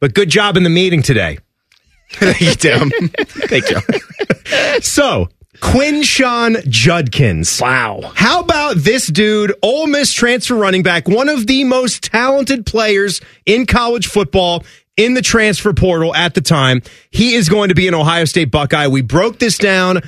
But 0.00 0.14
good 0.14 0.30
job 0.30 0.56
in 0.56 0.62
the 0.62 0.70
meeting 0.70 1.02
today. 1.02 1.38
Thank 2.12 2.40
you, 2.40 2.54
Tim. 2.54 2.90
Thank 3.18 3.70
you. 3.70 4.80
So, 4.80 5.28
Quinshon 5.58 6.66
Judkins. 6.68 7.60
Wow. 7.60 8.12
How 8.14 8.40
about 8.40 8.76
this 8.76 9.06
dude, 9.06 9.52
Ole 9.62 9.86
Miss 9.86 10.12
transfer 10.12 10.56
running 10.56 10.82
back, 10.82 11.06
one 11.06 11.28
of 11.28 11.46
the 11.46 11.64
most 11.64 12.02
talented 12.02 12.66
players 12.66 13.20
in 13.46 13.66
college 13.66 14.06
football 14.06 14.64
in 14.96 15.14
the 15.14 15.22
transfer 15.22 15.72
portal 15.72 16.14
at 16.14 16.34
the 16.34 16.40
time. 16.40 16.82
He 17.10 17.34
is 17.34 17.48
going 17.48 17.68
to 17.68 17.74
be 17.74 17.88
an 17.88 17.94
Ohio 17.94 18.24
State 18.24 18.50
Buckeye. 18.50 18.88
We 18.88 19.02
broke 19.02 19.38
this 19.38 19.58
down, 19.58 20.00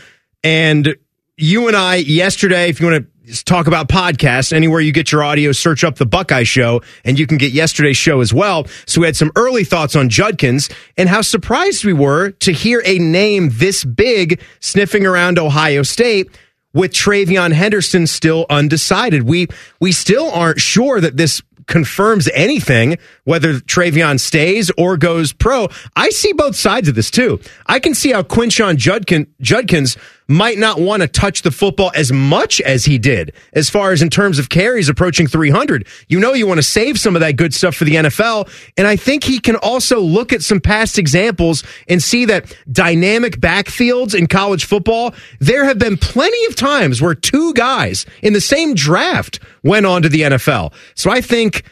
and 0.42 0.96
you 1.36 1.68
and 1.68 1.76
I 1.76 1.96
yesterday, 1.96 2.68
if 2.68 2.80
you 2.80 2.86
want 2.88 3.04
to 3.04 3.11
talk 3.44 3.66
about 3.66 3.88
podcasts, 3.88 4.52
anywhere 4.52 4.80
you 4.80 4.92
get 4.92 5.12
your 5.12 5.22
audio, 5.22 5.52
search 5.52 5.84
up 5.84 5.96
the 5.96 6.06
Buckeye 6.06 6.42
Show, 6.42 6.82
and 7.04 7.18
you 7.18 7.26
can 7.26 7.38
get 7.38 7.52
yesterday's 7.52 7.96
show 7.96 8.20
as 8.20 8.32
well. 8.32 8.66
So 8.86 9.00
we 9.00 9.06
had 9.06 9.16
some 9.16 9.32
early 9.36 9.64
thoughts 9.64 9.96
on 9.96 10.08
Judkins 10.08 10.68
and 10.96 11.08
how 11.08 11.22
surprised 11.22 11.84
we 11.84 11.92
were 11.92 12.30
to 12.30 12.52
hear 12.52 12.82
a 12.84 12.98
name 12.98 13.50
this 13.52 13.84
big 13.84 14.40
sniffing 14.60 15.06
around 15.06 15.38
Ohio 15.38 15.82
State 15.82 16.28
with 16.74 16.92
TreVeyon 16.92 17.52
Henderson 17.52 18.06
still 18.06 18.46
undecided. 18.48 19.22
We 19.24 19.48
we 19.80 19.92
still 19.92 20.30
aren't 20.30 20.60
sure 20.60 21.00
that 21.00 21.16
this 21.16 21.42
confirms 21.66 22.28
anything, 22.34 22.98
whether 23.24 23.54
TreVeyon 23.54 24.18
stays 24.18 24.70
or 24.76 24.96
goes 24.96 25.32
pro. 25.32 25.68
I 25.94 26.10
see 26.10 26.32
both 26.32 26.56
sides 26.56 26.88
of 26.88 26.94
this 26.94 27.10
too. 27.10 27.40
I 27.66 27.78
can 27.78 27.94
see 27.94 28.12
how 28.12 28.22
Quinshon 28.22 28.76
Judkin, 28.76 29.28
Judkins 29.40 29.96
might 30.32 30.58
not 30.58 30.80
want 30.80 31.02
to 31.02 31.08
touch 31.08 31.42
the 31.42 31.50
football 31.50 31.92
as 31.94 32.10
much 32.10 32.60
as 32.62 32.84
he 32.84 32.98
did, 32.98 33.32
as 33.52 33.68
far 33.70 33.92
as 33.92 34.02
in 34.02 34.10
terms 34.10 34.38
of 34.38 34.48
carries 34.48 34.88
approaching 34.88 35.26
300. 35.26 35.86
You 36.08 36.18
know, 36.18 36.32
you 36.32 36.46
want 36.46 36.58
to 36.58 36.62
save 36.62 36.98
some 36.98 37.14
of 37.14 37.20
that 37.20 37.36
good 37.36 37.54
stuff 37.54 37.74
for 37.74 37.84
the 37.84 37.94
NFL. 37.94 38.48
And 38.76 38.86
I 38.86 38.96
think 38.96 39.24
he 39.24 39.38
can 39.38 39.56
also 39.56 40.00
look 40.00 40.32
at 40.32 40.42
some 40.42 40.60
past 40.60 40.98
examples 40.98 41.62
and 41.88 42.02
see 42.02 42.24
that 42.24 42.56
dynamic 42.70 43.40
backfields 43.40 44.18
in 44.18 44.26
college 44.26 44.64
football, 44.64 45.14
there 45.38 45.64
have 45.64 45.78
been 45.78 45.96
plenty 45.96 46.44
of 46.46 46.56
times 46.56 47.02
where 47.02 47.14
two 47.14 47.52
guys 47.54 48.06
in 48.22 48.32
the 48.32 48.40
same 48.40 48.74
draft 48.74 49.38
went 49.62 49.86
on 49.86 50.02
to 50.02 50.08
the 50.08 50.22
NFL. 50.22 50.72
So 50.94 51.10
I 51.10 51.20
think 51.20 51.64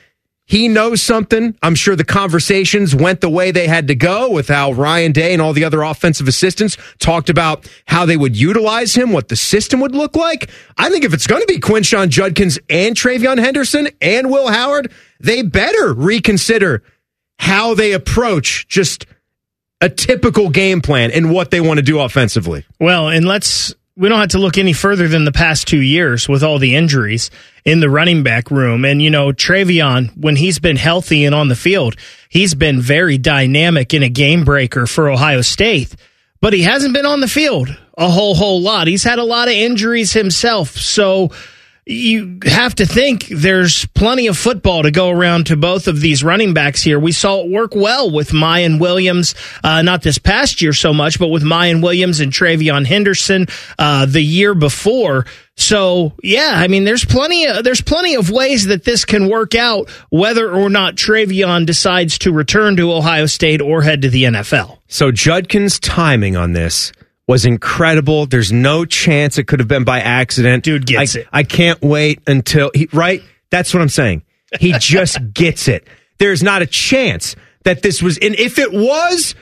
he 0.51 0.67
knows 0.67 1.01
something. 1.01 1.57
I'm 1.63 1.77
sure 1.77 1.95
the 1.95 2.03
conversations 2.03 2.93
went 2.93 3.21
the 3.21 3.31
way 3.31 3.53
they 3.53 3.69
had 3.69 3.87
to 3.87 3.95
go 3.95 4.29
with 4.29 4.49
how 4.49 4.73
Ryan 4.73 5.13
Day 5.13 5.33
and 5.33 5.41
all 5.41 5.53
the 5.53 5.63
other 5.63 5.83
offensive 5.83 6.27
assistants 6.27 6.77
talked 6.99 7.31
about 7.31 7.71
how 7.87 8.05
they 8.05 8.17
would 8.17 8.37
utilize 8.37 8.97
him, 8.97 9.13
what 9.13 9.29
the 9.29 9.37
system 9.37 9.79
would 9.79 9.95
look 9.95 10.17
like. 10.17 10.51
I 10.77 10.91
think 10.91 11.05
if 11.05 11.15
it's 11.15 11.29
going 11.29 11.41
to 11.41 11.47
be 11.47 11.61
Quinshon 11.61 12.09
Judkins 12.09 12.59
and 12.69 12.97
TreVeyon 12.97 13.39
Henderson 13.39 13.91
and 14.01 14.29
Will 14.29 14.49
Howard, 14.49 14.93
they 15.21 15.43
better 15.43 15.93
reconsider 15.93 16.83
how 17.39 17.75
they 17.75 17.93
approach 17.93 18.67
just 18.67 19.07
a 19.81 19.89
typical 19.89 20.51
game 20.51 20.81
plan 20.81 21.13
and 21.13 21.31
what 21.31 21.53
they 21.53 21.61
want 21.61 21.79
to 21.79 21.83
do 21.83 22.01
offensively. 22.01 22.67
Well, 22.81 23.09
and 23.09 23.25
let's 23.25 23.73
we 24.01 24.09
don't 24.09 24.19
have 24.19 24.31
to 24.31 24.39
look 24.39 24.57
any 24.57 24.73
further 24.73 25.09
than 25.09 25.27
the 25.27 25.31
past 25.31 25.69
two 25.69 25.83
years 25.83 26.27
with 26.27 26.43
all 26.43 26.59
the 26.59 26.75
injuries 26.75 27.31
in 27.67 27.81
the 27.81 27.91
running 27.91 28.23
back 28.23 28.51
room. 28.51 28.87
And, 28.87 29.03
you 29.03 29.11
know, 29.11 29.31
TreVeyon, 29.31 30.17
when 30.17 30.37
he's 30.37 30.59
been 30.59 30.77
healthy 30.77 31.27
and 31.27 31.35
on 31.35 31.49
the 31.49 31.55
field, 31.55 31.97
he's 32.31 32.55
been 32.55 32.81
very 32.81 33.19
dynamic 33.19 33.93
in 33.93 34.03
a 34.03 34.09
game 34.09 34.47
breaker 34.47 34.87
for 34.87 35.11
Ohio 35.11 35.43
State. 35.43 35.95
But 36.41 36.55
he 36.55 36.63
hasn't 36.63 36.95
been 36.95 37.05
on 37.05 37.21
the 37.21 37.29
field 37.29 37.77
a 37.99 38.09
whole, 38.09 38.35
whole 38.35 38.63
lot. 38.63 38.87
He's 38.87 39.05
had 39.05 39.19
a 39.19 39.25
lot 39.25 39.49
of 39.49 39.55
injuries 39.55 40.15
himself. 40.15 40.71
So 40.71 41.31
you 41.91 42.39
have 42.45 42.75
to 42.77 42.87
think 42.87 43.27
there's 43.27 43.85
plenty 43.87 44.29
of 44.29 44.39
football 44.39 44.83
to 44.85 44.91
go 44.91 45.11
around 45.11 45.47
to 45.47 45.57
both 45.57 45.89
of 45.89 46.01
these 46.01 46.23
running 46.23 46.55
backs 46.55 46.83
here. 46.83 46.99
We 46.99 47.13
saw 47.13 47.41
it 47.41 47.51
work 47.51 47.75
well 47.75 48.11
with 48.11 48.31
Miyan 48.31 48.81
Williams, 48.81 49.35
uh, 49.65 49.83
not 49.83 50.03
this 50.03 50.19
past 50.19 50.63
year 50.63 50.73
so 50.73 50.95
much, 50.95 51.19
but 51.19 51.29
with 51.29 51.43
Miyan 51.43 51.83
Williams 51.83 52.21
and 52.21 52.33
TreVeyon 52.33 52.87
Henderson 52.87 53.47
uh, 53.79 54.07
the 54.07 54.23
year 54.23 54.55
before. 54.55 55.27
So 55.57 56.13
yeah, 56.23 56.53
I 56.55 56.69
mean, 56.69 56.85
there's 56.85 57.05
plenty 57.05 57.47
of 57.47 57.65
there's 57.65 57.83
plenty 57.83 58.15
of 58.15 58.31
ways 58.31 58.67
that 58.67 58.85
this 58.85 59.05
can 59.05 59.29
work 59.29 59.55
out, 59.55 59.91
whether 60.11 60.51
or 60.51 60.71
not 60.71 60.95
TreVeyon 60.95 61.67
decides 61.67 62.19
to 62.21 62.33
return 62.33 62.77
to 62.77 62.93
Ohio 62.93 63.27
State 63.27 63.61
or 63.61 63.83
head 63.83 64.03
to 64.03 64.09
the 64.09 64.25
NFL. 64.25 64.79
So 64.89 65.11
Judkins' 65.11 65.79
timing 65.79 66.37
on 66.37 66.53
this 66.53 66.93
was 67.31 67.47
incredible. 67.47 68.27
There's 68.27 68.51
no 68.51 68.85
chance 68.85 69.39
it 69.39 69.45
could 69.45 69.61
have 69.61 69.69
been 69.69 69.85
by 69.85 70.01
accident. 70.01 70.65
Dude 70.65 70.85
gets 70.85 71.15
I, 71.15 71.21
it. 71.21 71.29
I 71.33 71.43
can't 71.45 71.81
wait 71.81 72.21
until 72.27 72.73
he 72.75 72.89
right. 72.93 73.23
That's 73.51 73.73
what 73.73 73.81
I'm 73.81 73.89
saying. 73.89 74.25
He 74.59 74.73
just 74.81 75.17
gets 75.33 75.69
it. 75.69 75.87
There's 76.19 76.43
not 76.43 76.61
a 76.61 76.67
chance 76.67 77.37
that 77.63 77.83
this 77.83 78.03
was, 78.03 78.19
and 78.19 78.35
if 78.35 78.59
it 78.59 78.73
was, 78.73 79.37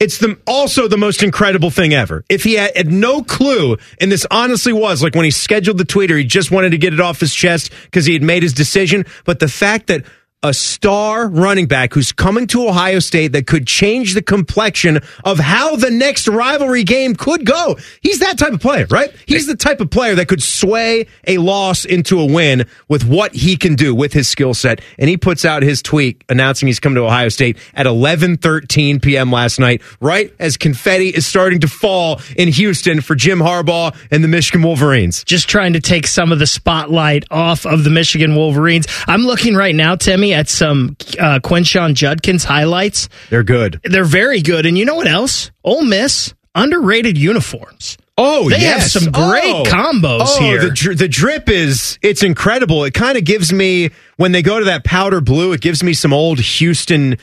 it's 0.00 0.18
the 0.18 0.36
also 0.48 0.88
the 0.88 0.98
most 0.98 1.22
incredible 1.22 1.70
thing 1.70 1.94
ever. 1.94 2.24
If 2.28 2.42
he 2.42 2.54
had, 2.54 2.76
had 2.76 2.90
no 2.90 3.22
clue, 3.22 3.76
and 4.00 4.10
this 4.10 4.26
honestly 4.28 4.72
was 4.72 5.00
like 5.00 5.14
when 5.14 5.24
he 5.24 5.30
scheduled 5.30 5.78
the 5.78 5.84
tweet, 5.84 6.10
or 6.10 6.18
he 6.18 6.24
just 6.24 6.50
wanted 6.50 6.70
to 6.70 6.78
get 6.78 6.92
it 6.92 6.98
off 6.98 7.20
his 7.20 7.32
chest 7.32 7.70
because 7.84 8.04
he 8.04 8.14
had 8.14 8.24
made 8.24 8.42
his 8.42 8.52
decision. 8.52 9.06
But 9.24 9.38
the 9.38 9.46
fact 9.46 9.86
that 9.86 10.04
a 10.42 10.52
star 10.52 11.28
running 11.28 11.66
back 11.66 11.94
who's 11.94 12.10
coming 12.12 12.46
to 12.48 12.66
Ohio 12.68 12.98
State 12.98 13.32
that 13.32 13.46
could 13.46 13.66
change 13.66 14.14
the 14.14 14.22
complexion 14.22 14.98
of 15.24 15.38
how 15.38 15.76
the 15.76 15.90
next 15.90 16.26
rivalry 16.26 16.82
game 16.82 17.14
could 17.14 17.44
go. 17.46 17.76
He's 18.00 18.18
that 18.18 18.38
type 18.38 18.52
of 18.52 18.60
player, 18.60 18.86
right? 18.90 19.14
He's 19.26 19.46
the 19.46 19.54
type 19.54 19.80
of 19.80 19.90
player 19.90 20.14
that 20.16 20.26
could 20.26 20.42
sway 20.42 21.06
a 21.26 21.38
loss 21.38 21.84
into 21.84 22.18
a 22.18 22.26
win 22.26 22.66
with 22.88 23.04
what 23.04 23.34
he 23.34 23.56
can 23.56 23.76
do 23.76 23.94
with 23.94 24.12
his 24.12 24.28
skill 24.28 24.54
set. 24.54 24.80
And 24.98 25.08
he 25.08 25.16
puts 25.16 25.44
out 25.44 25.62
his 25.62 25.80
tweet 25.80 26.24
announcing 26.28 26.66
he's 26.66 26.80
coming 26.80 26.96
to 26.96 27.02
Ohio 27.02 27.28
State 27.28 27.56
at 27.74 27.86
11:13 27.86 29.00
p.m. 29.00 29.30
last 29.30 29.60
night, 29.60 29.82
right 30.00 30.32
as 30.38 30.56
confetti 30.56 31.08
is 31.08 31.26
starting 31.26 31.60
to 31.60 31.68
fall 31.68 32.20
in 32.36 32.48
Houston 32.48 33.00
for 33.00 33.14
Jim 33.14 33.38
Harbaugh 33.38 33.94
and 34.10 34.24
the 34.24 34.28
Michigan 34.28 34.62
Wolverines. 34.62 35.22
just 35.24 35.48
trying 35.48 35.74
to 35.74 35.80
take 35.80 36.06
some 36.06 36.32
of 36.32 36.38
the 36.38 36.46
spotlight 36.46 37.24
off 37.30 37.64
of 37.66 37.84
the 37.84 37.90
Michigan 37.90 38.34
Wolverines. 38.34 38.86
I'm 39.06 39.22
looking 39.22 39.54
right 39.54 39.74
now, 39.74 39.94
Timmy, 39.94 40.31
at 40.32 40.48
some 40.48 40.96
uh, 41.18 41.38
Quinshon 41.42 41.94
Judkins 41.94 42.44
highlights. 42.44 43.08
They're 43.30 43.42
good. 43.42 43.80
They're 43.84 44.04
very 44.04 44.42
good. 44.42 44.66
And 44.66 44.76
you 44.78 44.84
know 44.84 44.94
what 44.96 45.08
else? 45.08 45.50
Ole 45.64 45.82
Miss, 45.84 46.34
underrated 46.54 47.16
uniforms. 47.18 47.96
Oh, 48.18 48.50
They 48.50 48.60
have 48.60 48.82
some 48.82 49.10
great 49.10 49.42
Oh. 49.44 49.62
combos 49.64 50.26
oh, 50.26 50.40
here. 50.40 50.60
The, 50.60 50.70
dri- 50.70 50.94
the 50.94 51.08
drip 51.08 51.48
is 51.48 51.98
it's 52.02 52.22
incredible. 52.22 52.84
It 52.84 52.92
kind 52.92 53.16
of 53.16 53.24
gives 53.24 53.52
me 53.52 53.90
when 54.16 54.32
they 54.32 54.42
go 54.42 54.58
to 54.58 54.66
that 54.66 54.84
powder 54.84 55.20
blue. 55.22 55.52
It 55.52 55.62
gives 55.62 55.82
me 55.82 55.94
some 55.94 56.12
old 56.12 56.38
Houston 56.38 57.16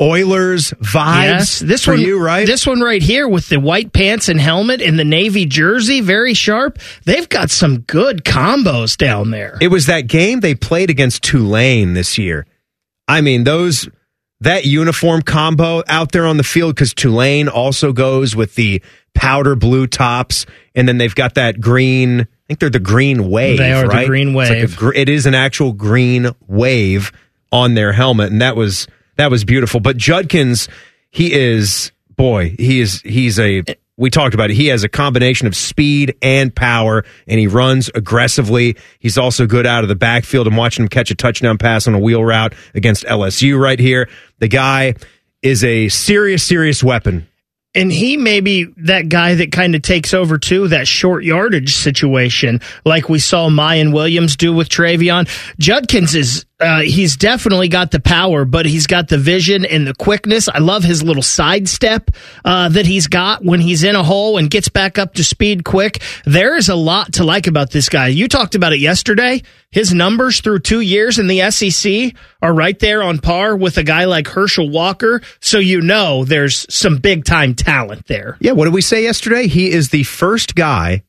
Oilers 0.00 0.70
vibes. 0.80 1.22
Yes, 1.24 1.58
this 1.58 1.84
for 1.84 1.92
one, 1.92 2.00
you, 2.00 2.22
right? 2.22 2.46
This 2.46 2.66
one 2.66 2.80
right 2.80 3.02
here 3.02 3.28
with 3.28 3.48
the 3.48 3.58
white 3.58 3.92
pants 3.92 4.28
and 4.28 4.40
helmet 4.40 4.80
and 4.80 4.98
the 4.98 5.04
navy 5.04 5.44
jersey, 5.44 6.00
very 6.00 6.34
sharp. 6.34 6.78
They've 7.04 7.28
got 7.28 7.50
some 7.50 7.80
good 7.80 8.24
combos 8.24 8.96
down 8.96 9.30
there. 9.30 9.58
it 9.60 9.68
was 9.68 9.86
that 9.86 10.02
game 10.02 10.40
they 10.40 10.54
played 10.54 10.88
against 10.90 11.22
Tulane 11.24 11.94
this 11.94 12.16
year. 12.16 12.46
I 13.08 13.22
mean, 13.22 13.42
those 13.44 13.88
that 14.40 14.64
uniform 14.64 15.22
combo 15.22 15.82
out 15.88 16.12
there 16.12 16.26
on 16.26 16.36
the 16.36 16.44
field 16.44 16.76
because 16.76 16.94
Tulane 16.94 17.48
also 17.48 17.92
goes 17.92 18.36
with 18.36 18.54
the 18.54 18.80
powder 19.14 19.56
blue 19.56 19.88
tops, 19.88 20.46
and 20.76 20.86
then 20.86 20.98
they've 20.98 21.14
got 21.14 21.34
that 21.34 21.60
green. 21.60 22.20
I 22.20 22.26
think 22.46 22.60
they're 22.60 22.70
the 22.70 22.78
green 22.78 23.28
wave. 23.30 23.58
They 23.58 23.72
are 23.72 23.82
the 23.82 23.88
right? 23.88 24.06
green 24.06 24.28
It's 24.36 24.48
like 24.48 24.80
a 24.80 24.84
wave. 24.86 24.96
it 24.96 25.08
is 25.08 25.26
an 25.26 25.34
actual 25.34 25.72
green 25.72 26.30
wave 26.46 27.10
on 27.50 27.74
their 27.74 27.92
helmet, 27.92 28.30
and 28.30 28.40
that 28.40 28.54
was 28.54 28.86
that 29.18 29.30
was 29.30 29.44
beautiful. 29.44 29.80
But 29.80 29.98
Judkins, 29.98 30.68
he 31.10 31.32
is 31.32 31.92
boy, 32.16 32.54
he 32.58 32.80
is 32.80 33.02
he's 33.02 33.38
a. 33.38 33.62
We 33.98 34.10
talked 34.10 34.32
about 34.32 34.50
it. 34.50 34.54
He 34.54 34.68
has 34.68 34.84
a 34.84 34.88
combination 34.88 35.48
of 35.48 35.56
speed 35.56 36.14
and 36.22 36.54
power, 36.54 37.04
and 37.26 37.40
he 37.40 37.48
runs 37.48 37.90
aggressively. 37.92 38.76
He's 39.00 39.18
also 39.18 39.44
good 39.44 39.66
out 39.66 39.82
of 39.82 39.88
the 39.88 39.96
backfield. 39.96 40.46
I'm 40.46 40.54
watching 40.54 40.84
him 40.84 40.88
catch 40.88 41.10
a 41.10 41.16
touchdown 41.16 41.58
pass 41.58 41.88
on 41.88 41.94
a 41.94 41.98
wheel 41.98 42.24
route 42.24 42.54
against 42.76 43.04
LSU 43.04 43.60
right 43.60 43.78
here. 43.78 44.08
The 44.38 44.46
guy 44.46 44.94
is 45.42 45.64
a 45.64 45.88
serious, 45.88 46.44
serious 46.44 46.80
weapon. 46.84 47.26
And 47.74 47.92
he 47.92 48.16
may 48.16 48.40
be 48.40 48.66
that 48.78 49.08
guy 49.08 49.34
that 49.34 49.52
kind 49.52 49.74
of 49.74 49.82
takes 49.82 50.14
over 50.14 50.38
too, 50.38 50.68
that 50.68 50.88
short 50.88 51.22
yardage 51.24 51.74
situation, 51.74 52.60
like 52.84 53.08
we 53.08 53.18
saw 53.18 53.48
Miyan 53.50 53.92
Williams 53.92 54.36
do 54.36 54.52
with 54.52 54.68
TreVeyon. 54.68 55.28
Judkins 55.58 56.14
is, 56.14 56.46
uh, 56.60 56.80
he's 56.80 57.16
definitely 57.16 57.68
got 57.68 57.92
the 57.92 58.00
power, 58.00 58.44
but 58.44 58.66
he's 58.66 58.88
got 58.88 59.08
the 59.08 59.18
vision 59.18 59.64
and 59.64 59.86
the 59.86 59.94
quickness. 59.94 60.48
I 60.48 60.58
love 60.58 60.82
his 60.82 61.02
little 61.04 61.22
sidestep, 61.22 62.10
uh, 62.44 62.68
that 62.70 62.84
he's 62.84 63.06
got 63.06 63.44
when 63.44 63.60
he's 63.60 63.84
in 63.84 63.94
a 63.94 64.02
hole 64.02 64.38
and 64.38 64.50
gets 64.50 64.68
back 64.68 64.98
up 64.98 65.14
to 65.14 65.24
speed 65.24 65.64
quick. 65.64 66.02
There 66.24 66.56
is 66.56 66.68
a 66.68 66.74
lot 66.74 67.14
to 67.14 67.24
like 67.24 67.46
about 67.46 67.70
this 67.70 67.88
guy. 67.88 68.08
You 68.08 68.26
talked 68.26 68.56
about 68.56 68.72
it 68.72 68.80
yesterday. 68.80 69.42
His 69.70 69.94
numbers 69.94 70.40
through 70.40 70.60
two 70.60 70.80
years 70.80 71.18
in 71.18 71.28
the 71.28 71.48
SEC 71.50 72.14
are 72.42 72.52
right 72.52 72.78
there 72.78 73.02
on 73.02 73.18
par 73.18 73.54
with 73.54 73.76
a 73.78 73.84
guy 73.84 74.06
like 74.06 74.26
Herschel 74.26 74.68
Walker. 74.68 75.20
So 75.40 75.58
you 75.58 75.80
know 75.80 76.24
there's 76.24 76.66
some 76.74 76.98
big 76.98 77.24
time 77.24 77.54
talent 77.54 78.06
there. 78.06 78.36
Yeah, 78.40 78.52
what 78.52 78.64
did 78.64 78.74
we 78.74 78.80
say 78.80 79.04
yesterday? 79.04 79.46
He 79.46 79.70
is 79.70 79.90
the 79.90 80.02
first 80.02 80.56
guy 80.56 81.04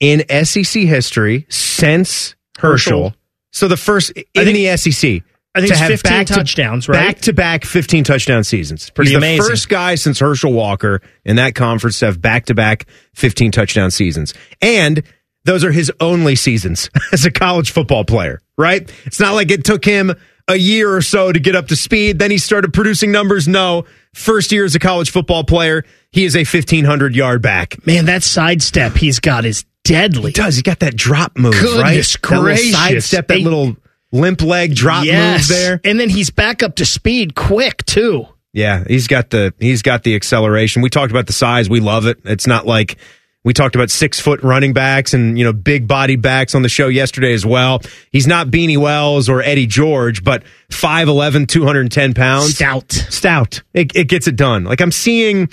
in 0.00 0.24
SEC 0.44 0.82
history 0.82 1.46
since 1.48 2.34
Herschel. 2.58 3.04
Herschel. 3.04 3.19
So 3.52 3.68
the 3.68 3.76
first 3.76 4.10
in 4.12 4.24
think- 4.34 4.54
the 4.56 4.76
SEC. 4.76 5.22
I 5.52 5.60
think 5.60 5.72
to 5.72 5.78
have 5.78 5.88
15 5.88 6.10
back 6.12 6.26
to- 6.28 6.34
touchdowns, 6.34 6.88
right? 6.88 6.96
Back 6.96 7.20
to 7.22 7.32
back 7.32 7.64
15 7.64 8.04
touchdown 8.04 8.44
seasons. 8.44 8.88
Pretty 8.90 9.10
He's 9.10 9.16
amazing. 9.16 9.42
the 9.42 9.48
first 9.50 9.68
guy 9.68 9.96
since 9.96 10.20
Herschel 10.20 10.52
Walker 10.52 11.02
in 11.24 11.36
that 11.36 11.56
conference 11.56 11.98
to 11.98 12.06
have 12.06 12.20
back 12.22 12.46
to 12.46 12.54
back 12.54 12.86
15 13.16 13.50
touchdown 13.50 13.90
seasons. 13.90 14.32
And 14.62 15.02
those 15.44 15.64
are 15.64 15.72
his 15.72 15.90
only 15.98 16.36
seasons 16.36 16.88
as 17.12 17.24
a 17.24 17.32
college 17.32 17.72
football 17.72 18.04
player, 18.04 18.40
right? 18.56 18.88
It's 19.06 19.18
not 19.18 19.34
like 19.34 19.50
it 19.50 19.64
took 19.64 19.84
him 19.84 20.12
a 20.46 20.54
year 20.54 20.94
or 20.94 21.02
so 21.02 21.32
to 21.32 21.40
get 21.40 21.56
up 21.56 21.66
to 21.68 21.74
speed. 21.76 22.20
Then 22.20 22.30
he 22.30 22.38
started 22.38 22.72
producing 22.72 23.10
numbers. 23.10 23.48
No, 23.48 23.86
first 24.14 24.52
year 24.52 24.64
as 24.64 24.76
a 24.76 24.78
college 24.78 25.10
football 25.10 25.42
player, 25.42 25.84
he 26.12 26.24
is 26.24 26.36
a 26.36 26.40
1500 26.44 27.16
yard 27.16 27.42
back. 27.42 27.84
Man, 27.84 28.04
that 28.04 28.22
sidestep 28.22 28.96
he's 28.96 29.18
got 29.18 29.44
is 29.44 29.64
deadly. 29.84 30.30
He 30.30 30.32
does. 30.34 30.56
He 30.56 30.62
got 30.62 30.80
that 30.80 30.96
drop 30.96 31.36
move, 31.36 31.54
right? 31.54 31.62
Goodness 31.62 32.16
That 32.16 32.28
little 32.30 32.44
gracious. 32.44 32.72
sidestep, 32.72 33.28
that 33.28 33.40
little 33.40 33.76
limp 34.12 34.42
leg 34.42 34.74
drop 34.74 35.04
yes. 35.04 35.48
move 35.48 35.56
there. 35.56 35.80
And 35.84 35.98
then 35.98 36.08
he's 36.10 36.30
back 36.30 36.62
up 36.62 36.76
to 36.76 36.86
speed 36.86 37.34
quick 37.34 37.84
too. 37.86 38.26
Yeah, 38.52 38.84
he's 38.86 39.06
got 39.06 39.30
the 39.30 39.54
he's 39.60 39.82
got 39.82 40.02
the 40.02 40.16
acceleration. 40.16 40.82
We 40.82 40.90
talked 40.90 41.12
about 41.12 41.26
the 41.26 41.32
size. 41.32 41.70
We 41.70 41.80
love 41.80 42.06
it. 42.06 42.18
It's 42.24 42.48
not 42.48 42.66
like 42.66 42.96
we 43.44 43.54
talked 43.54 43.74
about 43.76 43.90
six 43.90 44.18
foot 44.18 44.42
running 44.42 44.72
backs 44.72 45.14
and 45.14 45.38
you 45.38 45.44
know 45.44 45.52
big 45.52 45.86
body 45.86 46.16
backs 46.16 46.54
on 46.56 46.62
the 46.62 46.68
show 46.68 46.88
yesterday 46.88 47.32
as 47.32 47.46
well. 47.46 47.80
He's 48.10 48.26
not 48.26 48.48
Beanie 48.48 48.76
Wells 48.76 49.28
or 49.28 49.40
Eddie 49.40 49.66
George, 49.66 50.24
but 50.24 50.42
5'11", 50.70 51.46
210 51.48 52.12
pounds. 52.14 52.56
Stout. 52.56 52.90
Stout. 52.92 53.62
It, 53.72 53.94
it 53.94 54.08
gets 54.08 54.26
it 54.26 54.34
done. 54.34 54.64
Like 54.64 54.80
I'm 54.80 54.92
seeing, 54.92 55.48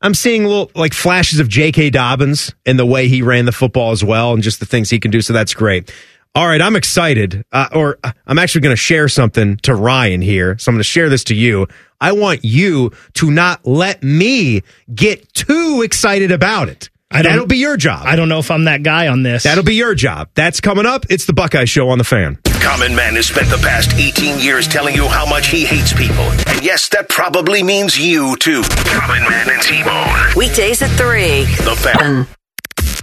I'm 0.00 0.14
seeing 0.14 0.44
little 0.44 0.70
like 0.74 0.94
flashes 0.94 1.40
of 1.40 1.48
J.K. 1.48 1.90
Dobbins 1.90 2.54
and 2.64 2.78
the 2.78 2.86
way 2.86 3.08
he 3.08 3.22
ran 3.22 3.44
the 3.46 3.52
football 3.52 3.90
as 3.90 4.04
well, 4.04 4.32
and 4.32 4.42
just 4.42 4.60
the 4.60 4.66
things 4.66 4.90
he 4.90 5.00
can 5.00 5.10
do. 5.10 5.20
So 5.20 5.32
that's 5.32 5.54
great. 5.54 5.92
All 6.34 6.46
right, 6.46 6.60
I'm 6.60 6.76
excited, 6.76 7.44
uh, 7.50 7.68
or 7.72 7.98
uh, 8.04 8.12
I'm 8.26 8.38
actually 8.38 8.60
going 8.60 8.74
to 8.74 8.80
share 8.80 9.08
something 9.08 9.56
to 9.58 9.74
Ryan 9.74 10.20
here. 10.20 10.56
So 10.58 10.70
I'm 10.70 10.76
going 10.76 10.80
to 10.80 10.84
share 10.84 11.08
this 11.08 11.24
to 11.24 11.34
you. 11.34 11.66
I 12.00 12.12
want 12.12 12.44
you 12.44 12.92
to 13.14 13.30
not 13.30 13.66
let 13.66 14.02
me 14.02 14.62
get 14.94 15.32
too 15.32 15.82
excited 15.82 16.30
about 16.30 16.68
it. 16.68 16.90
I 17.10 17.22
don't- 17.22 17.32
That'll 17.32 17.46
be 17.46 17.56
your 17.56 17.76
job. 17.78 18.02
I 18.04 18.16
don't 18.16 18.28
know 18.28 18.38
if 18.38 18.50
I'm 18.50 18.64
that 18.64 18.82
guy 18.82 19.08
on 19.08 19.22
this. 19.22 19.44
That'll 19.44 19.64
be 19.64 19.74
your 19.76 19.94
job. 19.94 20.28
That's 20.34 20.60
coming 20.60 20.84
up. 20.84 21.06
It's 21.08 21.24
the 21.24 21.32
Buckeye 21.32 21.64
Show 21.64 21.88
on 21.88 21.96
the 21.98 22.04
fan. 22.04 22.38
Common 22.60 22.94
Man 22.94 23.14
has 23.14 23.26
spent 23.26 23.48
the 23.48 23.56
past 23.58 23.94
18 23.94 24.38
years 24.40 24.68
telling 24.68 24.94
you 24.94 25.08
how 25.08 25.24
much 25.24 25.46
he 25.48 25.64
hates 25.64 25.92
people. 25.94 26.24
And 26.46 26.62
yes, 26.62 26.88
that 26.90 27.08
probably 27.08 27.62
means 27.62 27.98
you 27.98 28.36
too. 28.36 28.62
Common 28.84 29.22
Man 29.22 29.48
and 29.48 29.62
T-Bone. 29.62 30.34
Weekdays 30.36 30.82
at 30.82 30.90
3. 30.90 31.44
The 31.64 31.76
Fan. 31.76 32.26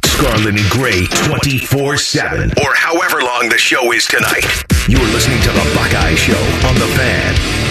Scarlet 0.05 0.55
and 0.59 0.69
Gray 0.69 1.07
24 1.27 1.97
7. 1.97 2.51
Or 2.63 2.75
however 2.75 3.21
long 3.23 3.49
the 3.49 3.57
show 3.57 3.91
is 3.91 4.05
tonight. 4.05 4.45
You 4.87 4.97
are 4.97 5.11
listening 5.13 5.41
to 5.41 5.49
The 5.49 5.71
Buckeye 5.73 6.15
Show 6.15 6.39
on 6.67 6.75
The 6.75 6.87
Fan. 6.95 7.64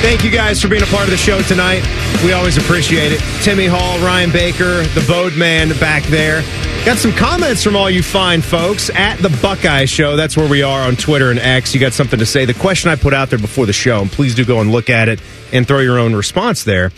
Thank 0.00 0.22
you 0.22 0.30
guys 0.30 0.62
for 0.62 0.68
being 0.68 0.82
a 0.82 0.86
part 0.86 1.04
of 1.04 1.10
the 1.10 1.16
show 1.16 1.42
tonight. 1.42 1.82
We 2.24 2.32
always 2.32 2.56
appreciate 2.56 3.10
it. 3.10 3.20
Timmy 3.42 3.66
Hall, 3.66 3.98
Ryan 3.98 4.30
Baker, 4.30 4.84
the 4.94 5.04
Bode 5.08 5.36
Man 5.36 5.70
back 5.80 6.04
there. 6.04 6.42
Got 6.84 6.98
some 6.98 7.12
comments 7.12 7.64
from 7.64 7.74
all 7.74 7.90
you 7.90 8.02
fine 8.02 8.40
folks 8.40 8.90
at 8.90 9.16
the 9.16 9.28
Buckeye 9.42 9.84
Show. 9.86 10.16
That's 10.16 10.36
where 10.36 10.48
we 10.48 10.62
are 10.62 10.82
on 10.82 10.94
Twitter 10.94 11.30
and 11.30 11.38
X. 11.40 11.74
You 11.74 11.80
got 11.80 11.92
something 11.92 12.18
to 12.20 12.24
say. 12.24 12.44
The 12.44 12.54
question 12.54 12.90
I 12.90 12.96
put 12.96 13.12
out 13.12 13.28
there 13.28 13.40
before 13.40 13.66
the 13.66 13.72
show, 13.72 14.00
and 14.00 14.10
please 14.10 14.36
do 14.36 14.44
go 14.44 14.60
and 14.60 14.70
look 14.70 14.88
at 14.88 15.08
it 15.08 15.20
and 15.52 15.66
throw 15.66 15.80
your 15.80 15.98
own 15.98 16.14
response 16.14 16.62
there. 16.62 16.92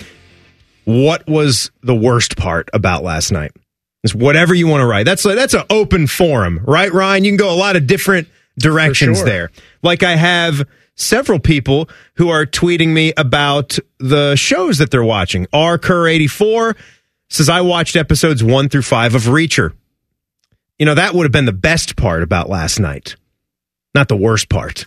What 0.85 1.27
was 1.27 1.71
the 1.83 1.95
worst 1.95 2.37
part 2.37 2.69
about 2.75 3.03
last 3.03 3.33
night? 3.33 3.53
It's 4.05 4.15
whatever 4.15 4.55
you 4.55 4.67
want 4.69 4.83
to 4.83 4.87
write. 4.87 5.07
That's 5.07 5.25
a, 5.25 5.35
that's 5.35 5.55
an 5.55 5.65
open 5.71 6.07
forum, 6.07 6.61
right, 6.65 6.93
Ryan? 6.93 7.25
You 7.25 7.31
can 7.31 7.39
go 7.39 7.53
a 7.53 7.57
lot 7.57 7.77
of 7.77 7.87
different 7.87 8.29
directions 8.59 9.19
sure. 9.19 9.27
there. 9.27 9.51
Like 9.83 10.03
I 10.03 10.17
have 10.17 10.69
several 11.01 11.39
people 11.39 11.89
who 12.15 12.29
are 12.29 12.47
tweeting 12.47 12.89
me 12.89 13.13
about 13.17 13.79
the 13.99 14.37
shows 14.37 14.79
that 14.79 14.91
they're 14.91 15.03
watching. 15.05 15.47
R 15.53 15.79
Kerr 15.79 16.07
eighty 16.09 16.27
four 16.27 16.77
says 17.29 17.49
I 17.49 17.61
watched 17.61 17.97
episodes 17.97 18.43
one 18.45 18.69
through 18.69 18.83
five 18.83 19.15
of 19.15 19.23
Reacher. 19.23 19.73
You 20.79 20.87
know 20.87 20.95
that 20.95 21.15
would 21.15 21.25
have 21.25 21.33
been 21.33 21.45
the 21.47 21.53
best 21.53 21.97
part 21.97 22.23
about 22.23 22.49
last 22.49 22.79
night, 22.81 23.17
not 23.95 24.09
the 24.09 24.17
worst 24.17 24.49
part. 24.49 24.87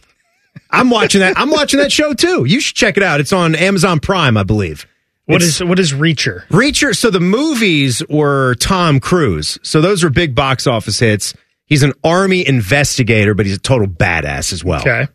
I'm 0.69 0.89
watching 0.89 1.21
that. 1.21 1.37
I'm 1.37 1.49
watching 1.49 1.79
that 1.79 1.91
show 1.91 2.13
too. 2.13 2.45
You 2.45 2.59
should 2.59 2.75
check 2.75 2.97
it 2.97 3.03
out. 3.03 3.19
It's 3.19 3.33
on 3.33 3.55
Amazon 3.55 3.99
Prime, 3.99 4.37
I 4.37 4.43
believe. 4.43 4.87
What 5.25 5.37
It's- 5.37 5.61
is 5.61 5.63
what 5.63 5.79
is 5.79 5.93
Reacher? 5.93 6.45
Reacher. 6.49 6.95
So 6.95 7.09
the 7.09 7.19
movies 7.19 8.03
were 8.09 8.55
Tom 8.55 8.99
Cruise. 8.99 9.57
So 9.63 9.81
those 9.81 10.03
were 10.03 10.09
big 10.09 10.35
box 10.35 10.67
office 10.67 10.99
hits. 10.99 11.33
He's 11.65 11.81
an 11.81 11.93
army 12.03 12.45
investigator, 12.45 13.33
but 13.33 13.45
he's 13.45 13.55
a 13.55 13.59
total 13.59 13.87
badass 13.87 14.51
as 14.51 14.63
well. 14.65 14.81
Okay. 14.81 15.07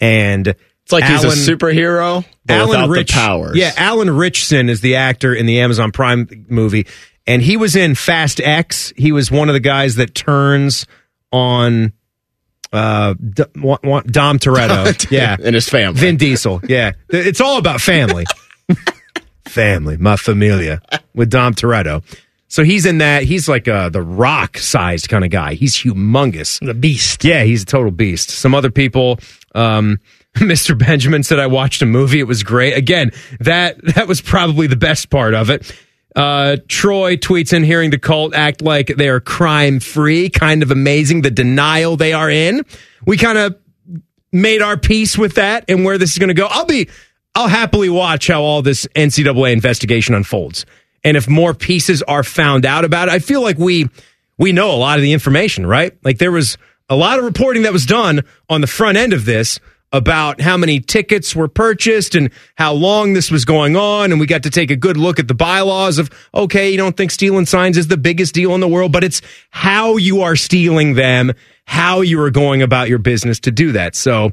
And 0.00 0.48
It's 0.48 0.92
like 0.92 1.04
he's 1.04 1.24
a 1.24 1.28
superhero, 1.28 2.24
Alan 2.48 2.68
without 2.68 2.88
Rich, 2.90 3.08
the 3.12 3.14
powers. 3.14 3.56
Yeah, 3.56 3.72
Alan 3.76 4.10
Ritchson 4.10 4.68
is 4.68 4.80
the 4.80 4.96
actor 4.96 5.34
in 5.34 5.46
the 5.46 5.60
Amazon 5.60 5.92
Prime 5.92 6.46
movie, 6.48 6.86
and 7.26 7.40
he 7.40 7.56
was 7.56 7.74
in 7.76 7.94
Fast 7.94 8.40
X. 8.40 8.92
He 8.96 9.12
was 9.12 9.30
one 9.30 9.48
of 9.48 9.54
the 9.54 9.60
guys 9.60 9.94
that 9.96 10.14
turns 10.14 10.86
on 11.32 11.92
uh, 12.72 13.14
D- 13.14 13.44
wa- 13.56 13.78
wa- 13.82 14.02
Dom 14.02 14.38
Toretto. 14.38 15.06
yeah, 15.10 15.36
and 15.42 15.54
his 15.54 15.68
family. 15.68 15.98
Vin 16.00 16.16
Diesel. 16.16 16.60
Yeah, 16.68 16.92
it's 17.08 17.40
all 17.40 17.56
about 17.58 17.80
family. 17.80 18.24
family, 19.46 19.96
my 19.96 20.16
familia 20.16 20.80
with 21.14 21.30
Dom 21.30 21.54
Toretto. 21.54 22.02
So 22.48 22.62
he's 22.62 22.86
in 22.86 22.98
that. 22.98 23.24
He's 23.24 23.48
like 23.48 23.66
uh, 23.68 23.88
the 23.88 24.02
rock 24.02 24.58
sized 24.58 25.08
kind 25.08 25.24
of 25.24 25.30
guy. 25.30 25.54
He's 25.54 25.74
humongous. 25.76 26.64
The 26.64 26.74
Beast. 26.74 27.24
Yeah, 27.24 27.42
he's 27.44 27.62
a 27.62 27.66
total 27.66 27.90
beast. 27.90 28.30
Some 28.30 28.54
other 28.54 28.70
people, 28.70 29.18
um, 29.54 29.98
Mr. 30.34 30.76
Benjamin 30.76 31.22
said 31.22 31.38
I 31.38 31.46
watched 31.46 31.82
a 31.82 31.86
movie. 31.86 32.20
It 32.20 32.26
was 32.26 32.42
great. 32.42 32.76
Again, 32.76 33.12
that 33.40 33.82
that 33.94 34.08
was 34.08 34.20
probably 34.20 34.66
the 34.66 34.76
best 34.76 35.10
part 35.10 35.34
of 35.34 35.50
it. 35.50 35.72
Uh, 36.16 36.58
Troy 36.68 37.16
tweets 37.16 37.52
in 37.52 37.64
hearing 37.64 37.90
the 37.90 37.98
cult 37.98 38.34
act 38.34 38.62
like 38.62 38.88
they 38.88 39.08
are 39.08 39.20
crime 39.20 39.80
free. 39.80 40.30
Kind 40.30 40.62
of 40.62 40.70
amazing 40.70 41.22
the 41.22 41.30
denial 41.30 41.96
they 41.96 42.12
are 42.12 42.30
in. 42.30 42.64
We 43.04 43.16
kind 43.16 43.36
of 43.38 43.56
made 44.32 44.62
our 44.62 44.76
peace 44.76 45.18
with 45.18 45.34
that 45.34 45.64
and 45.68 45.84
where 45.84 45.98
this 45.98 46.12
is 46.12 46.18
going 46.18 46.28
to 46.28 46.34
go. 46.34 46.46
I'll 46.50 46.66
be, 46.66 46.88
I'll 47.34 47.48
happily 47.48 47.88
watch 47.88 48.28
how 48.28 48.42
all 48.42 48.62
this 48.62 48.86
NCAA 48.94 49.52
investigation 49.52 50.14
unfolds. 50.14 50.66
And 51.02 51.16
if 51.16 51.28
more 51.28 51.54
pieces 51.54 52.02
are 52.02 52.22
found 52.22 52.64
out 52.64 52.84
about 52.84 53.08
it, 53.08 53.14
I 53.14 53.18
feel 53.18 53.42
like 53.42 53.58
we, 53.58 53.88
we 54.38 54.52
know 54.52 54.72
a 54.72 54.76
lot 54.78 54.98
of 54.98 55.02
the 55.02 55.12
information, 55.12 55.66
right? 55.66 55.96
Like 56.04 56.18
there 56.18 56.32
was 56.32 56.58
a 56.88 56.96
lot 56.96 57.18
of 57.18 57.24
reporting 57.24 57.62
that 57.62 57.72
was 57.72 57.86
done 57.86 58.22
on 58.48 58.60
the 58.60 58.66
front 58.66 58.98
end 58.98 59.12
of 59.12 59.24
this 59.24 59.58
about 59.92 60.40
how 60.40 60.56
many 60.56 60.80
tickets 60.80 61.36
were 61.36 61.46
purchased 61.46 62.16
and 62.16 62.30
how 62.56 62.72
long 62.72 63.12
this 63.12 63.30
was 63.30 63.44
going 63.44 63.76
on. 63.76 64.10
And 64.10 64.18
we 64.18 64.26
got 64.26 64.42
to 64.42 64.50
take 64.50 64.72
a 64.72 64.76
good 64.76 64.96
look 64.96 65.20
at 65.20 65.28
the 65.28 65.34
bylaws 65.34 65.98
of, 65.98 66.10
okay, 66.34 66.70
you 66.70 66.76
don't 66.76 66.96
think 66.96 67.12
stealing 67.12 67.46
signs 67.46 67.78
is 67.78 67.86
the 67.86 67.96
biggest 67.96 68.34
deal 68.34 68.56
in 68.56 68.60
the 68.60 68.66
world, 68.66 68.90
but 68.90 69.04
it's 69.04 69.22
how 69.50 69.96
you 69.96 70.22
are 70.22 70.34
stealing 70.34 70.94
them, 70.94 71.32
how 71.64 72.00
you 72.00 72.20
are 72.20 72.30
going 72.30 72.60
about 72.60 72.88
your 72.88 72.98
business 72.98 73.38
to 73.40 73.52
do 73.52 73.70
that. 73.72 73.94
So 73.94 74.32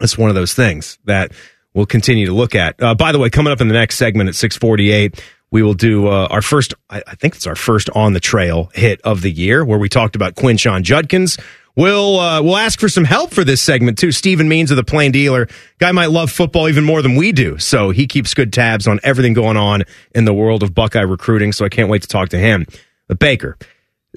it's 0.00 0.16
one 0.16 0.28
of 0.28 0.36
those 0.36 0.54
things 0.54 0.98
that 1.06 1.32
we'll 1.74 1.86
continue 1.86 2.26
to 2.26 2.32
look 2.32 2.54
at. 2.54 2.80
Uh, 2.80 2.94
by 2.94 3.10
the 3.10 3.18
way, 3.18 3.30
coming 3.30 3.52
up 3.52 3.60
in 3.60 3.66
the 3.66 3.74
next 3.74 3.96
segment 3.96 4.28
at 4.28 4.36
648, 4.36 5.20
we 5.50 5.62
will 5.62 5.74
do 5.74 6.06
uh, 6.06 6.28
our 6.30 6.42
first, 6.42 6.72
I, 6.88 7.02
I 7.04 7.14
think 7.16 7.34
it's 7.34 7.48
our 7.48 7.56
first 7.56 7.90
on 7.90 8.12
the 8.12 8.20
trail 8.20 8.70
hit 8.74 9.00
of 9.02 9.22
the 9.22 9.30
year, 9.30 9.64
where 9.64 9.78
we 9.78 9.88
talked 9.88 10.14
about 10.14 10.36
Quinshon 10.36 10.82
Judkins. 10.82 11.36
We'll 11.76 12.20
uh, 12.20 12.40
we'll 12.42 12.56
ask 12.56 12.78
for 12.78 12.88
some 12.88 13.04
help 13.04 13.32
for 13.32 13.42
this 13.42 13.60
segment 13.60 13.98
too. 13.98 14.12
Stephen 14.12 14.48
Means 14.48 14.70
of 14.70 14.76
the 14.76 14.84
Plain 14.84 15.10
Dealer, 15.10 15.48
guy 15.78 15.90
might 15.90 16.10
love 16.10 16.30
football 16.30 16.68
even 16.68 16.84
more 16.84 17.02
than 17.02 17.16
we 17.16 17.32
do, 17.32 17.58
so 17.58 17.90
he 17.90 18.06
keeps 18.06 18.32
good 18.32 18.52
tabs 18.52 18.86
on 18.86 19.00
everything 19.02 19.32
going 19.32 19.56
on 19.56 19.82
in 20.14 20.24
the 20.24 20.32
world 20.32 20.62
of 20.62 20.72
Buckeye 20.72 21.00
recruiting. 21.00 21.52
So 21.52 21.64
I 21.64 21.68
can't 21.68 21.88
wait 21.88 22.02
to 22.02 22.08
talk 22.08 22.28
to 22.28 22.38
him. 22.38 22.66
But 23.08 23.18
Baker, 23.18 23.58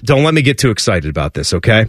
don't 0.04 0.22
let 0.22 0.34
me 0.34 0.42
get 0.42 0.58
too 0.58 0.70
excited 0.70 1.10
about 1.10 1.34
this, 1.34 1.52
okay? 1.52 1.86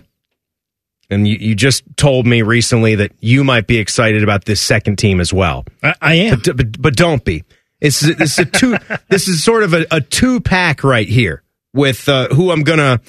And 1.12 1.28
you, 1.28 1.38
you 1.38 1.56
just 1.56 1.84
told 1.98 2.28
me 2.28 2.42
recently 2.42 2.96
that 2.96 3.12
you 3.20 3.44
might 3.44 3.68
be 3.68 3.78
excited 3.78 4.24
about 4.24 4.46
this 4.46 4.62
second 4.62 4.98
team 4.98 5.20
as 5.20 5.34
well. 5.34 5.66
I, 5.84 5.96
I 6.02 6.14
am, 6.16 6.42
but, 6.44 6.58
but, 6.58 6.82
but 6.82 6.96
don't 6.96 7.24
be. 7.24 7.44
It's 7.82 8.04
is 8.04 8.38
a 8.40 8.46
two. 8.46 8.76
this 9.10 9.28
is 9.28 9.44
sort 9.44 9.64
of 9.64 9.74
a, 9.74 9.86
a 9.92 10.02
two 10.02 10.42
pack 10.42 10.84
right 10.84 11.08
here 11.08 11.44
with 11.74 12.10
uh, 12.10 12.28
who 12.30 12.52
I'm 12.52 12.64
gonna 12.64 13.00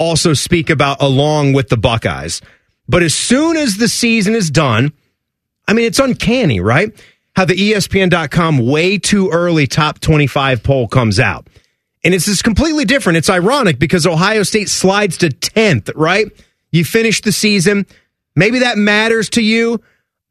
also 0.00 0.32
speak 0.32 0.70
about 0.70 1.00
along 1.00 1.52
with 1.52 1.68
the 1.68 1.76
Buckeyes. 1.76 2.40
But 2.88 3.04
as 3.04 3.14
soon 3.14 3.56
as 3.56 3.76
the 3.76 3.86
season 3.86 4.34
is 4.34 4.50
done, 4.50 4.92
I 5.68 5.74
mean, 5.74 5.84
it's 5.84 6.00
uncanny, 6.00 6.58
right? 6.58 6.92
How 7.36 7.44
the 7.44 7.54
ESPN.com 7.54 8.66
way 8.66 8.98
too 8.98 9.30
early 9.30 9.68
top 9.68 10.00
25 10.00 10.64
poll 10.64 10.88
comes 10.88 11.20
out. 11.20 11.46
And 12.02 12.14
it's 12.14 12.24
just 12.24 12.42
completely 12.42 12.84
different. 12.84 13.18
It's 13.18 13.30
ironic 13.30 13.78
because 13.78 14.06
Ohio 14.06 14.42
State 14.42 14.68
slides 14.68 15.18
to 15.18 15.28
10th, 15.28 15.92
right? 15.94 16.26
You 16.72 16.84
finish 16.84 17.20
the 17.20 17.30
season. 17.30 17.86
Maybe 18.34 18.60
that 18.60 18.78
matters 18.78 19.28
to 19.30 19.42
you. 19.42 19.80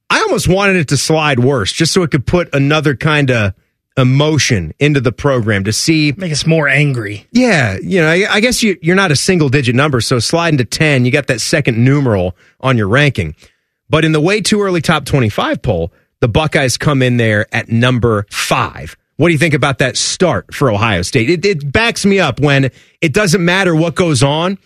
I 0.09 0.21
almost 0.21 0.47
wanted 0.47 0.77
it 0.77 0.87
to 0.89 0.97
slide 0.97 1.39
worse 1.39 1.71
just 1.71 1.93
so 1.93 2.01
it 2.01 2.11
could 2.11 2.25
put 2.25 2.53
another 2.53 2.95
kind 2.95 3.29
of 3.29 3.53
emotion 3.99 4.73
into 4.79 5.01
the 5.01 5.11
program 5.11 5.63
to 5.65 5.73
see 5.73 6.13
make 6.17 6.31
us 6.31 6.45
more 6.45 6.67
angry. 6.67 7.27
Yeah, 7.31 7.77
you 7.81 8.01
know, 8.01 8.07
I, 8.07 8.25
I 8.29 8.39
guess 8.39 8.63
you, 8.63 8.77
you're 8.81 8.95
not 8.95 9.11
a 9.11 9.15
single 9.15 9.49
digit 9.49 9.75
number, 9.75 10.01
so 10.01 10.19
sliding 10.19 10.57
to 10.57 10.65
ten, 10.65 11.05
you 11.05 11.11
got 11.11 11.27
that 11.27 11.41
second 11.41 11.83
numeral 11.83 12.35
on 12.59 12.77
your 12.77 12.87
ranking. 12.87 13.35
But 13.89 14.05
in 14.05 14.11
the 14.11 14.21
way 14.21 14.41
too 14.41 14.61
early 14.61 14.81
top 14.81 15.05
twenty 15.05 15.29
five 15.29 15.61
poll, 15.61 15.91
the 16.21 16.27
Buckeyes 16.27 16.77
come 16.77 17.01
in 17.01 17.17
there 17.17 17.47
at 17.53 17.69
number 17.69 18.25
five. 18.31 18.97
What 19.17 19.27
do 19.27 19.33
you 19.33 19.39
think 19.39 19.53
about 19.53 19.79
that 19.79 19.97
start 19.97 20.53
for 20.53 20.71
Ohio 20.71 21.01
State? 21.01 21.29
It, 21.29 21.45
it 21.45 21.71
backs 21.71 22.05
me 22.05 22.19
up 22.19 22.39
when 22.39 22.71
it 23.01 23.13
doesn't 23.13 23.43
matter 23.43 23.75
what 23.75 23.95
goes 23.95 24.23
on. 24.23 24.57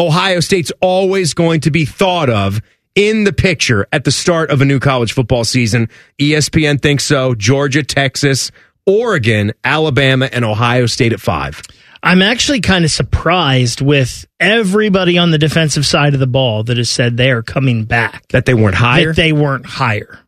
Ohio 0.00 0.40
State's 0.40 0.72
always 0.80 1.34
going 1.34 1.60
to 1.60 1.70
be 1.70 1.84
thought 1.84 2.28
of 2.28 2.60
in 2.94 3.24
the 3.24 3.32
picture 3.32 3.86
at 3.92 4.04
the 4.04 4.10
start 4.10 4.50
of 4.50 4.60
a 4.60 4.64
new 4.64 4.80
college 4.80 5.12
football 5.12 5.44
season. 5.44 5.88
ESPN 6.18 6.80
thinks 6.80 7.04
so. 7.04 7.34
Georgia, 7.34 7.82
Texas, 7.82 8.50
Oregon, 8.86 9.52
Alabama, 9.64 10.28
and 10.32 10.44
Ohio 10.44 10.86
State 10.86 11.12
at 11.12 11.20
five. 11.20 11.62
I'm 12.02 12.22
actually 12.22 12.60
kind 12.60 12.84
of 12.84 12.90
surprised 12.90 13.80
with 13.80 14.26
everybody 14.38 15.18
on 15.18 15.30
the 15.30 15.38
defensive 15.38 15.84
side 15.84 16.14
of 16.14 16.20
the 16.20 16.26
ball 16.26 16.64
that 16.64 16.78
has 16.78 16.90
said 16.90 17.16
they 17.16 17.30
are 17.30 17.42
coming 17.42 17.84
back. 17.84 18.26
That 18.28 18.46
they 18.46 18.54
weren't 18.54 18.76
higher? 18.76 19.08
That 19.08 19.16
they 19.16 19.32
weren't 19.32 19.66
higher. 19.66 20.18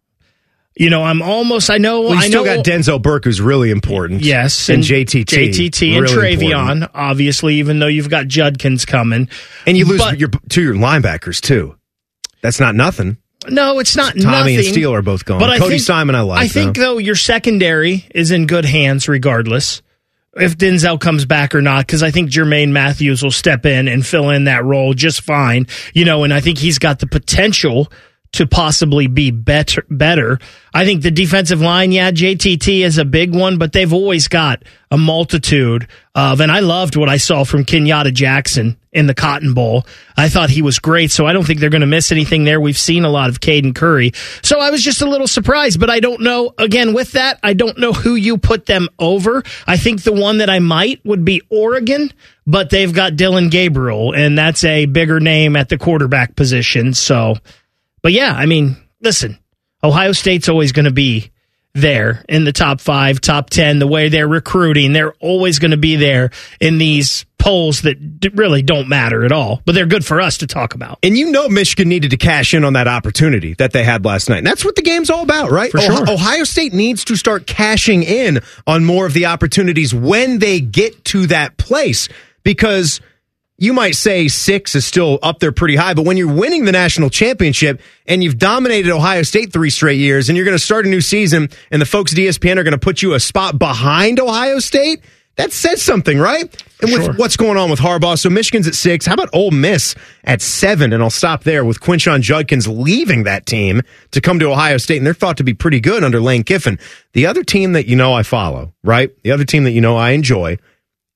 You 0.75 0.91
know, 0.91 1.03
I'm 1.03 1.21
almost. 1.21 1.71
I 1.71 1.79
know. 1.79 2.03
Well, 2.03 2.12
I 2.12 2.29
still 2.29 2.45
know, 2.45 2.57
got 2.57 2.65
Denzel 2.65 3.01
Burke, 3.01 3.25
who's 3.25 3.41
really 3.41 3.71
important. 3.71 4.23
Yes, 4.23 4.69
and, 4.69 4.77
and 4.77 4.85
JTT, 4.85 5.25
JTT, 5.25 5.97
and 5.97 6.03
really 6.03 6.37
TreVeyon. 6.37 6.61
Important. 6.61 6.91
Obviously, 6.95 7.57
even 7.57 7.79
though 7.79 7.88
you've 7.88 8.09
got 8.09 8.27
Judkins 8.27 8.87
coming, 8.87 9.29
and 9.67 9.77
you 9.77 9.85
lose 9.85 9.99
but, 9.99 10.19
your 10.19 10.31
two 10.49 10.62
your 10.62 10.75
linebackers 10.75 11.41
too. 11.41 11.77
That's 12.43 12.59
not 12.59 12.75
nothing. 12.75 13.19
No, 13.48 13.78
it's 13.78 13.96
not. 13.96 14.14
Tommy 14.14 14.24
nothing, 14.24 14.57
and 14.57 14.64
Steele 14.64 14.94
are 14.94 15.02
both 15.02 15.24
gone. 15.24 15.38
But 15.38 15.59
Cody 15.59 15.70
think, 15.70 15.83
Simon, 15.83 16.14
I 16.14 16.20
like. 16.20 16.42
I 16.42 16.48
think 16.48 16.76
though. 16.76 16.83
though 16.94 16.98
your 16.98 17.16
secondary 17.16 18.07
is 18.14 18.31
in 18.31 18.46
good 18.46 18.64
hands, 18.64 19.09
regardless 19.09 19.83
if 20.35 20.57
Denzel 20.57 20.98
comes 20.98 21.24
back 21.24 21.55
or 21.55 21.61
not, 21.61 21.87
because 21.87 22.02
I 22.02 22.11
think 22.11 22.31
Jermaine 22.31 22.70
Mathews 22.70 23.22
will 23.22 23.31
step 23.31 23.66
in 23.66 23.88
and 23.88 24.05
fill 24.05 24.31
in 24.31 24.44
that 24.44 24.64
role 24.64 24.94
just 24.94 25.22
fine. 25.22 25.66
You 25.94 26.05
know, 26.05 26.24
and 26.24 26.33
I 26.33 26.40
think 26.40 26.59
he's 26.59 26.78
got 26.78 27.00
the 27.00 27.07
potential 27.07 27.92
to 28.33 28.47
possibly 28.47 29.07
be 29.07 29.31
better. 29.31 29.85
Better. 29.90 30.38
I 30.75 30.85
think 30.87 31.03
the 31.03 31.11
defensive 31.11 31.61
line, 31.61 31.92
yeah, 31.92 32.11
JTT 32.11 32.81
is 32.81 32.97
a 32.97 33.05
big 33.05 33.35
one, 33.35 33.59
but 33.59 33.73
they've 33.73 33.92
always 33.92 34.29
got 34.29 34.62
a 34.90 34.97
multitude 34.97 35.87
of, 36.14 36.40
and 36.40 36.51
I 36.51 36.61
loved 36.61 36.97
what 36.97 37.11
I 37.11 37.18
saw 37.18 37.45
from 37.45 37.64
Kenyatta 37.64 38.12
Jackson 38.14 38.79
in 38.90 39.07
the 39.07 39.14
Cotton 39.14 39.53
Bowl. 39.53 39.87
I 40.16 40.31
thought 40.31 40.49
he 40.49 40.62
was 40.62 40.79
great, 40.79 41.11
so 41.11 41.27
I 41.27 41.35
don't 41.35 41.47
think 41.47 41.61
they're 41.61 41.71
going 41.71 41.83
to 41.83 41.87
miss 41.87 42.11
anything 42.11 42.45
there. 42.45 42.61
We've 42.61 42.79
seen 42.79 43.05
a 43.05 43.11
lot 43.11 43.29
of 43.29 43.40
Caden 43.40 43.75
Curry, 43.75 44.12
so 44.42 44.61
I 44.61 44.71
was 44.71 44.83
just 44.83 45.03
a 45.03 45.09
little 45.09 45.27
surprised, 45.27 45.79
but 45.79 45.90
I 45.90 46.01
don't 46.01 46.23
know. 46.23 46.55
Again, 46.57 46.95
with 46.95 47.12
that, 47.12 47.38
I 47.42 47.53
don't 47.53 47.79
know 47.79 47.92
who 47.92 48.14
you 48.14 48.38
put 48.38 48.64
them 48.64 48.88
over. 48.99 49.42
I 49.66 49.77
think 49.77 50.03
the 50.03 50.12
one 50.12 50.38
that 50.38 50.49
I 50.49 50.59
might 50.59 51.05
would 51.05 51.25
be 51.25 51.42
Oregon, 51.51 52.11
but 52.47 52.71
they've 52.71 52.92
got 52.92 53.16
Dillon 53.16 53.51
Gabriel, 53.51 54.14
and 54.14 54.38
that's 54.38 54.64
a 54.64 54.87
bigger 54.87 55.21
name 55.21 55.55
at 55.55 55.68
the 55.68 55.79
quarterback 55.79 56.35
position. 56.35 56.95
So, 56.95 57.37
but 58.03 58.12
yeah, 58.12 58.33
I 58.33 58.47
mean, 58.47 58.77
listen, 59.01 59.38
Ohio 59.83 60.12
State's 60.12 60.49
always 60.49 60.73
going 60.73 60.85
to 60.85 60.93
be 60.93 61.31
there 61.75 62.25
in 62.29 62.45
the 62.45 62.53
top 62.53 62.81
five, 62.81 63.21
top 63.21 63.51
10, 63.51 63.79
the 63.79 63.87
way 63.87 64.09
they're 64.09 64.29
recruiting. 64.29 64.93
They're 64.93 65.15
always 65.21 65.59
going 65.59 65.71
to 65.71 65.77
be 65.77 65.97
there 65.97 66.31
in 66.61 66.79
these 66.79 67.25
polls 67.38 67.83
that 67.83 67.97
really 68.35 68.62
don't 68.62 68.88
matter 68.88 69.25
at 69.25 69.33
all, 69.33 69.61
but 69.65 69.75
they're 69.75 69.87
good 69.87 70.05
for 70.05 70.21
us 70.21 70.38
to 70.38 70.47
talk 70.47 70.75
about. 70.75 70.99
And 71.03 71.17
you 71.17 71.33
know, 71.33 71.49
Michigan 71.49 71.88
needed 71.88 72.12
to 72.12 72.17
cash 72.17 72.55
in 72.55 72.65
on 72.65 72.75
that 72.75 72.87
opportunity 72.87 73.55
that 73.55 73.73
they 73.73 73.83
had 73.83 74.05
last 74.05 74.29
night. 74.29 74.38
And 74.38 74.47
that's 74.47 74.65
what 74.65 74.77
the 74.77 74.83
game's 74.83 75.11
all 75.11 75.23
about, 75.23 75.51
right? 75.51 75.71
For 75.71 75.81
sure. 75.81 76.09
Ohio 76.09 76.45
State 76.45 76.73
needs 76.73 77.05
to 77.07 77.17
start 77.17 77.47
cashing 77.47 78.05
in 78.05 78.41
on 78.67 78.85
more 78.85 79.07
of 79.07 79.12
the 79.12 79.27
opportunities 79.27 79.93
when 79.93 80.38
they 80.38 80.61
get 80.61 81.05
to 81.07 81.27
that 81.29 81.57
place 81.57 82.09
because 82.45 83.01
you 83.59 83.73
might 83.73 83.95
say 83.95 84.29
six 84.29 84.75
is 84.75 84.85
still 84.85 85.19
up 85.23 85.38
there 85.38 85.53
pretty 85.53 85.77
high, 85.77 85.95
but 85.95 86.05
when 86.05 86.17
you're 86.17 86.33
winning 86.33 86.65
the 86.65 86.73
national 86.73 87.11
championship 87.11 87.81
and 88.07 88.23
you've 88.23 88.38
dominated 88.38 88.91
Ohio 88.91 89.23
State 89.23 89.53
three 89.53 89.71
straight 89.71 89.99
years 89.99 90.29
and 90.29 90.37
you're 90.37 90.45
going 90.45 90.57
to 90.57 90.62
start 90.62 90.87
a 90.87 90.88
new 90.88 91.01
season 91.01 91.49
and 91.71 91.81
the 91.81 91.87
folks 91.87 92.12
at 92.12 92.19
ESPN 92.19 92.57
are 92.57 92.65
going 92.65 92.73
to 92.73 92.79
put 92.79 93.03
you 93.03 93.15
a 93.15 93.21
spot 93.21 93.59
behind 93.59 94.19
Ohio 94.19 94.59
State, 94.59 95.03
that 95.37 95.53
says 95.53 95.83
something, 95.83 96.19
right? 96.19 96.43
And 96.83 96.93
with 96.93 97.05
sure. 97.05 97.15
what's 97.15 97.37
going 97.37 97.57
on 97.57 97.71
with 97.71 97.79
Harbaugh, 97.79 98.19
so 98.19 98.29
Michigan's 98.29 98.69
at 98.69 98.75
six. 98.75 99.07
How 99.07 99.15
about 99.15 99.31
Ole 99.33 99.51
Miss 99.51 99.95
at 100.25 100.43
seven? 100.43 100.93
And 100.93 101.03
I'll 101.03 101.11
stop 101.11 101.45
there 101.45 101.65
with 101.65 101.81
Quinshon 101.81 102.21
Judkins 102.21 102.69
leaving 102.69 103.23
that 103.25 103.47
team 103.47 103.81
to 104.11 104.21
come 104.21 104.38
to 104.41 104.51
Ohio 104.51 104.77
State, 104.77 104.99
and 104.99 105.07
they're 105.07 105.15
thought 105.15 105.38
to 105.38 105.45
be 105.45 105.55
pretty 105.55 105.81
good 105.81 106.05
under 106.05 106.21
Lane 106.21 106.45
Kiffin. 106.45 106.79
The 107.15 107.27
other 107.27 107.45
team 107.45 107.73
that 107.73 107.87
you 107.87 107.97
know 107.97 108.12
I 108.12 108.25
follow, 108.25 108.75
right? 108.85 109.11
The 109.23 109.31
other 109.31 109.45
team 109.45 109.65
that 109.65 109.73
you 109.73 109.81
know 109.81 109.97
I 109.97 110.11
enjoy 110.11 110.59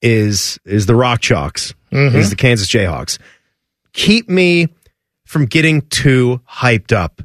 is 0.01 0.59
is 0.65 0.87
the 0.87 0.95
Rock 0.95 1.21
Chalks, 1.21 1.75
mm-hmm. 1.97 2.17
is 2.17 2.31
the 2.31 2.37
Kansas 2.37 2.69
Jayhawks. 2.69 3.19
Keep 3.93 4.29
me 4.29 4.69
from 5.25 5.47
getting 5.47 5.83
too 5.83 6.41
hyped 6.49 6.93
up 6.93 7.23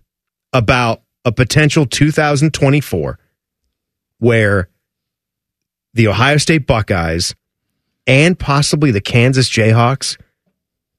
about 0.53 1.01
a 1.23 1.31
potential 1.31 1.85
2024 1.85 3.19
where 4.19 4.69
the 5.93 6.07
Ohio 6.07 6.37
State 6.37 6.65
Buckeyes 6.65 7.35
and 8.07 8.37
possibly 8.37 8.91
the 8.91 9.01
Kansas 9.01 9.49
Jayhawks. 9.49 10.17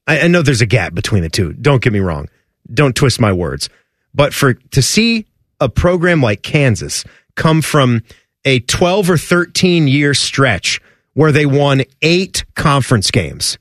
I, 0.07 0.21
I 0.21 0.27
know 0.27 0.41
there's 0.41 0.61
a 0.61 0.65
gap 0.65 0.93
between 0.93 1.23
the 1.23 1.29
two. 1.29 1.53
Don't 1.53 1.81
get 1.81 1.93
me 1.93 1.99
wrong. 1.99 2.29
Don't 2.71 2.95
twist 2.95 3.19
my 3.19 3.33
words. 3.33 3.69
But 4.13 4.33
for 4.33 4.53
to 4.53 4.81
see 4.81 5.25
a 5.59 5.69
program 5.69 6.21
like 6.21 6.43
Kansas 6.43 7.03
come 7.35 7.61
from 7.61 8.03
a 8.45 8.59
12 8.59 9.09
or 9.09 9.17
13 9.17 9.87
year 9.87 10.13
stretch 10.13 10.81
where 11.13 11.31
they 11.31 11.45
won 11.45 11.83
eight 12.01 12.45
conference 12.55 13.11
games, 13.11 13.57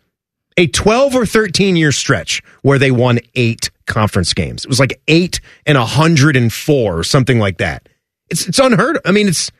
a 0.56 0.66
12 0.66 1.14
or 1.14 1.26
13 1.26 1.76
year 1.76 1.92
stretch 1.92 2.42
where 2.62 2.78
they 2.78 2.90
won 2.90 3.18
eight 3.34 3.70
conference 3.86 4.34
games. 4.34 4.64
It 4.64 4.68
was 4.68 4.80
like 4.80 5.00
eight 5.08 5.40
and 5.66 5.78
104 5.78 6.98
or 6.98 7.04
something 7.04 7.38
like 7.38 7.58
that. 7.58 7.88
It's, 8.30 8.46
it's 8.46 8.58
unheard 8.58 8.96
of. 8.96 9.02
I 9.04 9.12
mean, 9.12 9.28
it's, 9.28 9.50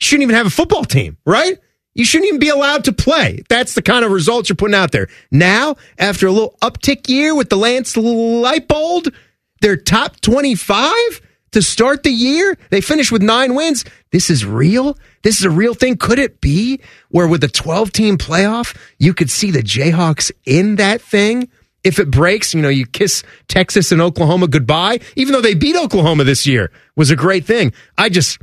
you 0.00 0.06
shouldn't 0.06 0.24
even 0.24 0.36
have 0.36 0.46
a 0.46 0.50
football 0.50 0.84
team, 0.84 1.18
right? 1.26 1.58
You 1.94 2.04
shouldn't 2.04 2.28
even 2.28 2.40
be 2.40 2.48
allowed 2.48 2.84
to 2.84 2.92
play. 2.92 3.42
That's 3.48 3.74
the 3.74 3.82
kind 3.82 4.04
of 4.04 4.10
results 4.10 4.48
you're 4.48 4.56
putting 4.56 4.74
out 4.74 4.90
there. 4.90 5.08
Now, 5.30 5.76
after 5.98 6.26
a 6.26 6.32
little 6.32 6.56
uptick 6.60 7.08
year 7.08 7.34
with 7.34 7.50
the 7.50 7.56
Lance 7.56 7.94
Leipold, 7.94 9.14
they're 9.60 9.76
top 9.76 10.20
25 10.20 11.20
to 11.54 11.62
start 11.62 12.02
the 12.02 12.10
year. 12.10 12.56
They 12.70 12.80
finish 12.80 13.10
with 13.10 13.22
nine 13.22 13.54
wins. 13.54 13.84
This 14.10 14.30
is 14.30 14.44
real. 14.44 14.96
This 15.22 15.38
is 15.38 15.44
a 15.44 15.50
real 15.50 15.74
thing. 15.74 15.96
Could 15.96 16.18
it 16.18 16.40
be 16.40 16.80
where 17.08 17.26
with 17.26 17.40
the 17.40 17.48
12 17.48 17.90
team 17.92 18.18
playoff, 18.18 18.76
you 18.98 19.14
could 19.14 19.30
see 19.30 19.50
the 19.50 19.62
Jayhawks 19.62 20.30
in 20.44 20.76
that 20.76 21.00
thing? 21.00 21.48
If 21.82 21.98
it 21.98 22.10
breaks, 22.10 22.54
you 22.54 22.62
know, 22.62 22.70
you 22.70 22.86
kiss 22.86 23.22
Texas 23.48 23.92
and 23.92 24.00
Oklahoma 24.00 24.48
goodbye, 24.48 25.00
even 25.16 25.32
though 25.32 25.42
they 25.42 25.54
beat 25.54 25.76
Oklahoma 25.76 26.24
this 26.24 26.46
year 26.46 26.70
was 26.96 27.10
a 27.10 27.16
great 27.16 27.44
thing. 27.44 27.72
I 27.98 28.08
just, 28.08 28.38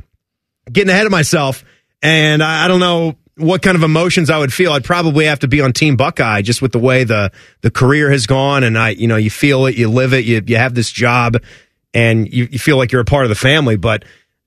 getting 0.70 0.90
ahead 0.90 1.06
of 1.06 1.12
myself, 1.12 1.64
and 2.02 2.42
I, 2.42 2.64
I 2.64 2.68
don't 2.68 2.80
know 2.80 3.16
what 3.36 3.62
kind 3.62 3.76
of 3.76 3.82
emotions 3.82 4.30
I 4.30 4.38
would 4.38 4.52
feel. 4.52 4.72
I'd 4.72 4.84
probably 4.84 5.24
have 5.24 5.40
to 5.40 5.48
be 5.48 5.60
on 5.60 5.72
Team 5.72 5.96
Buckeye 5.96 6.42
just 6.42 6.62
with 6.62 6.72
the 6.72 6.78
way 6.78 7.04
the 7.04 7.32
the 7.62 7.70
career 7.70 8.10
has 8.10 8.26
gone, 8.26 8.62
and 8.62 8.78
I, 8.78 8.90
you 8.90 9.08
know, 9.08 9.16
you 9.16 9.30
feel 9.30 9.66
it, 9.66 9.76
you 9.76 9.88
live 9.88 10.12
it, 10.12 10.24
you 10.24 10.42
you 10.46 10.56
have 10.56 10.74
this 10.74 10.90
job, 10.90 11.36
and 11.94 12.32
you, 12.32 12.48
you 12.50 12.58
feel 12.58 12.76
like 12.76 12.92
you're 12.92 13.00
a 13.00 13.06
part 13.06 13.24
of 13.24 13.28
the 13.28 13.34
family. 13.34 13.76
But 13.76 14.04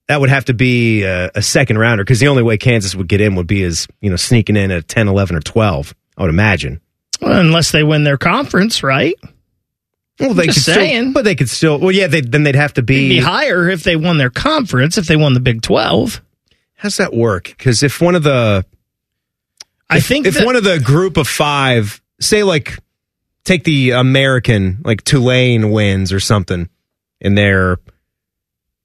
that 0.08 0.20
would 0.20 0.30
have 0.30 0.46
to 0.46 0.54
be 0.54 1.04
a, 1.04 1.32
a 1.36 1.42
second 1.42 1.78
rounder 1.78 2.04
because 2.04 2.20
the 2.20 2.28
only 2.28 2.44
way 2.44 2.58
Kansas 2.58 2.96
would 2.96 3.08
get 3.08 3.22
in 3.22 3.36
would 3.36 3.48
be 3.48 3.64
as 3.64 3.88
you 4.02 4.10
know 4.10 4.16
sneaking 4.16 4.56
in 4.56 4.72
at 4.72 4.88
10, 4.88 5.08
11, 5.08 5.36
or 5.36 5.42
12. 5.42 5.94
I 6.18 6.22
would 6.22 6.30
imagine. 6.30 6.80
Well, 7.22 7.40
unless 7.40 7.72
they 7.72 7.84
win 7.84 8.04
their 8.04 8.18
conference, 8.18 8.84
right? 8.84 9.16
Well, 10.20 10.34
they 10.34 10.46
Just 10.46 10.66
could 10.66 10.74
still, 10.76 11.12
but 11.14 11.26
they 11.26 11.36
could 11.36 11.50
still. 11.50 11.78
Well, 11.78 11.92
yeah, 11.92 12.08
they, 12.08 12.22
then 12.22 12.44
they'd 12.44 12.56
have 12.56 12.74
to 12.76 12.82
be. 12.82 13.10
be 13.10 13.20
higher 13.20 13.70
if 13.70 13.84
they 13.84 13.96
won 13.98 14.18
their 14.18 14.30
conference, 14.30 14.98
if 14.98 15.08
they 15.08 15.18
won 15.18 15.34
the 15.34 15.40
Big 15.42 15.62
12. 15.62 16.22
How's 16.76 16.98
that 16.98 17.14
work? 17.14 17.46
Because 17.46 17.84
if 17.84 18.00
one 18.00 18.16
of 18.16 18.24
the 18.24 18.66
I 19.90 19.98
if, 19.98 20.06
think 20.06 20.26
if 20.26 20.36
that- 20.36 20.46
one 20.46 20.56
of 20.56 20.64
the 20.64 20.80
group 20.80 21.18
of 21.18 21.28
five, 21.28 22.02
say 22.22 22.44
like 22.44 22.78
take 23.44 23.64
the 23.66 23.92
American, 23.92 24.82
like 24.86 25.04
Tulane 25.04 25.72
wins 25.72 26.14
or 26.14 26.20
something, 26.20 26.70
and 27.22 27.38
they're 27.38 27.78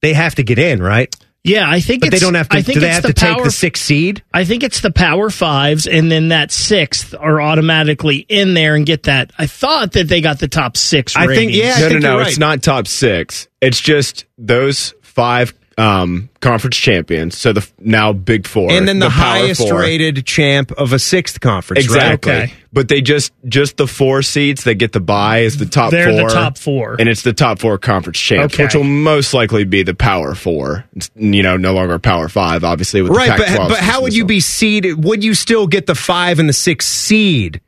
they 0.02 0.14
have 0.14 0.34
to 0.36 0.42
get 0.42 0.58
in, 0.58 0.82
right? 0.82 1.14
yeah, 1.42 1.64
I 1.68 1.80
think 1.80 2.02
But 2.02 2.10
they 2.10 2.18
don't 2.18 2.34
have 2.34 2.48
to. 2.50 2.56
I 2.56 2.62
think 2.62 2.74
Do 2.74 2.80
they 2.80 2.86
it's 2.88 2.94
have 2.96 3.02
the 3.02 3.08
to 3.08 3.14
take 3.14 3.34
power, 3.36 3.44
the 3.44 3.50
sixth 3.50 3.82
seed? 3.82 4.22
I 4.32 4.44
think 4.44 4.62
it's 4.62 4.80
the 4.82 4.90
power 4.90 5.30
fives, 5.30 5.86
and 5.86 6.10
then 6.12 6.28
that 6.28 6.52
sixth 6.52 7.14
are 7.18 7.40
automatically 7.40 8.16
in 8.28 8.52
there 8.54 8.74
and 8.74 8.84
get 8.84 9.04
that. 9.04 9.30
I 9.38 9.46
thought 9.46 9.92
that 9.92 10.06
they 10.08 10.20
got 10.20 10.38
the 10.38 10.48
top 10.48 10.76
six. 10.76 11.16
I 11.16 11.26
think- 11.26 11.52
yeah, 11.54 11.76
no, 11.78 11.80
no, 11.80 11.88
think 11.88 12.02
no. 12.02 12.12
you're 12.18 12.26
It's 12.28 12.38
not 12.38 12.62
top 12.62 12.86
six. 12.86 13.48
It's 13.62 13.80
just 13.80 14.26
those 14.36 14.92
five 15.02 15.54
um, 15.80 16.28
conference 16.40 16.76
champions. 16.76 17.38
So 17.38 17.52
the 17.54 17.66
now 17.78 18.12
Big 18.12 18.46
Four, 18.46 18.70
and 18.70 18.86
then 18.86 18.98
the, 18.98 19.08
Power 19.08 19.38
highest 19.40 19.62
Four. 19.62 19.80
rated 19.80 20.26
champ 20.26 20.72
of 20.72 20.92
a 20.92 20.98
sixth 20.98 21.40
conference, 21.40 21.84
Exactly. 21.84 22.32
right? 22.32 22.42
Okay. 22.44 22.54
But 22.72 22.88
they 22.88 23.00
just 23.00 23.32
just 23.46 23.78
the 23.78 23.86
four 23.86 24.22
seeds 24.22 24.64
that 24.64 24.74
get 24.74 24.92
the 24.92 25.00
buy 25.00 25.38
is 25.38 25.56
the 25.56 25.66
top 25.66 25.90
They're 25.90 26.12
the 26.12 26.20
four. 26.20 26.28
top 26.28 26.58
four. 26.58 26.96
And 26.98 27.08
it's 27.08 27.22
the 27.22 27.32
top 27.32 27.58
four 27.58 27.78
conference 27.78 28.18
champs, 28.18 28.54
Okay. 28.54 28.64
which 28.64 28.74
will 28.74 28.84
most 28.84 29.32
likely 29.34 29.64
be 29.64 29.82
the 29.82 29.94
power 29.94 30.34
four. 30.34 30.84
It's, 30.94 31.10
you 31.16 31.42
know, 31.42 31.56
no 31.56 31.72
longer 31.72 31.98
power 31.98 32.28
five, 32.28 32.62
obviously, 32.62 33.00
with 33.02 33.12
Right, 33.12 33.36
the 33.38 33.56
but 33.56 33.68
but 33.70 33.78
how 33.78 34.02
would 34.02 34.14
you 34.14 34.24
be 34.26 34.40
seeded? 34.40 35.02
Would 35.02 35.24
you 35.24 35.34
still 35.34 35.66
get 35.66 35.86
the 35.86 35.94
five 35.96 36.38
and 36.38 36.48
the 36.48 36.52
six 36.52 36.86
seed 36.86 37.60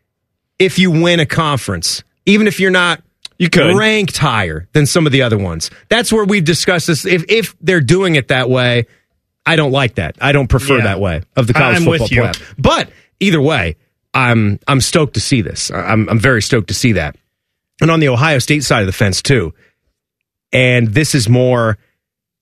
if 0.59 0.79
you 0.79 0.90
win 0.90 1.18
a 1.18 1.27
conference, 1.27 2.05
even 2.27 2.46
if 2.46 2.61
you're 2.61 2.70
not 2.70 3.03
You 3.42 3.50
could. 3.50 3.76
ranked 3.76 4.16
higher 4.18 4.68
than 4.72 4.87
some 4.87 5.05
of 5.05 5.11
the 5.11 5.22
other 5.22 5.37
ones? 5.37 5.68
That's 5.88 6.12
where 6.12 6.24
we've 6.24 6.44
discussed 6.44 6.87
this. 6.87 7.05
If 7.05 7.24
if 7.28 7.57
they're 7.61 7.81
doing 7.81 8.14
it 8.14 8.28
that 8.28 8.48
way, 8.48 8.87
I 9.44 9.57
don't 9.57 9.72
like 9.72 9.96
that. 9.96 10.16
I 10.20 10.31
don't 10.31 10.46
prefer 10.46 10.78
Yeah. 10.78 10.85
that 10.85 11.00
way 11.00 11.22
of 11.35 11.48
the 11.48 11.52
college 11.52 11.78
I'm 11.78 11.85
football 11.85 12.09
playoff. 12.09 12.40
But 12.57 12.90
either 13.18 13.40
way, 13.40 13.74
I'm 14.14 14.61
I'm 14.68 14.81
stoked 14.81 15.14
to 15.14 15.20
see 15.20 15.40
this. 15.40 15.72
I'm 15.72 16.09
I'm 16.09 16.20
very 16.20 16.40
stoked 16.40 16.68
to 16.68 16.74
see 16.74 16.92
that. 16.92 17.16
And 17.81 17.90
on 17.90 17.98
the 17.98 18.11
Ohio 18.11 18.38
State 18.38 18.62
side 18.62 18.83
of 18.83 18.87
the 18.87 18.92
fence 18.92 19.20
too. 19.22 19.52
And 20.52 20.88
this 20.88 21.14
is 21.14 21.28
more 21.28 21.78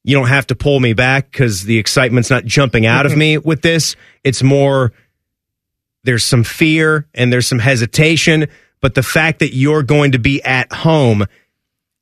you 0.05 0.15
don't 0.15 0.29
have 0.29 0.49
to 0.49 0.55
pull 0.55 0.81
me 0.81 0.93
back 0.93 1.31
because 1.31 1.65
the 1.65 1.79
excitement's 1.79 2.29
not 2.29 2.45
jumping 2.45 2.85
out 2.85 3.07
of 3.07 3.13
mm-hmm. 3.13 3.19
me 3.21 3.39
with 3.39 3.63
this. 3.63 3.97
It's 4.23 4.43
more 4.43 4.93
there's 6.05 6.25
some 6.25 6.45
fear 6.45 7.07
and 7.15 7.33
there's 7.33 7.47
some 7.47 7.59
hesitation, 7.59 8.49
but 8.81 8.95
the 8.95 9.03
fact 9.03 9.41
that 9.41 9.55
you're 9.55 9.83
going 9.83 10.13
to 10.13 10.19
be 10.19 10.43
at 10.43 10.73
home 10.73 11.27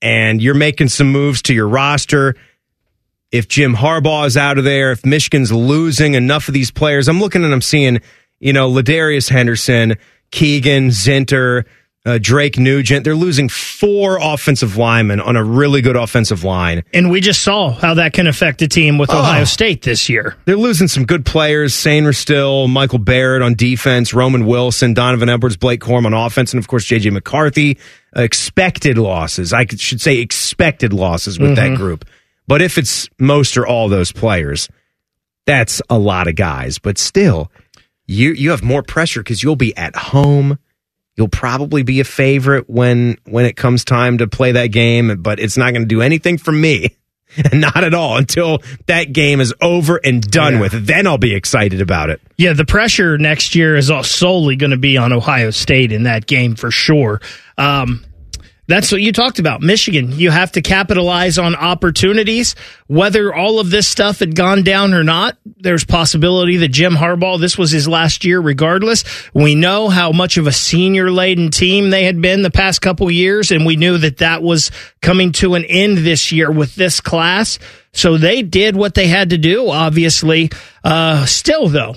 and 0.00 0.40
you're 0.40 0.54
making 0.54 0.88
some 0.88 1.10
moves 1.10 1.42
to 1.42 1.54
your 1.54 1.68
roster. 1.68 2.36
If 3.30 3.48
Jim 3.48 3.74
Harbaugh 3.74 4.26
is 4.26 4.36
out 4.36 4.58
of 4.58 4.64
there, 4.64 4.92
if 4.92 5.04
Michigan's 5.04 5.52
losing 5.52 6.14
enough 6.14 6.48
of 6.48 6.54
these 6.54 6.70
players, 6.70 7.08
I'm 7.08 7.20
looking 7.20 7.44
and 7.44 7.52
I'm 7.52 7.60
seeing, 7.60 8.00
you 8.40 8.52
know, 8.52 8.70
Ladarius 8.70 9.28
Henderson, 9.28 9.96
Keegan, 10.30 10.88
Zinter, 10.88 11.64
uh, 12.08 12.18
Drake 12.20 12.58
Nugent. 12.58 13.04
They're 13.04 13.14
losing 13.14 13.48
four 13.48 14.18
offensive 14.20 14.76
linemen 14.76 15.20
on 15.20 15.36
a 15.36 15.44
really 15.44 15.82
good 15.82 15.96
offensive 15.96 16.42
line. 16.44 16.82
and 16.94 17.10
we 17.10 17.20
just 17.20 17.42
saw 17.42 17.70
how 17.72 17.94
that 17.94 18.12
can 18.14 18.26
affect 18.26 18.62
a 18.62 18.68
team 18.68 18.96
with 18.98 19.10
Oh. 19.10 19.18
Ohio 19.18 19.44
State 19.44 19.82
this 19.82 20.08
year. 20.08 20.36
They're 20.46 20.56
losing 20.56 20.88
some 20.88 21.04
good 21.04 21.26
players. 21.26 21.74
Sainristil, 21.74 22.68
Michael 22.70 22.98
Barrett 22.98 23.42
on 23.42 23.54
defense, 23.54 24.14
Roman 24.14 24.46
Wilson, 24.46 24.94
Donovan 24.94 25.28
Edwards, 25.28 25.56
Blake 25.56 25.80
Corum 25.80 26.06
on 26.06 26.14
offense, 26.14 26.52
and 26.52 26.58
of 26.62 26.66
course 26.68 26.84
JJ 26.86 27.12
McCarthy. 27.12 27.78
Uh, 28.16 28.22
expected 28.22 28.96
losses. 28.96 29.52
I 29.52 29.66
should 29.66 30.00
say 30.00 30.16
expected 30.18 30.92
losses 30.94 31.38
with 31.38 31.56
that 31.56 31.76
group. 31.76 32.06
But 32.46 32.62
if 32.62 32.78
it's 32.78 33.06
most 33.18 33.58
or 33.58 33.66
all 33.66 33.90
those 33.90 34.12
players, 34.12 34.68
that's 35.46 35.82
a 35.90 35.98
lot 35.98 36.26
of 36.28 36.34
guys. 36.34 36.78
But 36.78 36.96
still, 36.96 37.52
you 38.06 38.32
you 38.32 38.50
have 38.50 38.62
more 38.62 38.82
pressure 38.82 39.20
because 39.20 39.42
you'll 39.42 39.56
be 39.56 39.76
at 39.76 39.94
home. 39.94 40.58
You'll 41.18 41.28
probably 41.28 41.82
be 41.82 41.98
a 41.98 42.04
favorite 42.04 42.70
when 42.70 43.18
when 43.24 43.44
it 43.44 43.56
comes 43.56 43.84
time 43.84 44.18
to 44.18 44.28
play 44.28 44.52
that 44.52 44.68
game, 44.68 45.20
but 45.20 45.40
it's 45.40 45.56
not 45.56 45.72
going 45.72 45.82
to 45.82 45.88
do 45.88 46.00
anything 46.00 46.38
for 46.38 46.52
me. 46.52 46.96
not 47.52 47.84
at 47.84 47.92
all 47.92 48.16
until 48.16 48.62
that 48.86 49.12
game 49.12 49.40
is 49.40 49.52
over 49.60 50.00
and 50.02 50.22
done 50.22 50.60
with. 50.60 50.86
Then 50.86 51.06
I'll 51.06 51.18
be 51.18 51.34
excited 51.34 51.80
about 51.80 52.08
it. 52.08 52.22
Yeah, 52.36 52.52
the 52.54 52.64
pressure 52.64 53.18
next 53.18 53.54
year 53.54 53.76
is 53.76 53.90
all 53.90 54.02
solely 54.02 54.56
going 54.56 54.70
to 54.70 54.78
be 54.78 54.96
on 54.96 55.12
Ohio 55.12 55.50
State 55.50 55.92
in 55.92 56.04
that 56.04 56.26
game 56.26 56.54
for 56.54 56.70
sure. 56.70 57.20
Um, 57.58 58.04
that's 58.68 58.92
what 58.92 59.00
you 59.00 59.12
talked 59.12 59.38
about. 59.38 59.62
Michigan, 59.62 60.12
you 60.12 60.30
have 60.30 60.52
to 60.52 60.60
capitalize 60.60 61.38
on 61.38 61.56
opportunities. 61.56 62.54
Whether 62.86 63.34
all 63.34 63.60
of 63.60 63.70
this 63.70 63.88
stuff 63.88 64.18
had 64.18 64.36
gone 64.36 64.62
down 64.62 64.92
or 64.92 65.02
not, 65.02 65.38
there's 65.56 65.84
possibility 65.84 66.58
that 66.58 66.68
Jim 66.68 66.92
Harbaugh, 66.92 67.40
this 67.40 67.56
was 67.56 67.70
his 67.70 67.88
last 67.88 68.26
year 68.26 68.38
regardless. 68.40 69.04
We 69.32 69.54
know 69.54 69.88
how 69.88 70.12
much 70.12 70.36
of 70.36 70.46
a 70.46 70.52
senior 70.52 71.10
laden 71.10 71.50
team 71.50 71.88
they 71.88 72.04
had 72.04 72.20
been 72.20 72.42
the 72.42 72.50
past 72.50 72.82
couple 72.82 73.10
years, 73.10 73.50
and 73.50 73.64
we 73.64 73.76
knew 73.76 73.96
that 73.96 74.18
that 74.18 74.42
was 74.42 74.70
coming 75.00 75.32
to 75.32 75.54
an 75.54 75.64
end 75.64 75.98
this 75.98 76.30
year 76.30 76.52
with 76.52 76.74
this 76.74 77.00
class. 77.00 77.58
So 77.92 78.18
they 78.18 78.42
did 78.42 78.76
what 78.76 78.94
they 78.94 79.06
had 79.06 79.30
to 79.30 79.38
do, 79.38 79.70
obviously. 79.70 80.50
Uh, 80.84 81.24
still, 81.24 81.68
though, 81.68 81.96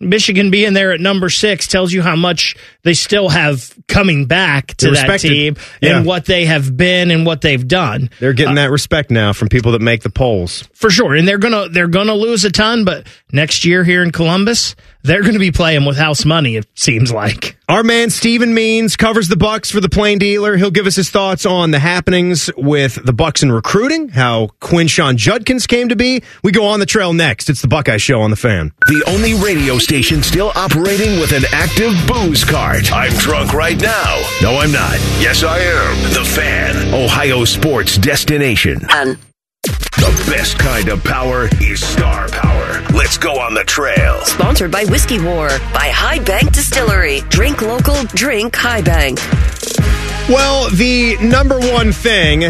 Michigan 0.00 0.50
being 0.50 0.72
there 0.72 0.92
at 0.92 1.00
number 1.00 1.28
six 1.28 1.66
tells 1.66 1.92
you 1.92 2.00
how 2.02 2.16
much 2.16 2.56
they 2.82 2.94
still 2.94 3.28
have 3.28 3.74
coming 3.86 4.24
back 4.24 4.68
to 4.78 4.86
They're 4.86 4.94
that 4.94 5.02
respected. 5.02 5.28
team 5.28 5.56
Yeah. 5.82 5.98
and 5.98 6.06
what 6.06 6.24
they 6.24 6.46
have 6.46 6.74
been 6.76 7.10
and 7.10 7.26
what 7.26 7.42
they've 7.42 7.66
done 7.66 8.08
They're 8.18 8.32
getting 8.32 8.52
uh, 8.56 8.62
that 8.62 8.70
respect 8.70 9.10
now 9.10 9.32
from 9.34 9.48
people 9.48 9.72
that 9.72 9.82
make 9.82 10.02
the 10.02 10.10
polls. 10.10 10.64
for 10.72 10.88
sure. 10.90 11.14
And 11.14 11.28
they're 11.28 11.38
gonna 11.38 11.68
they're 11.68 11.86
gonna 11.88 12.14
lose 12.14 12.44
a 12.44 12.50
ton, 12.50 12.84
but 12.84 13.06
next 13.32 13.64
year 13.66 13.84
here 13.84 14.02
in 14.02 14.10
Columbus, 14.10 14.74
they're 15.02 15.22
gonna 15.22 15.38
be 15.38 15.52
playing 15.52 15.84
with 15.84 15.96
house 15.98 16.24
money. 16.24 16.56
It 16.56 16.66
seems 16.74 17.12
like. 17.12 17.56
Our 17.68 17.84
man 17.84 18.10
Stephen 18.10 18.52
Means 18.52 18.96
covers 18.96 19.28
the 19.28 19.36
Bucks 19.36 19.70
for 19.70 19.80
the 19.80 19.88
Plain 19.88 20.18
Dealer. 20.18 20.56
He'll 20.56 20.72
give 20.72 20.86
us 20.86 20.96
his 20.96 21.08
thoughts 21.10 21.46
on 21.46 21.70
the 21.70 21.78
happenings 21.78 22.50
with 22.56 22.98
the 23.04 23.12
Bucks 23.12 23.42
in 23.44 23.52
recruiting, 23.52 24.08
how 24.08 24.48
Quinshon 24.60 25.14
Judkins 25.16 25.68
came 25.68 25.88
to 25.90 25.94
be. 25.96 26.22
We 26.42 26.50
go 26.50 26.64
on 26.66 26.80
the 26.80 26.86
trail 26.86 27.12
next. 27.12 27.48
It's 27.48 27.62
the 27.62 27.68
Buckeye 27.68 27.98
Show 27.98 28.22
on 28.22 28.30
the 28.30 28.36
Fan. 28.36 28.72
The 28.88 29.04
only 29.06 29.34
radio 29.34 29.78
station 29.78 29.89
still 29.90 30.52
operating 30.54 31.18
with 31.18 31.32
an 31.32 31.42
active 31.50 31.92
booze 32.06 32.44
cart. 32.44 32.92
I'm 32.92 33.10
drunk 33.14 33.52
right 33.52 33.76
now. 33.80 34.22
No, 34.40 34.56
I'm 34.58 34.70
not. 34.70 34.94
Yes, 35.18 35.42
I 35.42 35.58
am. 35.58 36.12
The 36.14 36.24
Fan, 36.24 36.94
Ohio 36.94 37.44
sports 37.44 37.98
destination. 37.98 38.80
And 38.90 39.18
The 39.64 40.30
best 40.30 40.60
kind 40.60 40.88
of 40.90 41.02
power 41.02 41.48
is 41.60 41.84
star 41.84 42.28
power. 42.28 42.80
Let's 42.94 43.18
go 43.18 43.40
on 43.40 43.52
the 43.54 43.64
trail. 43.64 44.20
sponsored 44.26 44.70
by 44.70 44.84
Whiskey 44.84 45.18
War 45.20 45.48
by 45.74 45.90
High 45.92 46.20
Bank 46.20 46.52
Distillery. 46.52 47.22
Drink 47.28 47.60
local, 47.60 48.04
drink 48.14 48.54
High 48.54 48.82
Bank. 48.82 49.18
Well, 50.28 50.70
the 50.70 51.16
number 51.20 51.58
one 51.58 51.90
thing 51.90 52.42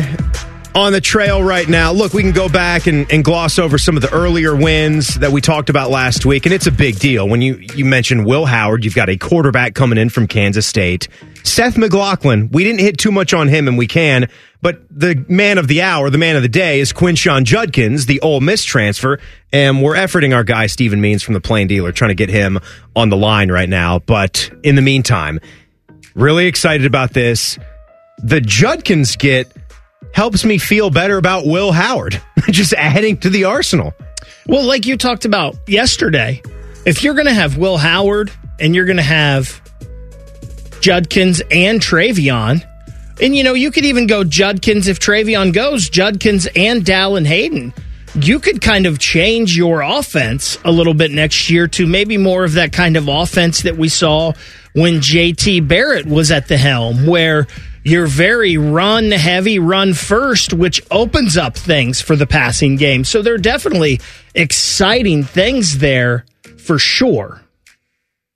on 0.74 0.92
the 0.92 1.00
trail 1.00 1.42
right 1.42 1.68
now, 1.68 1.92
look, 1.92 2.12
we 2.12 2.22
can 2.22 2.32
go 2.32 2.48
back 2.48 2.86
and, 2.86 3.10
and 3.10 3.24
gloss 3.24 3.58
over 3.58 3.78
some 3.78 3.96
of 3.96 4.02
the 4.02 4.12
earlier 4.12 4.54
wins 4.54 5.14
that 5.16 5.32
we 5.32 5.40
talked 5.40 5.68
about 5.68 5.90
last 5.90 6.24
week, 6.24 6.46
and 6.46 6.52
it's 6.52 6.66
a 6.66 6.72
big 6.72 6.98
deal. 6.98 7.28
When 7.28 7.42
you, 7.42 7.56
you 7.74 7.84
mentioned 7.84 8.24
Will 8.24 8.46
Howard, 8.46 8.84
you've 8.84 8.94
got 8.94 9.08
a 9.08 9.16
quarterback 9.16 9.74
coming 9.74 9.98
in 9.98 10.10
from 10.10 10.26
Kansas 10.26 10.66
State. 10.66 11.08
Seth 11.42 11.76
McLaughlin, 11.76 12.50
we 12.50 12.64
didn't 12.64 12.80
hit 12.80 12.98
too 12.98 13.10
much 13.10 13.34
on 13.34 13.48
him, 13.48 13.66
and 13.66 13.76
we 13.76 13.86
can, 13.86 14.28
but 14.62 14.82
the 14.90 15.24
man 15.28 15.58
of 15.58 15.66
the 15.68 15.82
hour, 15.82 16.10
the 16.10 16.18
man 16.18 16.36
of 16.36 16.42
the 16.42 16.48
day 16.48 16.80
is 16.80 16.92
Quinshon 16.92 17.44
Judkins, 17.44 18.06
the 18.06 18.20
Ole 18.20 18.40
Miss 18.40 18.62
transfer, 18.62 19.18
and 19.52 19.82
we're 19.82 19.96
efforting 19.96 20.34
our 20.34 20.44
guy, 20.44 20.66
Stephen 20.66 21.00
Means 21.00 21.22
from 21.22 21.34
the 21.34 21.40
Plain 21.40 21.66
Dealer, 21.66 21.92
trying 21.92 22.10
to 22.10 22.14
get 22.14 22.28
him 22.28 22.58
on 22.94 23.08
the 23.08 23.16
line 23.16 23.50
right 23.50 23.68
now. 23.68 23.98
But 23.98 24.50
in 24.62 24.76
the 24.76 24.82
meantime, 24.82 25.40
really 26.14 26.46
excited 26.46 26.86
about 26.86 27.12
this. 27.12 27.58
The 28.18 28.40
Judkins 28.40 29.16
get 29.16 29.50
helps 30.12 30.44
me 30.44 30.58
feel 30.58 30.90
better 30.90 31.16
about 31.16 31.46
Will 31.46 31.72
Howard, 31.72 32.20
just 32.50 32.72
adding 32.72 33.18
to 33.18 33.30
the 33.30 33.44
arsenal. 33.44 33.94
Well, 34.46 34.64
like 34.64 34.86
you 34.86 34.96
talked 34.96 35.24
about 35.24 35.56
yesterday, 35.66 36.42
if 36.84 37.02
you're 37.02 37.14
gonna 37.14 37.34
have 37.34 37.56
Will 37.56 37.78
Howard 37.78 38.30
and 38.58 38.74
you're 38.74 38.86
gonna 38.86 39.02
have 39.02 39.60
Judkins 40.80 41.42
and 41.50 41.80
TreVeyon, 41.80 42.66
and 43.20 43.36
you 43.36 43.44
know, 43.44 43.54
you 43.54 43.70
could 43.70 43.84
even 43.84 44.06
go 44.06 44.24
Judkins 44.24 44.88
if 44.88 44.98
TreVeyon 44.98 45.52
goes, 45.52 45.88
Judkins 45.88 46.48
and 46.56 46.84
Dallan 46.84 47.26
Hayden. 47.26 47.74
You 48.14 48.40
could 48.40 48.60
kind 48.60 48.86
of 48.86 48.98
change 48.98 49.56
your 49.56 49.82
offense 49.82 50.58
a 50.64 50.72
little 50.72 50.94
bit 50.94 51.12
next 51.12 51.48
year 51.48 51.68
to 51.68 51.86
maybe 51.86 52.16
more 52.16 52.44
of 52.44 52.54
that 52.54 52.72
kind 52.72 52.96
of 52.96 53.06
offense 53.06 53.62
that 53.62 53.76
we 53.76 53.88
saw 53.88 54.32
when 54.72 54.94
JT 54.94 55.68
Barrett 55.68 56.06
was 56.06 56.30
at 56.32 56.48
the 56.48 56.56
helm, 56.56 57.06
where 57.06 57.46
you're 57.82 58.06
very 58.06 58.56
run 58.56 59.10
heavy, 59.10 59.58
run 59.58 59.94
first, 59.94 60.52
which 60.52 60.82
opens 60.90 61.36
up 61.36 61.56
things 61.56 62.00
for 62.00 62.16
the 62.16 62.26
passing 62.26 62.76
game. 62.76 63.04
So 63.04 63.22
there 63.22 63.34
are 63.34 63.38
definitely 63.38 64.00
exciting 64.34 65.24
things 65.24 65.78
there 65.78 66.24
for 66.58 66.78
sure. 66.78 67.42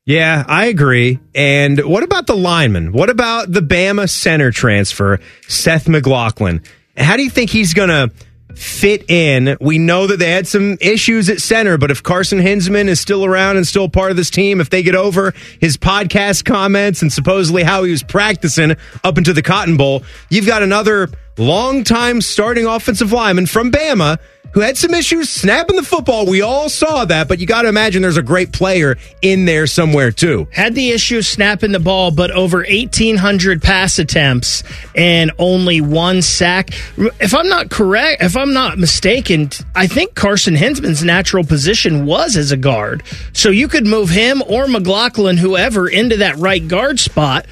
Yeah, 0.07 0.45
I 0.47 0.67
agree. 0.67 1.19
And 1.35 1.83
what 1.85 2.03
about 2.03 2.27
the 2.27 2.37
lineman? 2.37 2.93
What 2.93 3.09
about 3.09 3.51
the 3.51 3.61
Bama 3.61 4.09
center 4.09 4.51
transfer, 4.51 5.19
Seth 5.49 5.89
McLaughlin? 5.89 6.63
How 6.97 7.17
do 7.17 7.23
you 7.23 7.31
think 7.31 7.51
he's 7.51 7.73
going 7.75 7.89
to 7.89 8.11
fit 8.57 9.09
in? 9.11 9.57
We 9.61 9.79
know 9.79 10.07
that 10.07 10.19
they 10.19 10.31
had 10.31 10.47
some 10.47 10.79
issues 10.81 11.29
at 11.29 11.41
center, 11.41 11.79
but 11.79 11.91
if 11.91 12.03
Carson 12.03 12.39
Hinzman 12.39 12.89
is 12.89 13.01
still 13.01 13.25
around 13.25 13.57
and 13.57 13.67
still 13.67 13.89
part 13.89 14.11
of 14.11 14.17
this 14.17 14.31
team, 14.31 14.61
if 14.61 14.71
they 14.71 14.83
get 14.83 14.95
over 14.95 15.35
his 15.61 15.77
podcast 15.77 16.45
comments 16.45 17.03
and 17.03 17.13
supposedly 17.13 17.63
how 17.63 17.85
he 17.85 17.91
was 17.91 18.03
practicing 18.03 18.77
up 19.03 19.19
into 19.19 19.33
the 19.33 19.43
Cotton 19.43 19.77
Bowl, 19.77 20.03
you've 20.31 20.47
got 20.47 20.63
another 20.63 21.09
long-time 21.37 22.21
starting 22.21 22.67
offensive 22.67 23.13
lineman 23.13 23.47
from 23.47 23.71
Bama 23.71 24.19
who 24.55 24.61
had 24.61 24.79
some 24.79 24.95
issues 24.95 25.29
snapping 25.29 25.77
the 25.77 25.83
football. 25.83 26.27
We 26.27 26.41
all 26.41 26.69
saw 26.69 27.05
that, 27.05 27.27
but 27.29 27.41
you 27.41 27.47
got 27.47 27.63
to 27.63 27.69
imagine 27.69 28.03
there's 28.03 28.17
a 28.17 28.23
great 28.23 28.53
player 28.53 28.97
in 29.21 29.45
there 29.45 29.67
somewhere 29.67 30.13
too. 30.13 30.49
Had 30.53 30.77
the 30.77 30.91
issue 30.91 31.23
snapping 31.23 31.73
the 31.73 31.81
ball, 31.81 32.13
but 32.13 32.31
over 32.31 32.59
1,800 32.59 33.61
pass 33.61 33.99
attempts 33.99 34.63
and 34.95 35.33
only 35.39 35.81
one 35.81 36.23
sack. 36.23 36.71
If 36.97 37.35
I'm 37.35 37.49
not 37.49 37.69
correct, 37.69 38.23
if 38.23 38.37
I'm 38.37 38.53
not 38.53 38.79
mistaken, 38.79 39.51
I 39.75 39.89
think 39.89 40.15
Carson 40.15 40.55
Hinzman's 40.55 41.03
natural 41.03 41.45
position 41.45 42.07
was 42.07 42.37
as 42.37 42.53
a 42.53 42.57
guard. 42.57 43.03
So 43.33 43.51
you 43.51 43.67
could 43.67 43.87
move 43.87 44.09
him 44.09 44.41
or 44.47 44.69
McLaughlin, 44.69 45.37
whoever, 45.37 45.89
into 45.89 46.19
that 46.19 46.37
right 46.37 46.67
guard 46.67 47.01
spot. 47.01 47.47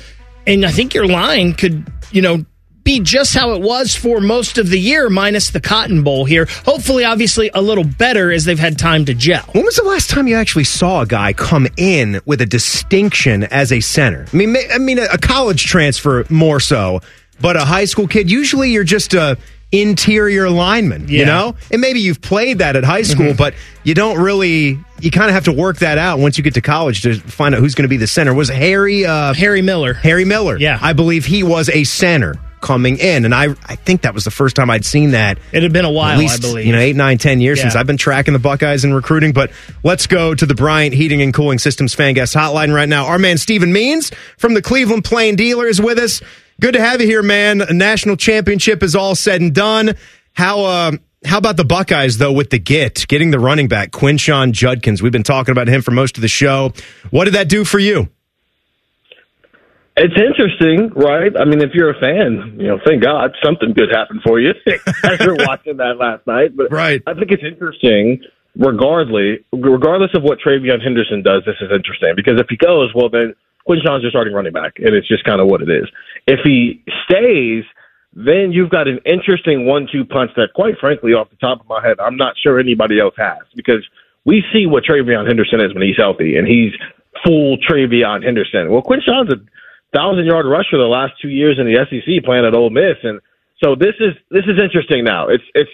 And 0.46 0.64
I 0.64 0.70
think 0.70 0.94
your 0.94 1.07
line 1.07 1.55
could, 1.55 1.84
you 2.12 2.22
know, 2.22 2.44
be 2.85 3.01
just 3.01 3.35
how 3.35 3.53
it 3.53 3.62
was 3.62 3.95
for 3.95 4.20
most 4.20 4.59
of 4.59 4.68
the 4.68 4.78
year, 4.78 5.09
minus 5.09 5.51
the 5.51 5.61
Cotton 5.61 6.03
Bowl 6.03 6.24
here. 6.24 6.47
Hopefully, 6.64 7.05
obviously, 7.05 7.51
a 7.55 7.62
little 7.62 7.85
better 7.85 8.33
as 8.33 8.45
they've 8.45 8.59
had 8.59 8.78
time 8.78 9.05
to 9.07 9.14
gel. 9.14 9.45
When 9.53 9.64
was 9.64 9.76
the 9.76 9.85
last 9.85 10.11
time 10.11 10.26
you 10.26 10.37
actually 10.37 10.64
saw 10.64 11.03
a 11.03 11.07
guy 11.07 11.33
come 11.33 11.68
in 11.76 12.20
with 12.24 12.41
a 12.41 12.47
distinction 12.47 13.45
as 13.45 13.72
a 13.72 13.80
center? 13.80 14.26
I 14.33 14.37
mean, 14.37 14.57
I 14.72 14.78
mean, 14.78 14.99
a 14.99 15.18
college 15.18 15.64
transfer 15.64 16.24
more 16.28 16.61
so, 16.61 17.01
but 17.41 17.57
a 17.57 17.64
high 17.64 17.85
school 17.85 18.09
kid. 18.09 18.30
Usually, 18.30 18.70
you're 18.70 18.85
just 18.85 19.14
a 19.14 19.37
interior 19.72 20.51
lineman, 20.51 21.09
yeah. 21.09 21.20
you 21.20 21.24
know? 21.24 21.57
And 21.70 21.80
maybe 21.80 22.01
you've 22.01 22.20
played 22.20 22.59
that 22.59 22.76
at 22.76 22.85
high 22.85 23.03
school, 23.03 23.28
mm-hmm. 23.28 23.37
but 23.37 23.55
you 23.85 23.95
don't 23.95 24.18
really 24.18 24.78
you 25.01 25.11
kind 25.11 25.28
of 25.28 25.35
have 25.35 25.45
to 25.45 25.53
work 25.53 25.78
that 25.78 25.99
out 25.99 26.18
once 26.20 26.39
you 26.39 26.45
get 26.45 26.55
to 26.55 26.61
college 26.61 27.03
to 27.03 27.18
find 27.18 27.55
out 27.55 27.61
who's 27.61 27.74
going 27.74 27.85
to 27.85 27.89
be 27.89 27.97
the 27.97 28.07
center. 28.07 28.35
Was 28.35 28.49
Harry 28.49 29.07
uh, 29.07 29.33
Harry 29.35 29.62
Miller. 29.62 29.95
Harry 29.95 30.24
Miller. 30.24 30.59
Yeah. 30.59 30.78
I 30.80 30.93
believe 30.93 31.24
he 31.24 31.43
was 31.43 31.68
a 31.70 31.85
center 31.85 32.35
coming 32.62 32.96
in. 32.98 33.24
And 33.24 33.34
I, 33.34 33.48
I 33.66 33.76
think 33.76 34.02
that 34.02 34.14
was 34.14 34.24
the 34.24 34.30
first 34.30 34.56
time 34.56 34.70
I'd 34.70 34.84
seen 34.84 35.10
that. 35.10 35.38
It 35.52 35.62
had 35.62 35.72
been 35.72 35.84
a 35.84 35.90
while, 35.90 36.18
least, 36.18 36.42
I 36.42 36.48
believe. 36.48 36.66
You 36.66 36.72
know, 36.72 36.78
eight, 36.78 36.96
nine, 36.96 37.18
ten 37.18 37.40
years 37.40 37.58
yeah. 37.58 37.64
since 37.64 37.76
I've 37.76 37.86
been 37.86 37.98
tracking 37.98 38.32
the 38.32 38.38
Buckeyes 38.38 38.84
in 38.84 38.94
recruiting. 38.94 39.32
But 39.32 39.50
let's 39.82 40.06
go 40.06 40.34
to 40.34 40.46
the 40.46 40.54
Bryant 40.54 40.94
Heating 40.94 41.20
and 41.20 41.34
Cooling 41.34 41.58
Systems 41.58 41.94
fan 41.94 42.14
guest 42.14 42.34
hotline 42.34 42.74
right 42.74 42.88
now. 42.88 43.06
Our 43.06 43.18
man 43.18 43.36
Stephen 43.36 43.72
Means 43.72 44.10
from 44.38 44.54
the 44.54 44.62
Cleveland 44.62 45.04
Plain 45.04 45.36
Dealer 45.36 45.66
is 45.66 45.80
with 45.80 45.98
us. 45.98 46.22
Good 46.60 46.74
to 46.74 46.80
have 46.80 47.00
you 47.00 47.06
here, 47.06 47.22
man. 47.22 47.60
A 47.60 47.72
national 47.72 48.16
championship 48.16 48.82
is 48.82 48.94
all 48.94 49.14
said 49.14 49.40
and 49.40 49.54
done. 49.54 49.96
How 50.32 50.60
uh, 50.60 50.92
how 51.24 51.38
about 51.38 51.56
the 51.56 51.64
Buckeyes 51.64 52.18
though 52.18 52.32
with 52.32 52.50
the 52.50 52.58
get 52.58 53.06
getting 53.08 53.30
the 53.30 53.38
running 53.38 53.68
back 53.68 53.90
Quinshon 53.90 54.52
Judkins? 54.52 55.02
We've 55.02 55.12
been 55.12 55.22
talking 55.22 55.52
about 55.52 55.68
him 55.68 55.82
for 55.82 55.90
most 55.90 56.16
of 56.16 56.22
the 56.22 56.28
show. 56.28 56.72
What 57.10 57.24
did 57.24 57.34
that 57.34 57.48
do 57.48 57.64
for 57.64 57.78
you? 57.78 58.08
It's 59.97 60.14
interesting, 60.16 60.90
right? 60.97 61.32
I 61.38 61.45
mean, 61.45 61.61
if 61.61 61.74
you're 61.74 61.90
a 61.90 62.01
fan, 62.01 62.57
you 62.59 62.66
know, 62.66 62.78
thank 62.84 63.03
God 63.03 63.36
something 63.45 63.74
good 63.74 63.90
happened 63.93 64.20
for 64.24 64.40
you 64.40 64.53
as 65.05 65.20
you're 65.20 65.36
watching 65.36 65.76
that 65.76 65.99
last 65.99 66.26
night. 66.26 66.57
But 66.57 66.72
right. 66.72 67.03
I 67.07 67.12
think 67.12 67.30
it's 67.30 67.45
interesting, 67.45 68.22
regardless, 68.57 69.40
regardless 69.53 70.11
of 70.14 70.22
what 70.22 70.38
TreVeyon 70.40 70.82
Henderson 70.82 71.22
does. 71.22 71.43
This 71.45 71.57
is 71.61 71.68
interesting 71.74 72.14
because 72.16 72.40
if 72.40 72.47
he 72.49 72.57
goes, 72.57 72.90
well, 72.95 73.11
then 73.11 73.34
Quinshon's 73.68 74.03
your 74.03 74.11
starting 74.11 74.32
running 74.32 74.53
back, 74.53 74.78
and 74.78 74.95
it's 74.95 75.07
just 75.07 75.24
kind 75.24 75.40
of 75.40 75.47
what 75.47 75.61
it 75.61 75.68
is. 75.68 75.84
If 76.26 76.40
he 76.43 76.82
stays, 77.05 77.64
then 78.14 78.51
you've 78.51 78.70
got 78.70 78.88
an 78.88 78.99
interesting 79.05 79.66
one-two 79.66 80.07
punch 80.07 80.30
that, 80.36 80.55
quite 80.55 80.78
frankly, 80.80 81.12
off 81.12 81.28
the 81.28 81.36
top 81.36 81.61
of 81.61 81.68
my 81.68 81.86
head, 81.86 82.01
I'm 82.01 82.16
not 82.16 82.34
sure 82.43 82.59
anybody 82.59 82.99
else 82.99 83.14
has 83.18 83.45
because 83.55 83.84
we 84.24 84.43
see 84.53 84.66
what 84.66 84.84
TreVeyon 84.84 85.26
Henderson 85.26 85.61
is 85.61 85.74
when 85.74 85.82
he's 85.82 85.97
healthy, 85.99 86.36
and 86.36 86.49
he's 86.49 86.72
full 87.24 87.59
TreVeyon 87.59 88.24
Henderson. 88.24 88.70
Well, 88.70 88.82
Quinshon's 88.82 89.32
a 89.32 89.36
thousand 89.93 90.26
yard 90.26 90.47
rusher 90.47 90.78
the 90.78 90.90
last 90.90 91.12
two 91.20 91.28
years 91.28 91.59
in 91.59 91.66
the 91.66 91.78
SEC 91.88 92.24
playing 92.24 92.45
at 92.45 92.55
Ole 92.55 92.70
Miss, 92.70 92.97
and 93.03 93.20
so 93.62 93.74
this 93.74 93.95
is 94.01 94.14
this 94.30 94.45
is 94.45 94.61
interesting. 94.62 95.05
Now 95.05 95.28
it's 95.28 95.45
it's 95.55 95.70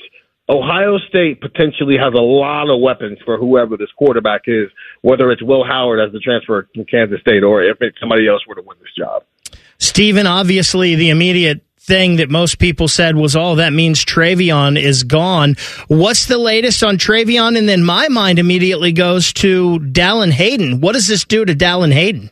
Ohio 0.49 0.99
State 1.09 1.41
potentially 1.41 1.97
has 1.99 2.15
a 2.15 2.23
lot 2.23 2.71
of 2.71 2.81
weapons 2.81 3.19
for 3.25 3.37
whoever 3.37 3.77
this 3.77 3.91
quarterback 3.99 4.43
is, 4.47 4.69
whether 5.03 5.31
it's 5.31 5.43
Will 5.43 5.65
Howard 5.65 6.01
as 6.01 6.13
the 6.13 6.21
transfer 6.21 6.67
from 6.75 6.87
Kansas 6.87 7.21
State 7.21 7.43
or 7.43 7.63
if 7.63 7.77
it's 7.81 7.99
somebody 8.01 8.27
else 8.27 8.47
were 8.47 8.55
to 8.55 8.63
win 8.63 8.79
this 8.81 8.93
job. 8.97 9.25
Stephen, 9.79 10.27
obviously 10.27 10.95
the 10.95 11.11
immediate 11.11 11.63
thing 11.89 12.17
that 12.17 12.31
most 12.31 12.59
people 12.59 12.89
said 12.89 13.17
was, 13.17 13.37
oh, 13.37 13.57
that 13.57 13.73
means 13.73 14.05
TreVeyon 14.05 14.81
is 14.81 15.03
gone. 15.03 15.57
What's 15.89 16.27
the 16.27 16.39
latest 16.39 16.83
on 16.83 16.97
TreVeyon? 16.97 17.59
And 17.59 17.69
then 17.69 17.83
my 17.83 18.09
mind 18.09 18.39
immediately 18.39 18.93
goes 18.93 19.33
to 19.35 19.79
Dallan 19.81 20.31
Hayden. 20.31 20.81
What 20.81 20.93
does 20.93 21.09
this 21.09 21.25
do 21.25 21.45
to 21.45 21.55
Dallan 21.55 21.93
Hayden? 21.93 22.31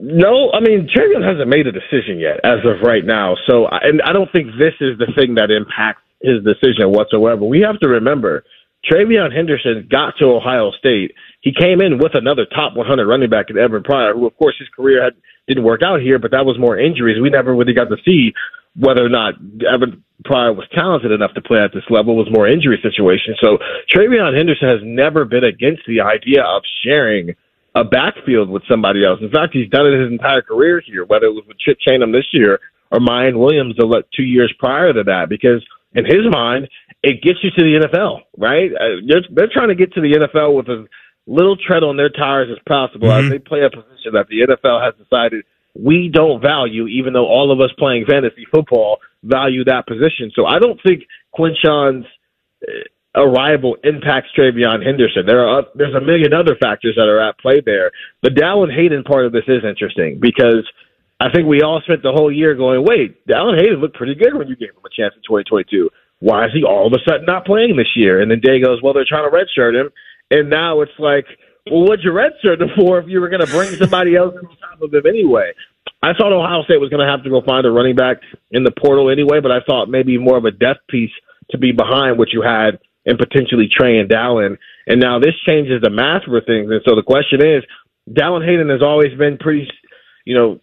No, 0.00 0.50
I 0.52 0.60
mean 0.60 0.88
TreVeyon 0.88 1.22
hasn't 1.22 1.48
made 1.48 1.66
a 1.66 1.72
decision 1.72 2.18
yet 2.18 2.40
as 2.42 2.64
of 2.64 2.80
right 2.82 3.04
now. 3.04 3.36
So, 3.46 3.68
and 3.68 4.00
I 4.02 4.12
don't 4.12 4.32
think 4.32 4.48
this 4.58 4.74
is 4.80 4.98
the 4.98 5.12
thing 5.14 5.34
that 5.34 5.50
impacts 5.50 6.02
his 6.22 6.42
decision 6.42 6.90
whatsoever. 6.90 7.44
We 7.44 7.60
have 7.60 7.78
to 7.80 7.88
remember 7.88 8.44
TreVeyon 8.90 9.34
Henderson 9.34 9.86
got 9.90 10.14
to 10.18 10.26
Ohio 10.26 10.70
State. 10.78 11.12
He 11.42 11.52
came 11.52 11.82
in 11.82 11.98
with 11.98 12.14
another 12.14 12.46
top 12.46 12.76
100 12.76 13.06
running 13.06 13.28
back 13.28 13.50
in 13.50 13.58
Evan 13.58 13.82
Pryor, 13.82 14.14
who 14.14 14.26
of 14.26 14.36
course 14.38 14.56
his 14.58 14.68
career 14.74 15.04
had 15.04 15.14
didn't 15.46 15.64
work 15.64 15.82
out 15.82 16.00
here, 16.00 16.18
but 16.18 16.30
that 16.30 16.46
was 16.46 16.58
more 16.58 16.78
injuries. 16.78 17.20
We 17.20 17.28
never 17.28 17.54
really 17.54 17.74
got 17.74 17.88
to 17.88 17.96
see 18.04 18.32
whether 18.76 19.04
or 19.04 19.08
not 19.08 19.34
Evan 19.68 20.02
Pryor 20.24 20.52
was 20.52 20.66
talented 20.72 21.10
enough 21.10 21.34
to 21.34 21.42
play 21.42 21.58
at 21.58 21.72
this 21.74 21.84
level. 21.90 22.16
Was 22.16 22.28
more 22.30 22.48
injury 22.48 22.78
situation. 22.82 23.34
So 23.42 23.58
TreVeyon 23.92 24.36
Henderson 24.36 24.68
has 24.68 24.80
never 24.82 25.24
been 25.24 25.44
against 25.44 25.82
the 25.86 26.00
idea 26.00 26.42
of 26.42 26.62
sharing 26.84 27.34
a 27.74 27.84
backfield 27.84 28.50
with 28.50 28.62
somebody 28.68 29.04
else. 29.04 29.20
In 29.22 29.30
fact, 29.30 29.54
he's 29.54 29.68
done 29.68 29.86
it 29.86 30.00
his 30.00 30.10
entire 30.10 30.42
career 30.42 30.82
here, 30.84 31.04
whether 31.04 31.26
it 31.26 31.34
was 31.34 31.44
with 31.46 31.58
Chip 31.58 31.78
Trayanum 31.86 32.12
this 32.12 32.26
year 32.32 32.58
or 32.90 32.98
Miyan 32.98 33.38
Williams 33.38 33.76
the 33.76 34.02
two 34.14 34.24
years 34.24 34.52
prior 34.58 34.92
to 34.92 35.04
that, 35.04 35.28
because 35.28 35.64
in 35.94 36.04
his 36.04 36.26
mind, 36.30 36.68
it 37.02 37.22
gets 37.22 37.38
you 37.42 37.50
to 37.50 37.62
the 37.62 37.86
NFL, 37.86 38.22
right? 38.36 38.72
Uh, 38.72 39.00
they're, 39.06 39.22
they're 39.30 39.52
trying 39.52 39.68
to 39.68 39.74
get 39.74 39.92
to 39.94 40.00
the 40.00 40.12
NFL 40.12 40.56
with 40.56 40.68
as 40.68 40.86
little 41.26 41.56
tread 41.56 41.82
on 41.82 41.96
their 41.96 42.10
tires 42.10 42.48
as 42.50 42.58
possible 42.66 43.08
mm-hmm. 43.08 43.26
as 43.26 43.30
they 43.30 43.38
play 43.38 43.60
a 43.62 43.70
position 43.70 44.12
that 44.12 44.26
the 44.28 44.40
NFL 44.40 44.84
has 44.84 44.94
decided 44.98 45.44
we 45.74 46.10
don't 46.12 46.42
value, 46.42 46.86
even 46.88 47.12
though 47.12 47.26
all 47.26 47.52
of 47.52 47.60
us 47.60 47.70
playing 47.78 48.04
fantasy 48.06 48.46
football 48.52 48.98
value 49.22 49.64
that 49.64 49.86
position. 49.86 50.32
So 50.34 50.46
I 50.46 50.58
don't 50.58 50.80
think 50.82 51.04
Quinshon's 51.32 52.06
uh, 52.66 52.72
arrival 53.14 53.76
impacts 53.82 54.28
TreVeyon 54.38 54.84
Henderson. 54.84 55.26
There 55.26 55.46
are 55.46 55.64
there's 55.74 55.94
a 55.94 56.00
million 56.00 56.32
other 56.32 56.56
factors 56.60 56.94
that 56.96 57.08
are 57.08 57.20
at 57.20 57.38
play 57.38 57.60
there. 57.64 57.90
The 58.22 58.30
Dallan 58.30 58.74
Hayden 58.74 59.02
part 59.02 59.26
of 59.26 59.32
this 59.32 59.44
is 59.48 59.64
interesting 59.66 60.18
because 60.20 60.66
I 61.20 61.30
think 61.30 61.46
we 61.46 61.62
all 61.62 61.80
spent 61.84 62.02
the 62.02 62.12
whole 62.12 62.32
year 62.32 62.54
going, 62.54 62.84
wait, 62.86 63.26
Dallan 63.26 63.60
Hayden 63.60 63.80
looked 63.80 63.96
pretty 63.96 64.14
good 64.14 64.34
when 64.34 64.48
you 64.48 64.56
gave 64.56 64.70
him 64.70 64.84
a 64.84 64.94
chance 64.94 65.14
in 65.16 65.22
2022. 65.22 65.90
Why 66.20 66.46
is 66.46 66.52
he 66.54 66.64
all 66.64 66.86
of 66.86 66.92
a 66.92 67.02
sudden 67.08 67.26
not 67.26 67.44
playing 67.44 67.76
this 67.76 67.92
year? 67.96 68.20
And 68.20 68.30
then 68.30 68.40
Day 68.40 68.60
goes, 68.60 68.80
well, 68.82 68.94
they're 68.94 69.08
trying 69.08 69.28
to 69.28 69.34
redshirt 69.34 69.74
him. 69.74 69.90
And 70.30 70.48
now 70.48 70.80
it's 70.80 70.96
like, 70.98 71.26
well, 71.70 71.82
what'd 71.82 72.04
you 72.04 72.12
redshirt 72.12 72.60
him 72.60 72.70
for 72.76 72.98
if 72.98 73.08
you 73.08 73.20
were 73.20 73.28
going 73.28 73.44
to 73.44 73.50
bring 73.50 73.70
somebody 73.76 74.16
else 74.16 74.34
on 74.36 74.48
top 74.60 74.80
of 74.82 74.94
him 74.94 75.06
anyway? 75.06 75.52
I 76.02 76.12
thought 76.14 76.32
Ohio 76.32 76.62
State 76.64 76.80
was 76.80 76.88
going 76.88 77.04
to 77.04 77.10
have 77.10 77.24
to 77.24 77.30
go 77.30 77.42
find 77.44 77.66
a 77.66 77.70
running 77.70 77.96
back 77.96 78.18
in 78.50 78.64
the 78.64 78.70
portal 78.70 79.10
anyway, 79.10 79.40
but 79.42 79.50
I 79.50 79.60
thought 79.66 79.90
maybe 79.90 80.16
more 80.16 80.38
of 80.38 80.44
a 80.44 80.50
depth 80.50 80.86
piece 80.88 81.12
to 81.50 81.58
be 81.58 81.72
behind 81.72 82.18
what 82.18 82.32
you 82.32 82.42
had 82.42 82.78
and 83.10 83.18
potentially 83.18 83.68
Trey 83.68 83.98
and 83.98 84.08
Dallan. 84.08 84.56
And 84.86 85.00
now 85.00 85.18
this 85.18 85.34
changes 85.46 85.82
the 85.82 85.90
math 85.90 86.24
for 86.24 86.40
things. 86.40 86.70
And 86.70 86.80
so 86.86 86.94
the 86.94 87.02
question 87.02 87.44
is, 87.44 87.64
Dallan 88.08 88.46
Hayden 88.46 88.70
has 88.70 88.82
always 88.82 89.12
been 89.18 89.36
pretty, 89.36 89.68
you 90.24 90.34
know, 90.34 90.60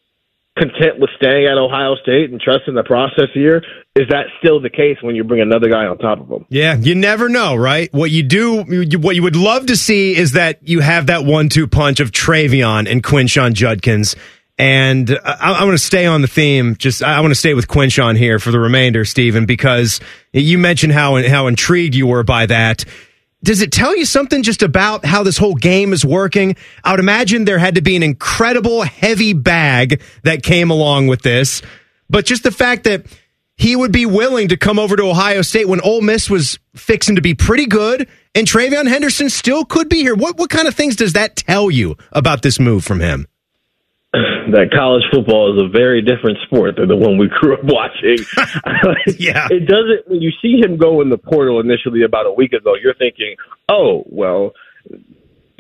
content 0.58 1.00
with 1.00 1.12
staying 1.18 1.46
at 1.46 1.58
Ohio 1.58 1.96
State 2.02 2.32
and 2.32 2.42
trusting 2.42 2.74
the 2.74 2.84
process 2.84 3.30
here. 3.34 3.58
Is 3.96 4.08
that 4.10 4.26
still 4.40 4.60
the 4.60 4.70
case 4.70 4.98
when 5.02 5.16
you 5.16 5.24
bring 5.24 5.42
another 5.42 5.70
guy 5.70 5.86
on 5.86 5.98
top 5.98 6.20
of 6.20 6.28
him? 6.30 6.46
Yeah, 6.50 6.76
you 6.76 6.96
never 6.96 7.30
know, 7.30 7.56
right? 7.56 7.94
What 7.94 8.10
you 8.10 8.24
do, 8.24 8.64
what 8.98 9.16
you 9.16 9.24
would 9.24 9.36
love 9.36 9.68
to 9.68 9.76
see 9.76 10.16
is 10.16 10.32
that 10.32 10.68
you 10.68 10.80
have 10.80 11.08
that 11.08 11.26
one-two 11.26 11.68
punch 11.68 12.00
of 12.00 12.12
TreVeyon 12.12 12.90
and 12.90 13.04
Quinshon 13.04 13.54
Judkins 13.54 14.16
and 14.58 15.20
I, 15.24 15.64
want 15.64 15.78
to 15.78 15.84
stay 15.84 16.06
on 16.06 16.22
the 16.22 16.28
theme. 16.28 16.76
Just 16.78 17.04
I 17.04 17.20
want 17.22 17.32
to 17.32 17.36
stay 17.36 17.54
with 17.54 17.68
Quinshon 17.68 18.18
here 18.18 18.40
for 18.40 18.52
the 18.52 18.60
remainder, 18.60 19.06
Stephen, 19.06 19.46
because 19.46 20.00
you 20.34 20.58
mentioned 20.58 20.94
how 20.94 21.22
how 21.28 21.48
intrigued 21.48 21.94
you 21.96 22.08
were 22.08 22.24
by 22.24 22.48
that. 22.48 22.84
Does 23.44 23.62
it 23.62 23.72
tell 23.72 23.96
you 23.96 24.06
something 24.06 24.42
just 24.42 24.64
about 24.64 25.06
how 25.06 25.22
this 25.22 25.38
whole 25.38 25.54
game 25.54 25.94
is 25.94 26.04
working? 26.04 26.56
I 26.84 26.92
would 26.92 27.00
imagine 27.00 27.46
there 27.46 27.60
had 27.60 27.76
to 27.76 27.82
be 27.82 27.96
an 27.96 28.02
incredible 28.02 28.82
heavy 28.82 29.34
bag 29.34 30.02
that 30.24 30.42
came 30.42 30.72
along 30.72 31.08
with 31.08 31.22
this. 31.22 31.62
but 32.10 32.26
just 32.26 32.42
the 32.42 32.52
fact 32.52 32.86
that 32.86 33.06
he 33.56 33.76
would 33.76 33.92
be 33.92 34.06
willing 34.06 34.48
to 34.50 34.58
come 34.58 34.80
over 34.80 34.96
to 34.96 35.04
Ohio 35.04 35.42
State 35.44 35.68
when 35.68 35.82
Ole 35.82 36.02
Miss 36.02 36.30
was 36.30 36.60
fixing 36.76 37.16
to 37.16 37.22
be 37.22 37.34
pretty 37.36 37.66
good, 37.68 38.08
and 38.36 38.48
TreVeyon 38.48 38.88
Henderson 38.88 39.30
still 39.30 39.66
could 39.66 39.88
be 39.88 39.98
here. 39.98 40.16
What 40.16 40.38
what 40.38 40.50
kind 40.50 40.68
of 40.68 40.74
things 40.76 40.96
does 40.96 41.14
that 41.14 41.36
tell 41.36 41.70
you 41.70 41.96
about 42.12 42.42
this 42.42 42.60
move 42.60 42.84
from 42.84 43.00
him? 43.00 43.28
That 44.52 44.72
college 44.72 45.04
football 45.12 45.54
is 45.54 45.64
a 45.64 45.70
very 45.70 46.02
different 46.02 46.38
sport 46.46 46.76
than 46.78 46.88
the 46.88 46.96
one 46.96 47.18
we 47.18 47.28
grew 47.28 47.54
up 47.54 47.64
watching. 47.64 48.18
yeah. 49.20 49.48
It 49.50 49.68
doesn't, 49.68 50.08
when 50.08 50.22
you 50.22 50.32
see 50.42 50.60
him 50.60 50.78
go 50.78 51.02
in 51.02 51.10
the 51.10 51.18
portal 51.18 51.60
initially 51.60 52.04
about 52.04 52.26
a 52.26 52.32
week 52.32 52.54
ago, 52.54 52.76
you're 52.76 52.96
thinking, 52.96 53.36
oh, 53.70 54.04
well, 54.08 54.54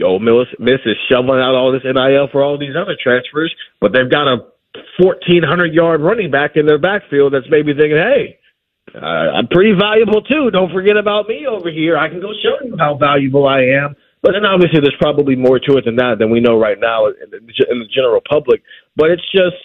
Ole 0.04 0.20
Miss, 0.20 0.48
Miss 0.60 0.80
is 0.86 0.96
shoveling 1.10 1.40
out 1.40 1.56
all 1.56 1.72
this 1.72 1.84
NIL 1.84 2.28
for 2.32 2.44
all 2.44 2.58
these 2.58 2.76
other 2.76 2.96
transfers, 3.02 3.54
but 3.82 3.94
they've 3.94 4.10
got 4.10 4.28
a 4.28 4.46
1,400 5.00 5.74
yard 5.74 6.02
running 6.02 6.32
back 6.32 6.56
in 6.56 6.66
their 6.66 6.78
backfield 6.78 7.34
that's 7.34 7.50
maybe 7.50 7.74
thinking, 7.74 7.98
hey, 7.98 8.40
uh, 8.96 9.36
I'm 9.36 9.48
pretty 9.48 9.74
valuable 9.78 10.22
too. 10.22 10.50
Don't 10.52 10.72
forget 10.72 10.98
about 10.98 11.28
me 11.28 11.46
over 11.46 11.70
here. 11.70 11.98
I 11.98 12.10
can 12.10 12.22
go 12.22 12.32
show 12.42 12.66
you 12.66 12.76
how 12.78 12.96
valuable 12.96 13.48
I 13.48 13.62
am. 13.84 13.96
But 14.22 14.34
then 14.34 14.45
obviously 14.45 14.80
there's 14.82 14.97
probably 14.99 15.36
more 15.36 15.59
to 15.59 15.78
it 15.78 15.86
than 15.86 15.95
that 15.97 16.18
than 16.20 16.30
we 16.30 16.39
know 16.39 16.57
right 16.59 16.80
now 16.80 17.07
in 17.07 17.30
the, 17.30 17.38
in 17.38 17.80
the 17.80 17.89
general 17.93 18.22
public. 18.28 18.61
But 18.95 19.11
it's 19.11 19.26
just, 19.32 19.61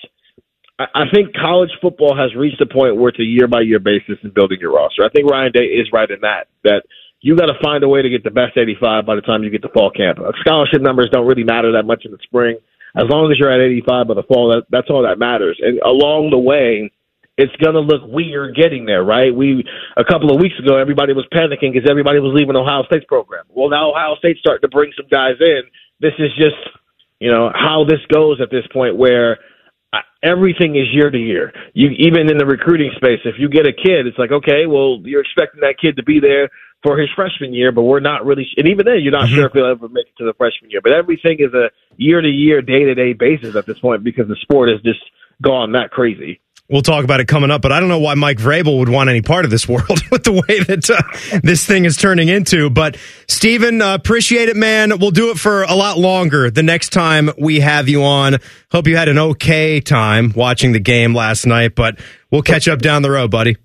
I, 0.78 0.86
I 0.94 1.04
think 1.12 1.34
college 1.34 1.70
football 1.80 2.16
has 2.16 2.34
reached 2.34 2.60
a 2.60 2.66
point 2.66 2.96
where 2.96 3.08
it's 3.08 3.20
a 3.20 3.24
year 3.24 3.48
by 3.48 3.62
year 3.62 3.80
basis 3.80 4.18
in 4.22 4.30
building 4.30 4.58
your 4.60 4.74
roster. 4.74 5.04
I 5.04 5.08
think 5.08 5.30
Ryan 5.30 5.52
Day 5.52 5.64
is 5.64 5.88
right 5.92 6.10
in 6.10 6.20
that, 6.20 6.48
that 6.64 6.82
you 7.20 7.36
got 7.36 7.46
to 7.46 7.58
find 7.62 7.82
a 7.84 7.88
way 7.88 8.02
to 8.02 8.10
get 8.10 8.24
the 8.24 8.30
best 8.30 8.58
85 8.58 9.06
by 9.06 9.14
the 9.14 9.22
time 9.22 9.42
you 9.42 9.50
get 9.50 9.62
to 9.62 9.72
fall 9.72 9.90
camp. 9.90 10.18
Uh, 10.18 10.32
scholarship 10.40 10.82
numbers 10.82 11.08
don't 11.12 11.26
really 11.26 11.44
matter 11.44 11.72
that 11.72 11.84
much 11.84 12.04
in 12.04 12.10
the 12.10 12.18
spring. 12.22 12.56
As 12.94 13.04
long 13.08 13.30
as 13.32 13.38
you're 13.38 13.50
at 13.50 13.60
85 13.60 14.08
by 14.08 14.14
the 14.14 14.22
fall, 14.24 14.52
that, 14.52 14.66
that's 14.68 14.90
all 14.90 15.02
that 15.04 15.18
matters. 15.18 15.58
And 15.62 15.80
along 15.80 16.30
the 16.30 16.38
way, 16.38 16.92
it's 17.42 17.56
going 17.56 17.74
to 17.74 17.80
look 17.80 18.02
weird 18.06 18.54
getting 18.54 18.86
there, 18.86 19.02
right? 19.02 19.34
We 19.34 19.64
a 19.96 20.04
couple 20.04 20.30
of 20.30 20.40
weeks 20.40 20.54
ago, 20.58 20.76
everybody 20.76 21.12
was 21.12 21.26
panicking 21.34 21.72
because 21.72 21.90
everybody 21.90 22.20
was 22.20 22.32
leaving 22.34 22.56
Ohio 22.56 22.84
State's 22.84 23.04
program. 23.06 23.44
Well, 23.48 23.68
now 23.68 23.90
Ohio 23.90 24.14
State's 24.16 24.40
starting 24.40 24.62
to 24.62 24.68
bring 24.68 24.92
some 24.96 25.06
guys 25.10 25.36
in. 25.40 25.62
This 26.00 26.14
is 26.18 26.30
just, 26.36 26.62
you 27.18 27.30
know, 27.30 27.50
how 27.54 27.84
this 27.84 28.00
goes 28.12 28.40
at 28.40 28.50
this 28.50 28.66
point 28.72 28.96
where 28.96 29.38
uh, 29.92 30.06
everything 30.22 30.76
is 30.76 30.86
year 30.92 31.10
to 31.10 31.18
year. 31.18 31.52
You 31.74 31.90
even 31.98 32.30
in 32.30 32.38
the 32.38 32.46
recruiting 32.46 32.92
space, 32.96 33.20
if 33.24 33.34
you 33.38 33.48
get 33.48 33.66
a 33.66 33.72
kid, 33.72 34.06
it's 34.06 34.18
like, 34.18 34.32
okay, 34.32 34.66
well, 34.66 35.00
you're 35.04 35.22
expecting 35.22 35.60
that 35.60 35.76
kid 35.80 35.96
to 35.96 36.04
be 36.04 36.20
there 36.20 36.48
for 36.82 36.98
his 36.98 37.08
freshman 37.14 37.52
year, 37.52 37.70
but 37.70 37.82
we're 37.82 38.00
not 38.00 38.26
really, 38.26 38.46
and 38.56 38.66
even 38.66 38.84
then, 38.84 38.98
you're 39.00 39.12
not 39.12 39.26
mm-hmm. 39.26 39.36
sure 39.36 39.46
if 39.46 39.52
he'll 39.52 39.66
ever 39.66 39.88
make 39.88 40.06
it 40.06 40.16
to 40.18 40.24
the 40.24 40.34
freshman 40.34 40.70
year. 40.70 40.80
But 40.82 40.92
everything 40.92 41.36
is 41.38 41.54
a 41.54 41.70
year 41.96 42.20
to 42.20 42.28
year, 42.28 42.60
day 42.60 42.84
to 42.84 42.94
day 42.94 43.12
basis 43.12 43.54
at 43.54 43.66
this 43.66 43.78
point 43.78 44.02
because 44.02 44.26
the 44.28 44.36
sport 44.42 44.68
has 44.68 44.80
just 44.82 45.00
gone 45.40 45.72
that 45.72 45.90
crazy. 45.90 46.40
We'll 46.72 46.80
talk 46.80 47.04
about 47.04 47.20
it 47.20 47.28
coming 47.28 47.50
up, 47.50 47.60
but 47.60 47.70
I 47.70 47.80
don't 47.80 47.90
know 47.90 47.98
why 47.98 48.14
Mike 48.14 48.38
Vrabel 48.38 48.78
would 48.78 48.88
want 48.88 49.10
any 49.10 49.20
part 49.20 49.44
of 49.44 49.50
this 49.50 49.68
world 49.68 50.00
with 50.10 50.24
the 50.24 50.32
way 50.32 50.60
that 50.64 50.88
uh, 50.88 51.40
this 51.42 51.66
thing 51.66 51.84
is 51.84 51.98
turning 51.98 52.28
into. 52.28 52.70
But 52.70 52.96
Stephen, 53.28 53.82
uh, 53.82 53.94
appreciate 53.94 54.48
it, 54.48 54.56
man. 54.56 54.98
We'll 54.98 55.10
do 55.10 55.30
it 55.30 55.38
for 55.38 55.64
a 55.64 55.74
lot 55.74 55.98
longer 55.98 56.50
the 56.50 56.62
next 56.62 56.88
time 56.88 57.28
we 57.36 57.60
have 57.60 57.90
you 57.90 58.02
on. 58.02 58.38
Hope 58.70 58.86
you 58.86 58.96
had 58.96 59.10
an 59.10 59.18
okay 59.18 59.80
time 59.80 60.32
watching 60.34 60.72
the 60.72 60.80
game 60.80 61.14
last 61.14 61.44
night, 61.44 61.74
but 61.74 62.00
we'll 62.30 62.40
catch 62.40 62.66
up 62.68 62.78
down 62.78 63.02
the 63.02 63.10
road, 63.10 63.30
buddy. 63.30 63.58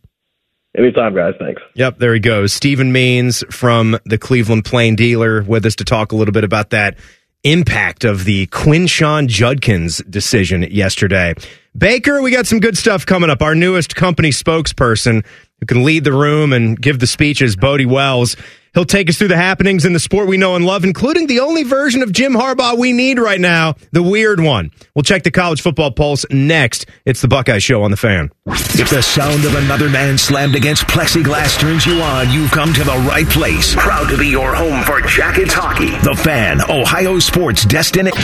Anytime, 0.77 1.15
guys. 1.15 1.33
Thanks. 1.39 1.61
Yep, 1.75 1.99
there 1.99 2.13
he 2.13 2.19
goes. 2.19 2.51
Stephen 2.51 2.91
Means 2.91 3.41
from 3.49 3.97
the 4.03 4.17
Cleveland 4.17 4.65
Plain 4.65 4.97
Dealer 4.97 5.43
with 5.43 5.65
us 5.65 5.77
to 5.77 5.85
talk 5.85 6.11
a 6.11 6.17
little 6.17 6.33
bit 6.33 6.43
about 6.43 6.71
that 6.71 6.97
impact 7.43 8.03
of 8.03 8.25
the 8.25 8.47
Quinshon 8.47 9.27
Judkins 9.27 9.99
decision 10.09 10.63
yesterday. 10.63 11.33
Baker, 11.77 12.23
we 12.23 12.31
got 12.31 12.47
some 12.47 12.59
good 12.59 12.75
stuff 12.75 13.05
coming 13.05 13.29
up. 13.29 13.43
Our 13.43 13.53
newest 13.53 13.95
company 13.95 14.31
spokesperson 14.31 15.23
who 15.59 15.65
can 15.67 15.83
lead 15.83 16.03
the 16.03 16.11
room 16.11 16.51
and 16.51 16.79
give 16.81 16.97
the 16.97 17.05
speeches, 17.05 17.55
Bodie 17.55 17.85
Wells. 17.85 18.35
He'll 18.73 18.85
take 18.85 19.09
us 19.09 19.17
through 19.17 19.27
the 19.27 19.37
happenings 19.37 19.85
in 19.85 19.93
the 19.93 19.99
sport 19.99 20.27
we 20.27 20.37
know 20.37 20.55
and 20.55 20.65
love, 20.65 20.83
including 20.83 21.27
the 21.27 21.39
only 21.39 21.61
version 21.61 22.01
of 22.01 22.11
Jim 22.11 22.33
Harbaugh 22.33 22.77
we 22.77 22.93
need 22.93 23.19
right 23.19 23.39
now, 23.39 23.75
the 23.91 24.01
weird 24.01 24.39
one. 24.39 24.71
We'll 24.95 25.03
check 25.03 25.21
the 25.21 25.29
college 25.31 25.61
football 25.61 25.91
pulse 25.91 26.25
next. 26.31 26.87
It's 27.05 27.21
the 27.21 27.27
Buckeye 27.27 27.59
Show 27.59 27.83
on 27.83 27.91
the 27.91 27.97
fan. 27.97 28.31
If 28.47 28.89
the 28.89 29.01
sound 29.03 29.45
of 29.45 29.53
another 29.53 29.89
man 29.89 30.17
slammed 30.17 30.55
against 30.55 30.83
plexiglass 30.87 31.59
turns 31.59 31.85
you 31.85 32.01
on, 32.01 32.31
you've 32.31 32.51
come 32.51 32.73
to 32.73 32.83
the 32.83 33.05
right 33.07 33.27
place. 33.27 33.75
Proud 33.75 34.09
to 34.09 34.17
be 34.17 34.27
your 34.27 34.55
home 34.55 34.83
for 34.83 34.99
Jackets 35.01 35.53
hockey. 35.53 35.91
The 36.07 36.15
fan, 36.15 36.59
Ohio 36.69 37.19
sports 37.19 37.65
destination. 37.65 38.23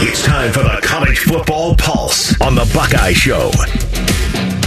It's 0.00 0.22
time 0.22 0.52
for 0.52 0.60
the 0.62 0.80
College 0.80 1.18
Football 1.18 1.74
Pulse 1.74 2.40
on 2.40 2.54
the 2.54 2.70
Buckeye 2.72 3.12
Show. 3.12 3.50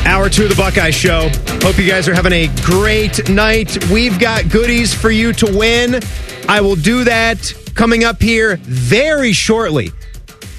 Hour 0.05 0.29
two 0.29 0.43
of 0.43 0.49
the 0.49 0.55
Buckeye 0.57 0.89
Show. 0.89 1.29
Hope 1.65 1.77
you 1.77 1.87
guys 1.87 2.09
are 2.09 2.13
having 2.13 2.33
a 2.33 2.47
great 2.63 3.29
night. 3.29 3.89
We've 3.89 4.19
got 4.19 4.49
goodies 4.49 4.93
for 4.93 5.09
you 5.09 5.31
to 5.33 5.57
win. 5.57 6.01
I 6.49 6.59
will 6.59 6.75
do 6.75 7.05
that 7.05 7.53
coming 7.75 8.03
up 8.03 8.21
here 8.21 8.57
very 8.57 9.31
shortly. 9.31 9.91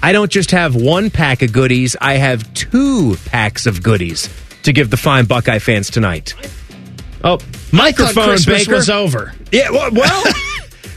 I 0.03 0.13
don't 0.13 0.31
just 0.31 0.53
have 0.53 0.75
one 0.75 1.11
pack 1.11 1.43
of 1.43 1.53
goodies, 1.53 1.95
I 2.01 2.15
have 2.15 2.53
two 2.55 3.17
packs 3.27 3.67
of 3.67 3.83
goodies 3.83 4.31
to 4.63 4.73
give 4.73 4.89
the 4.89 4.97
fine 4.97 5.27
Buckeye 5.27 5.59
fans 5.59 5.91
tonight. 5.91 6.35
Oh, 7.23 7.39
microphone, 7.73 8.25
Christmas 8.25 8.65
Baker. 8.65 8.77
was 8.77 8.89
over. 8.89 9.35
Yeah, 9.53 9.71
well, 9.71 9.91
well 9.93 10.25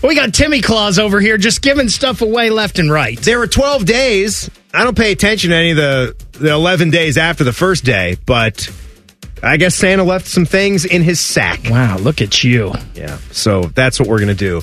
We 0.08 0.14
got 0.14 0.34
Timmy 0.34 0.62
Claus 0.62 0.99
over 0.99 1.20
here 1.20 1.38
just 1.38 1.62
giving 1.62 1.89
stuff 1.89 2.22
away 2.22 2.49
left 2.51 2.78
and 2.78 2.91
right. 2.91 3.20
There 3.20 3.39
were 3.39 3.47
12 3.47 3.86
days. 3.86 4.49
I 4.74 4.84
don't 4.84 4.95
pay 4.95 5.12
attention 5.12 5.49
to 5.49 5.56
any 5.56 5.72
of 5.72 5.78
the, 5.78 6.16
the 6.34 6.51
11 6.51 6.91
days 6.91 7.18
after 7.18 7.43
the 7.43 7.53
first 7.53 7.84
day, 7.84 8.18
but 8.26 8.70
I 9.41 9.58
guess 9.58 9.74
Santa 9.74 10.03
left 10.03 10.28
some 10.28 10.45
things 10.45 10.86
in 10.86 11.01
his 11.01 11.20
sack. 11.20 11.62
Wow, 11.70 11.97
look 11.97 12.22
at 12.22 12.43
you. 12.43 12.74
Yeah, 12.93 13.18
so 13.32 13.64
that's 13.64 13.99
what 13.99 14.08
we're 14.08 14.20
going 14.20 14.28
to 14.30 14.34
do. 14.36 14.62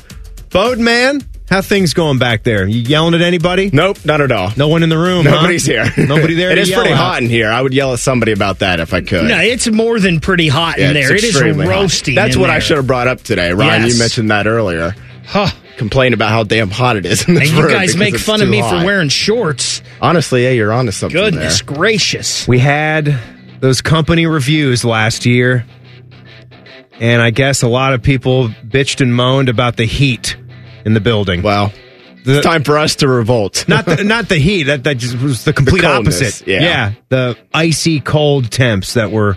Bode 0.51 0.78
man, 0.78 1.22
how 1.49 1.61
things 1.61 1.93
going 1.93 2.18
back 2.18 2.45
there? 2.45 2.66
You 2.68 2.80
yelling 2.80 3.14
at 3.14 3.20
anybody? 3.20 3.70
Nope, 3.72 4.05
not 4.05 4.20
at 4.20 4.30
all. 4.30 4.53
No 4.57 4.68
one 4.68 4.82
in 4.82 4.90
the 4.90 4.99
room. 4.99 5.24
Nobody's 5.24 5.66
huh? 5.66 5.86
here. 5.93 6.07
Nobody 6.07 6.34
there. 6.34 6.51
it 6.51 6.59
is 6.59 6.70
pretty 6.70 6.90
at. 6.90 6.97
hot 6.97 7.22
in 7.22 7.28
here. 7.28 7.51
I 7.51 7.61
would 7.61 7.74
yell 7.74 7.93
at 7.95 7.99
somebody 7.99 8.32
about 8.32 8.61
that 8.61 8.80
if 8.80 8.95
I 8.95 9.01
could. 9.01 9.24
No, 9.28 9.38
it's 9.40 9.66
more 9.68 9.99
than 9.99 10.20
pretty 10.20 10.49
hot 10.49 10.78
Yeah, 10.78 10.88
in 10.88 10.95
there. 10.95 11.12
it's 11.12 11.24
It 11.24 11.28
is 11.28 11.34
extremely 11.34 11.66
hot. 11.66 11.72
roasting. 11.72 12.14
That's 12.14 12.36
in 12.36 12.40
what 12.40 12.51
I 12.51 12.61
should 12.61 12.76
have 12.76 12.86
brought 12.86 13.09
up 13.09 13.22
today, 13.22 13.53
Ryan. 13.53 13.82
Yes. 13.82 13.95
You 13.95 13.99
mentioned 13.99 14.30
that 14.30 14.47
earlier. 14.47 14.95
Huh. 15.25 15.49
Complain 15.77 16.12
about 16.12 16.31
how 16.31 16.45
damn 16.45 16.70
hot 16.70 16.97
it 16.97 17.07
is 17.07 17.27
in 17.27 17.35
this 17.35 17.49
And 17.51 17.59
you 17.59 17.68
guys 17.68 17.97
make 17.97 18.16
fun 18.18 18.43
of 18.43 18.49
me 18.49 18.59
hot. 18.59 18.81
for 18.81 18.87
wearing 18.87 19.09
shorts. 19.09 19.83
Honestly, 20.01 20.45
yeah, 20.45 20.51
you're 20.51 20.73
onto 20.73 20.93
something. 20.93 21.18
Goodness 21.18 21.62
there. 21.62 21.75
gracious. 21.77 22.47
We 22.47 22.59
had 22.59 23.18
those 23.61 23.81
company 23.81 24.27
reviews 24.27 24.85
last 24.85 25.25
year, 25.25 25.64
and 27.01 27.23
I 27.23 27.31
guess 27.31 27.62
a 27.62 27.68
lot 27.68 27.95
of 27.95 28.03
people 28.03 28.49
bitched 28.49 29.01
and 29.01 29.14
moaned 29.14 29.49
about 29.49 29.77
the 29.77 29.85
heat 29.87 30.37
in 30.85 30.95
the 30.95 31.01
building. 31.01 31.43
Well, 31.43 31.73
The- 32.25 32.37
it's 32.39 32.47
time 32.47 32.62
for 32.64 32.79
us 32.79 32.97
to 32.97 33.09
revolt. 33.09 33.64
not 33.68 33.85
the, 33.87 34.05
not 34.05 34.29
the 34.29 34.39
heat. 34.39 34.64
That 34.64 34.85
that 34.85 34.99
just 34.99 35.16
was 35.18 35.45
the 35.45 35.53
complete 35.53 35.83
coldness, 35.83 36.20
opposite. 36.20 36.47
yeah. 36.49 36.93
the 37.09 37.37
icy 37.55 38.01
cold 38.01 38.51
temps 38.51 38.95
that 38.95 39.11
were 39.11 39.37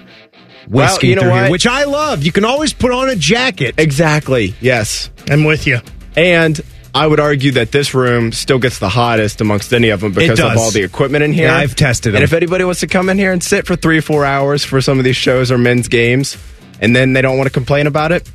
Well, 0.69 0.97
you 1.01 1.15
know 1.15 1.21
through 1.21 1.31
here, 1.31 1.51
which 1.51 1.67
I 1.67 1.83
love. 1.83 2.23
You 2.23 2.31
can 2.31 2.45
always 2.45 2.73
put 2.73 2.91
on 2.91 3.09
a 3.09 3.15
jacket. 3.15 3.75
exactly. 3.77 4.53
Yes. 4.61 5.09
I'm 5.29 5.43
with 5.43 5.67
you. 5.67 5.79
And 6.15 6.59
I 6.93 7.05
would 7.05 7.19
argue 7.19 7.51
that 7.51 7.73
this 7.73 7.93
room 7.93 8.31
still 8.31 8.57
gets 8.57 8.79
the 8.79 8.87
hottest 8.87 9.41
amongst 9.41 9.73
any 9.73 9.89
of 9.89 9.99
them 9.99 10.13
because 10.13 10.39
of 10.39 10.57
all 10.57 10.71
the 10.71 10.83
equipment 10.83 11.25
in 11.25 11.33
here. 11.33 11.47
Yeah, 11.47 11.57
I've 11.57 11.75
tested 11.75 12.13
them. 12.13 12.17
And 12.17 12.23
if 12.23 12.31
anybody 12.31 12.63
wants 12.63 12.79
to 12.79 12.87
come 12.87 13.09
in 13.09 13.17
here 13.17 13.33
and 13.33 13.43
sit 13.43 13.67
for 13.67 13.75
three 13.75 13.97
or 13.97 14.01
four 14.01 14.23
hours 14.23 14.63
for 14.63 14.79
some 14.79 14.97
of 14.97 15.03
these 15.03 15.17
shows 15.17 15.51
or 15.51 15.57
men's 15.57 15.89
games, 15.89 16.37
and 16.79 16.95
then 16.95 17.11
they 17.13 17.21
don't 17.21 17.37
want 17.37 17.47
to 17.47 17.53
complain 17.53 17.87
about 17.87 18.13
it, 18.13 18.29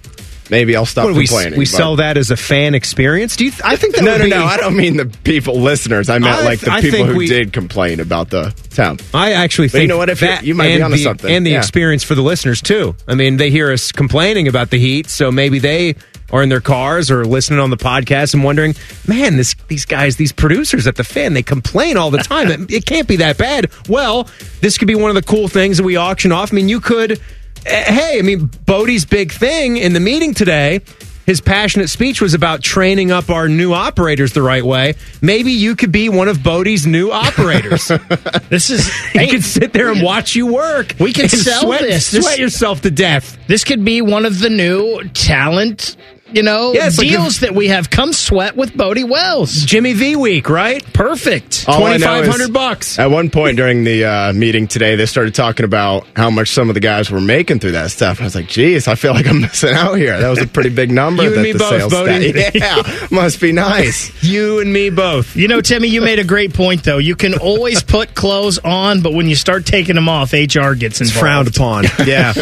maybe 0.50 0.76
I'll 0.76 0.84
stop 0.86 1.04
What, 1.06 1.14
we 1.14 1.26
complaining. 1.26 1.58
we 1.58 1.64
but- 1.64 1.68
sell 1.70 1.96
that 1.96 2.16
as 2.16 2.30
a 2.30 2.36
fan 2.36 2.74
experience. 2.74 3.36
Do 3.36 3.44
you? 3.44 3.50
Th- 3.50 3.62
I 3.64 3.76
think 3.76 3.94
that 3.96 4.04
No, 4.04 4.16
no, 4.18 4.24
be, 4.24 4.30
no. 4.30 4.44
I 4.44 4.56
don't 4.56 4.76
mean 4.76 4.96
the 4.96 5.06
people 5.06 5.60
listeners. 5.60 6.08
I 6.10 6.18
meant 6.18 6.34
I- 6.40 6.44
like 6.44 6.60
the 6.60 6.72
I 6.72 6.80
people 6.80 7.04
who 7.06 7.16
we- 7.16 7.26
did 7.28 7.52
complain 7.52 8.00
about 8.00 8.30
the 8.30 8.54
sound. 8.70 9.02
I 9.14 9.32
actually 9.32 9.68
But 9.68 9.74
you 9.74 9.80
think 9.80 9.88
know 9.90 9.98
what? 9.98 10.08
If 10.10 10.20
that 10.20 10.42
you- 10.42 10.48
you 10.48 10.54
might 10.54 10.76
be 10.76 10.82
onto 10.82 10.96
the, 10.96 11.02
something. 11.02 11.30
and 11.34 11.46
the 11.46 11.50
Yeah. 11.52 11.58
experience 11.58 12.02
for 12.04 12.14
the 12.14 12.22
listeners 12.22 12.60
too. 12.60 12.94
I 13.08 13.14
mean, 13.14 13.36
they 13.36 13.50
hear 13.50 13.70
us 13.72 13.92
complaining 13.92 14.48
about 14.48 14.70
the 14.70 14.78
heat, 14.78 15.08
so 15.08 15.30
maybe 15.32 15.58
they 15.58 15.94
are 16.32 16.42
in 16.44 16.48
their 16.48 16.60
cars 16.60 17.10
or 17.10 17.24
listening 17.24 17.58
on 17.58 17.70
the 17.70 17.76
podcast 17.76 18.34
and 18.34 18.44
wondering, 18.44 18.74
man, 19.08 19.36
this 19.36 19.56
these 19.66 19.84
guys, 19.84 20.14
these 20.14 20.30
producers 20.30 20.86
at 20.86 20.94
the 20.94 21.02
fan, 21.02 21.34
they 21.34 21.42
complain 21.42 21.96
all 21.96 22.10
the 22.12 22.18
time. 22.18 22.48
it, 22.68 22.70
it 22.72 22.86
can't 22.86 23.08
be 23.08 23.16
that 23.16 23.36
bad. 23.36 23.68
Well, 23.88 24.28
this 24.60 24.78
could 24.78 24.86
be 24.86 24.94
one 24.94 25.10
of 25.10 25.16
the 25.16 25.22
cool 25.22 25.48
things 25.48 25.78
that 25.78 25.82
we 25.82 25.96
auction 25.96 26.30
off. 26.30 26.52
I 26.52 26.56
mean, 26.56 26.68
you 26.68 26.80
could. 26.80 27.20
Hey, 27.66 28.18
I 28.18 28.22
mean, 28.22 28.46
Bodie's 28.66 29.04
big 29.04 29.32
thing 29.32 29.76
in 29.76 29.92
the 29.92 30.00
meeting 30.00 30.34
today. 30.34 30.80
His 31.26 31.40
passionate 31.40 31.88
speech 31.88 32.20
was 32.20 32.34
about 32.34 32.60
training 32.62 33.12
up 33.12 33.30
our 33.30 33.48
new 33.48 33.72
operators 33.72 34.32
the 34.32 34.42
right 34.42 34.64
way. 34.64 34.94
Maybe 35.22 35.52
you 35.52 35.76
could 35.76 35.92
be 35.92 36.08
one 36.08 36.26
of 36.26 36.42
Bodie's 36.42 36.86
new 36.86 37.10
operators. 37.12 37.90
This 38.48 38.70
is 38.70 38.90
You 39.14 39.28
can 39.28 39.42
sit 39.42 39.72
there 39.72 39.92
and 39.92 40.02
watch 40.02 40.34
you 40.34 40.52
work. 40.52 40.94
We 40.98 41.12
can 41.12 41.28
sweat, 41.28 41.82
this. 41.82 42.10
This- 42.10 42.24
Sweat 42.24 42.38
yourself 42.40 42.80
to 42.80 42.90
death. 42.90 43.38
this 43.46 43.62
could 43.62 43.84
be 43.84 44.02
one 44.02 44.24
of 44.26 44.40
the 44.40 44.50
new 44.50 45.04
talent 45.14 45.96
you 46.34 46.42
know, 46.42 46.72
Yeah, 46.72 46.86
it's 46.86 46.98
like 46.98 47.08
deals 47.08 47.40
that 47.40 47.54
we 47.54 47.68
have. 47.68 47.90
Come 47.90 48.12
sweat 48.12 48.56
with 48.56 48.76
Bodie 48.76 49.04
Wells. 49.04 49.52
Jimmy 49.64 49.92
V 49.92 50.16
week, 50.16 50.48
right? 50.48 50.84
Perfect. 50.92 51.64
Twenty 51.64 51.98
five 52.02 52.26
hundred 52.26 52.52
bucks. 52.52 52.98
At 52.98 53.10
one 53.10 53.30
point 53.30 53.56
during 53.56 53.84
the 53.84 54.04
uh, 54.04 54.32
meeting 54.32 54.66
today, 54.68 54.96
they 54.96 55.06
started 55.06 55.34
talking 55.34 55.64
about 55.64 56.06
how 56.16 56.30
much 56.30 56.48
some 56.50 56.68
of 56.68 56.74
the 56.74 56.80
guys 56.80 57.10
were 57.10 57.20
making 57.20 57.58
through 57.60 57.72
that 57.72 57.90
stuff. 57.90 58.18
And 58.18 58.24
I 58.24 58.26
was 58.26 58.34
like, 58.34 58.48
geez, 58.48 58.88
I 58.88 58.94
feel 58.94 59.12
like 59.12 59.26
I'm 59.26 59.40
missing 59.42 59.74
out 59.74 59.94
here. 59.94 60.18
That 60.20 60.28
was 60.28 60.40
a 60.42 60.46
pretty 60.46 60.70
big 60.70 60.90
number. 60.90 61.22
You 61.30 61.34
and 61.34 61.42
me 61.42 61.52
both, 61.52 61.90
Bodie. 61.90 62.30
stat- 62.32 62.54
Yeah, 62.54 63.06
must 63.10 63.40
be 63.40 63.52
nice. 63.52 64.10
You 64.22 64.60
and 64.60 64.72
me 64.72 64.90
both. 64.90 65.36
You 65.36 65.48
know, 65.48 65.60
Timmy, 65.60 65.88
you 65.88 66.00
made 66.00 66.18
a 66.18 66.24
great 66.24 66.54
point, 66.54 66.82
though. 66.84 66.98
You 66.98 67.14
can 67.16 67.34
always 67.38 67.82
put 67.82 68.14
clothes 68.14 68.58
on, 68.58 69.02
but 69.02 69.12
when 69.12 69.28
you 69.28 69.34
start 69.36 69.66
taking 69.66 69.94
them 69.96 70.08
off, 70.08 70.32
HR 70.32 70.72
gets 70.74 71.00
It's 71.00 71.10
frowned 71.10 71.48
upon. 71.48 71.84
Yeah. 72.06 72.32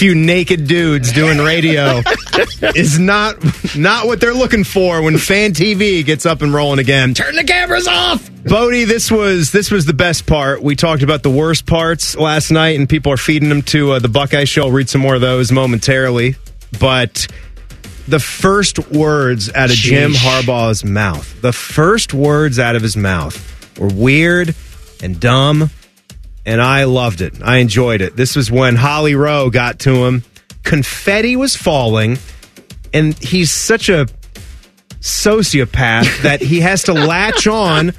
Few 0.00 0.14
naked 0.14 0.66
dudes 0.66 1.12
doing 1.12 1.36
radio 1.36 2.00
is 2.74 2.98
not 2.98 3.36
not 3.76 4.06
what 4.06 4.18
they're 4.18 4.32
looking 4.32 4.64
for 4.64 5.02
when 5.02 5.18
fan 5.18 5.52
TV 5.52 6.02
gets 6.02 6.24
up 6.24 6.40
and 6.40 6.54
rolling 6.54 6.78
again. 6.78 7.12
Turn 7.12 7.36
the 7.36 7.44
cameras 7.44 7.86
off. 7.86 8.30
Bodie, 8.44 8.84
this 8.84 9.10
was 9.10 9.52
this 9.52 9.70
was 9.70 9.84
the 9.84 9.92
best 9.92 10.26
part. 10.26 10.62
We 10.62 10.74
talked 10.74 11.02
about 11.02 11.22
the 11.22 11.28
worst 11.28 11.66
parts 11.66 12.16
last 12.16 12.50
night, 12.50 12.78
and 12.78 12.88
people 12.88 13.12
are 13.12 13.18
feeding 13.18 13.50
them 13.50 13.60
to 13.60 13.92
uh, 13.92 13.98
the 13.98 14.08
Buckeye 14.08 14.44
Show. 14.44 14.62
I'll 14.62 14.70
read 14.70 14.88
some 14.88 15.02
more 15.02 15.16
of 15.16 15.20
those 15.20 15.52
momentarily, 15.52 16.34
but 16.80 17.26
the 18.08 18.20
first 18.20 18.78
words 18.90 19.52
out 19.52 19.68
of 19.68 19.76
Jim 19.76 20.12
Harbaugh's 20.12 20.82
mouth, 20.82 21.42
the 21.42 21.52
first 21.52 22.14
words 22.14 22.58
out 22.58 22.74
of 22.74 22.80
his 22.80 22.96
mouth 22.96 23.78
were 23.78 23.88
weird 23.88 24.54
and 25.02 25.20
dumb, 25.20 25.68
and 26.46 26.60
I 26.60 26.84
loved 26.84 27.20
it. 27.20 27.42
I 27.42 27.58
enjoyed 27.58 28.00
it. 28.00 28.16
This 28.16 28.36
was 28.36 28.50
when 28.50 28.76
Holly 28.76 29.14
Rowe 29.14 29.50
got 29.50 29.80
to 29.80 30.06
him. 30.06 30.24
Confetti 30.62 31.36
was 31.36 31.56
falling, 31.56 32.18
and 32.92 33.18
he's 33.18 33.50
such 33.50 33.88
a 33.88 34.06
sociopath 35.00 36.22
that 36.22 36.40
he 36.40 36.60
has 36.60 36.84
to 36.84 36.92
latch 36.92 37.46
on 37.46 37.92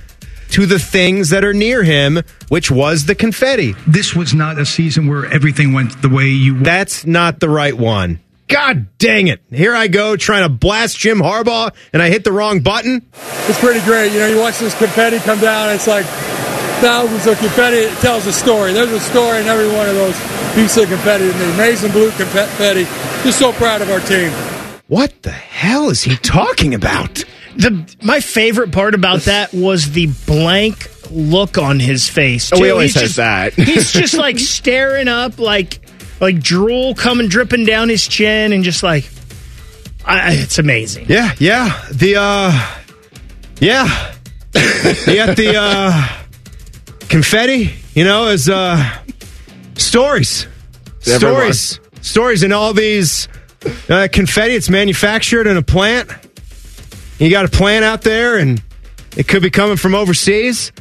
to 0.52 0.66
the 0.66 0.80
things 0.80 1.30
that 1.30 1.44
are 1.44 1.54
near 1.54 1.82
him, 1.84 2.20
which 2.50 2.70
was 2.70 3.06
the 3.06 3.16
confetti. 3.16 3.74
This 3.88 4.16
was 4.16 4.34
not 4.34 4.60
a 4.60 4.66
season 4.66 5.08
where 5.08 5.26
everything 5.26 5.74
went 5.74 6.02
the 6.02 6.10
way 6.10 6.28
you 6.28 6.54
want. 6.56 6.66
That's 6.66 7.06
not 7.06 7.40
the 7.40 7.50
right 7.50 7.76
one. 7.76 8.20
God 8.48 8.88
dang 8.98 9.28
it. 9.28 9.42
Here 9.50 9.74
I 9.74 9.88
go 9.88 10.18
trying 10.18 10.44
to 10.44 10.50
blast 10.50 10.98
Jim 10.98 11.20
Harbaugh 11.20 11.74
and 11.94 12.02
I 12.02 12.10
hit 12.10 12.26
the 12.26 12.34
wrong 12.34 12.60
button. 12.60 13.02
it's 13.48 13.60
pretty 13.60 13.80
great. 13.86 14.12
You 14.12 14.20
know, 14.20 14.28
you 14.28 14.40
watch 14.40 14.60
this 14.60 14.78
confetti 14.78 15.20
come 15.20 15.40
down, 15.40 15.74
it's 15.74 15.88
like 15.88 16.06
thousands 16.82 17.26
of 17.28 17.38
confetti. 17.38 17.88
Tells 18.02 18.26
a 18.28 18.34
story. 18.34 18.74
There's 18.74 18.92
a 18.92 19.00
story 19.00 19.40
in 19.42 19.48
every 19.48 19.68
one 19.68 19.88
of 19.88 19.96
those 19.96 20.18
pieces 20.56 20.84
of 20.84 20.90
confetti. 20.90 21.28
The 21.30 21.54
amazing 21.54 21.92
blue 21.92 22.12
confetti. 22.12 22.84
Just 23.24 23.40
so 23.40 23.54
proud 23.54 23.82
of 23.82 23.90
our 23.90 24.00
team. 24.02 24.32
What 24.88 25.22
the 25.22 25.32
hell 25.32 25.90
is 25.90 26.02
he 26.04 26.18
talking 26.18 26.74
about? 26.74 27.24
The 27.56 27.96
my 28.02 28.20
favorite 28.20 28.72
part 28.72 28.96
about 28.96 29.22
that 29.22 29.54
was 29.54 29.92
the 29.92 30.08
blank 30.26 30.90
look 31.12 31.58
on 31.58 31.80
his 31.80 32.10
face. 32.10 32.52
Oh, 32.54 32.62
he 32.64 32.72
always 32.72 32.94
He's 32.94 33.02
has 33.02 33.10
just- 33.10 33.18
that. 33.18 33.54
he's 33.68 33.92
just 34.02 34.14
like 34.16 34.40
staring 34.40 35.08
up, 35.08 35.38
like 35.40 35.80
like 36.20 36.40
drool 36.42 36.96
coming 36.96 37.28
dripping 37.28 37.66
down 37.66 37.90
his 37.90 38.08
chin, 38.08 38.54
and 38.54 38.64
just 38.64 38.84
like 38.84 39.10
I, 40.06 40.34
it's 40.34 40.58
amazing. 40.60 41.06
Yeah, 41.10 41.34
yeah. 41.40 41.86
The 41.92 42.16
uh 42.18 42.76
yeah. 43.60 44.14
you 44.56 45.16
got 45.16 45.38
the 45.38 45.54
uh 45.58 46.21
confetti, 47.12 47.70
you 47.94 48.06
know, 48.06 48.30
is 48.30 48.50
uh 48.50 48.82
stories. 49.76 50.48
Everyone. 51.06 51.54
Stories. 51.54 51.80
Stories 52.02 52.44
and 52.44 52.54
all 52.54 52.74
these 52.74 53.28
uh, 53.90 54.08
confetti 54.12 54.56
it's 54.56 54.70
manufactured 54.70 55.46
in 55.46 55.58
a 55.58 55.62
plant. 55.62 56.10
You 57.20 57.30
got 57.30 57.46
a 57.46 57.50
plant 57.50 57.86
out 57.86 58.02
there 58.02 58.38
and 58.38 58.64
it 59.16 59.28
could 59.28 59.44
be 59.44 59.52
coming 59.52 59.76
from 59.76 59.94
overseas. 59.94 60.72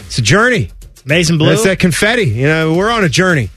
It's 0.00 0.18
a 0.18 0.22
journey. 0.22 0.70
Amazing 1.06 1.38
blue. 1.38 1.50
That's 1.50 1.64
that 1.64 1.78
confetti. 1.78 2.24
You 2.24 2.48
know, 2.48 2.74
we're 2.74 2.90
on 2.90 3.04
a 3.04 3.08
journey. 3.08 3.48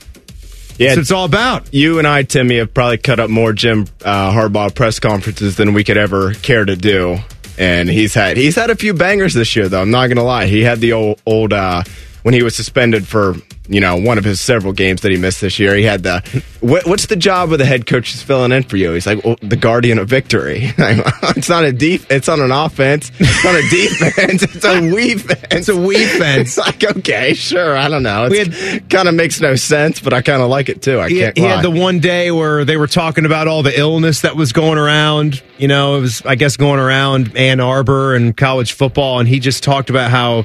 Yeah, 0.78 0.88
That's 0.88 0.96
what 0.96 1.00
it's 1.02 1.10
all 1.10 1.24
about. 1.26 1.74
you 1.74 1.98
and 1.98 2.06
I, 2.08 2.22
Timmy, 2.22 2.56
have 2.58 2.72
probably 2.72 2.96
cut 2.98 3.20
up 3.20 3.28
more 3.28 3.52
Jim 3.52 3.86
uh, 4.04 4.30
Harbaugh 4.32 4.74
press 4.74 5.00
conferences 5.00 5.56
than 5.56 5.74
we 5.74 5.84
could 5.84 5.98
ever 5.98 6.32
care 6.34 6.64
to 6.64 6.76
do. 6.76 7.18
And 7.58 7.90
he's 7.90 8.14
had 8.14 8.38
he's 8.38 8.56
had 8.56 8.70
a 8.70 8.74
few 8.76 8.94
bangers 8.94 9.34
this 9.34 9.54
year, 9.54 9.68
though. 9.68 9.82
I'm 9.82 9.90
not 9.90 10.06
gonna 10.06 10.24
lie. 10.24 10.46
He 10.46 10.62
had 10.62 10.80
the 10.80 10.94
old 10.94 11.20
old 11.26 11.52
uh, 11.52 11.82
when 12.22 12.34
he 12.34 12.42
was 12.42 12.54
suspended 12.54 13.06
for 13.06 13.34
you 13.68 13.80
know 13.80 13.96
one 13.96 14.18
of 14.18 14.24
his 14.24 14.40
several 14.40 14.72
games 14.72 15.02
that 15.02 15.10
he 15.10 15.18
missed 15.18 15.40
this 15.40 15.58
year. 15.58 15.74
He 15.74 15.84
had 15.84 16.02
the 16.02 16.42
what, 16.60 16.86
what's 16.86 17.06
the 17.06 17.16
job 17.16 17.52
of 17.52 17.58
the 17.58 17.64
head 17.64 17.86
coach 17.86 18.14
is 18.14 18.22
filling 18.22 18.52
in 18.52 18.62
for 18.64 18.76
you? 18.76 18.92
He's 18.92 19.06
like 19.06 19.24
well, 19.24 19.36
the 19.40 19.56
guardian 19.56 19.98
of 19.98 20.08
victory. 20.08 20.70
Oh, 21.24 21.32
it's 21.36 21.48
not 21.48 21.64
a 21.64 21.72
deep. 21.72 22.02
It's 22.10 22.28
on 22.28 22.40
an 22.40 22.50
offense. 22.50 23.10
It's 23.18 23.44
not 23.44 23.54
a 23.54 23.62
defense. 23.70 24.42
It's 24.42 24.64
a 24.64 24.80
defense. 24.80 25.50
It's 25.52 25.68
a 25.68 25.76
we 25.76 26.04
fence. 26.04 26.56
It's 26.56 26.58
like 26.58 26.96
okay, 26.98 27.34
sure. 27.34 27.76
I 27.76 27.88
don't 27.88 28.02
know. 28.02 28.28
It 28.30 28.90
kind 28.90 29.08
of 29.08 29.14
makes 29.14 29.40
no 29.40 29.54
sense, 29.54 30.00
but 30.00 30.12
I 30.12 30.22
kind 30.22 30.42
of 30.42 30.48
like 30.48 30.68
it 30.68 30.82
too. 30.82 31.00
I 31.00 31.08
he, 31.08 31.20
can't. 31.20 31.36
he 31.36 31.44
lie. 31.44 31.56
had 31.56 31.64
the 31.64 31.70
one 31.70 32.00
day 32.00 32.30
where 32.30 32.64
they 32.64 32.76
were 32.76 32.86
talking 32.86 33.24
about 33.24 33.48
all 33.48 33.62
the 33.62 33.78
illness 33.78 34.22
that 34.22 34.36
was 34.36 34.52
going 34.52 34.78
around. 34.78 35.42
You 35.58 35.68
know, 35.68 35.96
it 35.96 36.00
was, 36.00 36.22
I 36.26 36.34
guess, 36.34 36.56
going 36.56 36.80
around 36.80 37.36
Ann 37.36 37.60
Arbor 37.60 38.14
and 38.14 38.36
college 38.36 38.72
football. 38.72 39.20
And 39.20 39.28
he 39.28 39.38
just 39.38 39.62
talked 39.62 39.90
about 39.90 40.10
how 40.10 40.44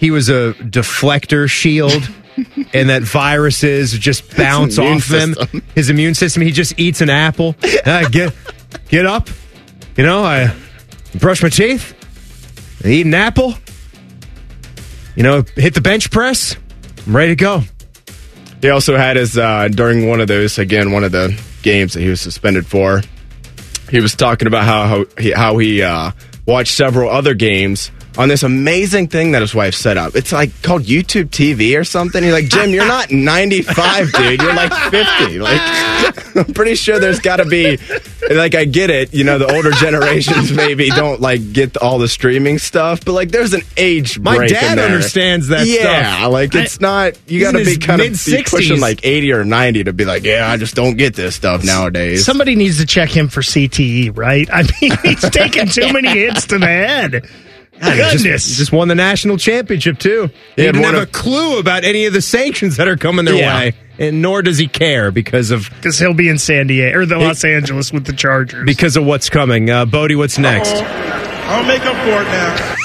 he 0.00 0.10
was 0.10 0.30
a 0.30 0.54
deflector 0.58 1.48
shield 1.48 2.10
and 2.72 2.88
that 2.88 3.02
viruses 3.02 3.92
just 3.92 4.34
bounce 4.34 4.78
off 4.78 5.10
him. 5.10 5.34
system. 5.34 5.62
His 5.74 5.90
immune 5.90 6.14
system, 6.14 6.42
he 6.42 6.52
just 6.52 6.80
eats 6.80 7.02
an 7.02 7.10
apple. 7.10 7.54
Get, 8.10 8.34
get 8.88 9.04
up. 9.04 9.28
You 9.96 10.04
know, 10.04 10.24
I 10.24 10.56
brush 11.18 11.42
my 11.42 11.50
teeth, 11.50 11.94
I 12.82 12.88
eat 12.88 13.06
an 13.06 13.12
apple. 13.12 13.54
You 15.14 15.22
know, 15.22 15.44
hit 15.54 15.74
the 15.74 15.82
bench 15.82 16.10
press. 16.10 16.56
I'm 17.06 17.14
ready 17.14 17.32
to 17.32 17.36
go. 17.36 17.62
He 18.62 18.70
also 18.70 18.96
had 18.96 19.16
his 19.16 19.36
uh, 19.36 19.68
during 19.68 20.08
one 20.08 20.20
of 20.20 20.28
those 20.28 20.58
again 20.58 20.92
one 20.92 21.04
of 21.04 21.12
the 21.12 21.38
games 21.62 21.92
that 21.92 22.00
he 22.00 22.08
was 22.08 22.22
suspended 22.22 22.66
for. 22.66 23.02
He 23.90 24.00
was 24.00 24.14
talking 24.14 24.46
about 24.48 24.64
how 24.64 24.86
how 24.86 25.04
he, 25.18 25.30
how 25.32 25.58
he 25.58 25.82
uh, 25.82 26.12
watched 26.46 26.74
several 26.74 27.10
other 27.10 27.34
games 27.34 27.90
on 28.18 28.28
this 28.28 28.42
amazing 28.42 29.08
thing 29.08 29.32
that 29.32 29.40
his 29.42 29.54
wife 29.54 29.74
set 29.74 29.96
up. 29.96 30.14
It's 30.16 30.32
like 30.32 30.50
called 30.62 30.82
YouTube 30.82 31.26
TV 31.30 31.78
or 31.78 31.84
something. 31.84 32.22
He's 32.22 32.32
like, 32.32 32.48
Jim, 32.48 32.70
you're 32.70 32.86
not 32.86 33.10
95, 33.12 34.12
dude. 34.12 34.42
You're 34.42 34.54
like 34.54 34.72
50. 34.90 35.38
Like, 35.38 36.36
I'm 36.36 36.52
pretty 36.54 36.74
sure 36.74 36.98
there's 36.98 37.20
got 37.20 37.36
to 37.36 37.44
be. 37.44 37.78
Like, 38.30 38.54
I 38.54 38.64
get 38.64 38.90
it. 38.90 39.14
You 39.14 39.24
know, 39.24 39.38
the 39.38 39.52
older 39.54 39.70
generations 39.72 40.52
maybe 40.56 40.88
don't 40.90 41.20
like 41.20 41.52
get 41.52 41.76
all 41.76 41.98
the 41.98 42.08
streaming 42.08 42.58
stuff, 42.58 43.04
but 43.04 43.12
like, 43.12 43.30
there's 43.30 43.52
an 43.54 43.62
age. 43.76 44.18
My 44.18 44.36
break 44.36 44.50
dad 44.50 44.72
in 44.72 44.76
there. 44.76 44.86
understands 44.86 45.48
that 45.48 45.66
Yeah, 45.66 46.18
stuff. 46.18 46.32
like 46.32 46.54
it's 46.54 46.80
not. 46.80 47.18
You 47.28 47.40
got 47.40 47.52
to 47.52 47.64
be 47.64 47.76
kind 47.76 48.00
of 48.00 48.24
be 48.26 48.42
pushing 48.44 48.80
like 48.80 49.00
80 49.04 49.32
or 49.32 49.44
90 49.44 49.84
to 49.84 49.92
be 49.92 50.04
like, 50.04 50.24
yeah, 50.24 50.50
I 50.50 50.56
just 50.56 50.74
don't 50.74 50.96
get 50.96 51.14
this 51.14 51.36
stuff 51.36 51.64
nowadays. 51.64 52.24
Somebody 52.24 52.54
needs 52.56 52.78
to 52.78 52.86
check 52.86 53.08
him 53.10 53.28
for 53.28 53.40
CTE, 53.40 54.16
right? 54.16 54.48
I 54.52 54.62
mean, 54.62 54.92
he's 55.02 55.20
taking 55.30 55.68
too 55.68 55.92
many 55.92 56.08
hits 56.08 56.46
to 56.48 56.58
the 56.58 56.66
head. 56.66 57.28
Goodness. 57.80 58.22
Just, 58.22 58.58
just 58.58 58.72
won 58.72 58.88
the 58.88 58.94
national 58.94 59.36
championship 59.38 59.98
too. 59.98 60.30
He 60.56 60.64
had 60.64 60.72
didn't 60.74 60.84
have 60.84 60.94
of- 60.94 61.02
a 61.02 61.06
clue 61.06 61.58
about 61.58 61.84
any 61.84 62.04
of 62.06 62.12
the 62.12 62.20
sanctions 62.22 62.76
that 62.76 62.88
are 62.88 62.96
coming 62.96 63.24
their 63.24 63.34
Yeah. 63.34 63.54
way, 63.58 63.72
and 63.98 64.20
nor 64.22 64.42
does 64.42 64.58
he 64.58 64.66
care 64.68 65.10
because 65.10 65.50
of 65.50 65.68
because 65.76 65.98
he'll 65.98 66.14
be 66.14 66.28
in 66.28 66.38
San 66.38 66.66
Diego 66.66 66.98
or 66.98 67.06
the 67.06 67.18
Los 67.18 67.44
Angeles 67.44 67.92
with 67.92 68.04
the 68.04 68.12
Chargers. 68.12 68.64
because 68.66 68.96
of 68.96 69.04
what's 69.04 69.30
coming. 69.30 69.70
Uh, 69.70 69.84
Bodie, 69.86 70.14
what's 70.16 70.38
next? 70.38 70.74
I'll 70.74 71.64
make 71.64 71.82
up 71.84 71.96
for 72.04 72.22
it 72.22 72.24
now. 72.26 72.76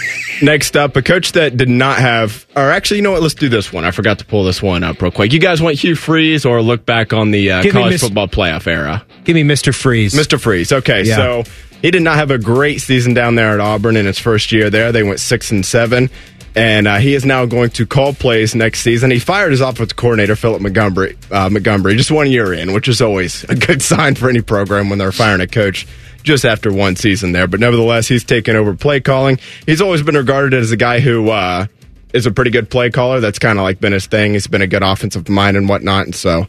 Next 0.41 0.76
up, 0.76 0.98
a 0.98 1.02
coach 1.02 1.32
that 1.32 1.56
did 1.56 1.70
not 1.70 1.98
have, 2.00 2.46
or 2.58 2.70
actually, 2.70 2.98
you 2.98 3.04
know 3.04 3.12
what? 3.12 3.22
Let's 3.22 3.36
do 3.36 3.48
this 3.48 3.72
one. 3.72 3.86
I 3.86 3.91
forgot 3.91 4.20
to 4.20 4.26
pull 4.26 4.43
this 4.43 4.62
one 4.62 4.84
up 4.84 5.02
real 5.02 5.10
quick. 5.12 5.32
You 5.32 5.39
guys 5.39 5.62
want 5.62 5.78
Hugh 5.78 5.96
Freeze 5.96 6.46
or 6.46 6.62
look 6.62 6.86
back 6.86 7.14
on 7.14 7.32
the 7.32 7.52
uh, 7.52 7.64
college 7.72 7.91
Miss- 7.93 8.02
football 8.02 8.28
playoff 8.28 8.68
era? 8.68 9.06
Give 9.24 9.34
me 9.36 9.43
Mr. 9.43 9.74
Freeze. 9.74 10.14
Mr. 10.14 10.38
Freeze. 10.39 10.74
Okay, 10.74 11.04
Yeah. 11.04 11.16
so 11.16 11.43
he 11.82 11.91
did 11.91 12.01
not 12.01 12.15
have 12.15 12.32
a 12.32 12.38
great 12.38 12.82
season 12.82 13.13
down 13.13 13.36
there 13.36 13.53
at 13.53 13.59
Auburn 13.59 13.95
in 13.95 14.05
his 14.05 14.19
first 14.19 14.51
year 14.51 14.69
there. 14.69 14.91
They 14.91 15.03
went 15.03 15.19
six 15.19 15.51
and 15.51 15.65
seven, 15.65 16.09
and 16.55 16.88
uh, 16.88 16.97
he 16.97 17.13
is 17.13 17.26
now 17.26 17.45
going 17.45 17.69
to 17.71 17.86
call 17.86 18.13
plays 18.13 18.55
next 18.55 18.80
season. 18.82 19.11
He 19.11 19.19
fired 19.19 19.51
his 19.51 19.61
offensive 19.61 19.95
coordinator 19.95 20.36
Philip 20.36 20.61
Montgomery, 20.61 21.17
uh, 21.32 21.49
Montgomery 21.49 21.95
just 21.95 22.11
one 22.11 22.30
year 22.30 22.53
in, 22.53 22.73
which 22.73 22.88
is 22.88 23.01
always 23.01 23.43
a 23.45 23.55
good 23.55 23.82
sign 23.84 24.15
for 24.15 24.30
any 24.30 24.41
program 24.41 24.89
when 24.89 24.99
they're 24.99 25.11
firing 25.11 25.41
a 25.41 25.47
coach 25.47 25.88
just 26.23 26.45
after 26.45 26.73
one 26.73 26.95
season 26.95 27.34
there. 27.34 27.47
But 27.47 27.59
nevertheless, 27.59 28.07
he's 28.07 28.23
taken 28.23 28.55
over 28.55 28.76
play 28.76 28.99
calling. 28.99 29.39
He's 29.65 29.82
always 29.82 30.01
been 30.01 30.15
regarded 30.15 30.53
as 30.53 30.71
a 30.71 30.78
guy 30.78 30.99
who. 30.99 31.30
Uh, 31.30 31.67
is 32.13 32.26
a 32.26 32.32
pretty 32.32 32.49
good 32.49 32.69
play 32.69 32.89
caller. 32.89 33.19
That's 33.19 33.39
kind 33.39 33.59
of 33.59 33.63
like 33.63 33.82
been 33.82 33.91
his 33.91 34.05
thing. 34.07 34.34
He's 34.34 34.47
been 34.47 34.61
a 34.61 34.67
good 34.67 34.84
offensive 34.84 35.28
mind 35.28 35.57
and 35.57 35.67
whatnot. 35.67 36.05
And 36.05 36.15
so 36.15 36.47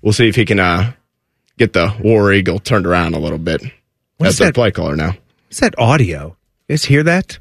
we'll 0.00 0.12
see 0.12 0.28
if 0.28 0.36
he 0.36 0.44
can 0.44 0.60
uh, 0.60 0.92
get 1.58 1.72
the 1.72 1.92
War 2.00 2.32
Eagle 2.32 2.60
turned 2.60 2.86
around 2.86 3.14
a 3.14 3.18
little 3.18 3.36
bit 3.36 3.60
What 4.18 4.26
as 4.28 4.34
is 4.34 4.38
their 4.38 4.48
that? 4.48 4.54
play 4.54 4.70
caller 4.70 4.96
now. 4.96 5.14
What's 5.48 5.60
that 5.60 5.78
audio? 5.78 6.36
You 6.68 6.74
guys 6.74 6.84
hear 6.84 7.02
that? 7.04 7.38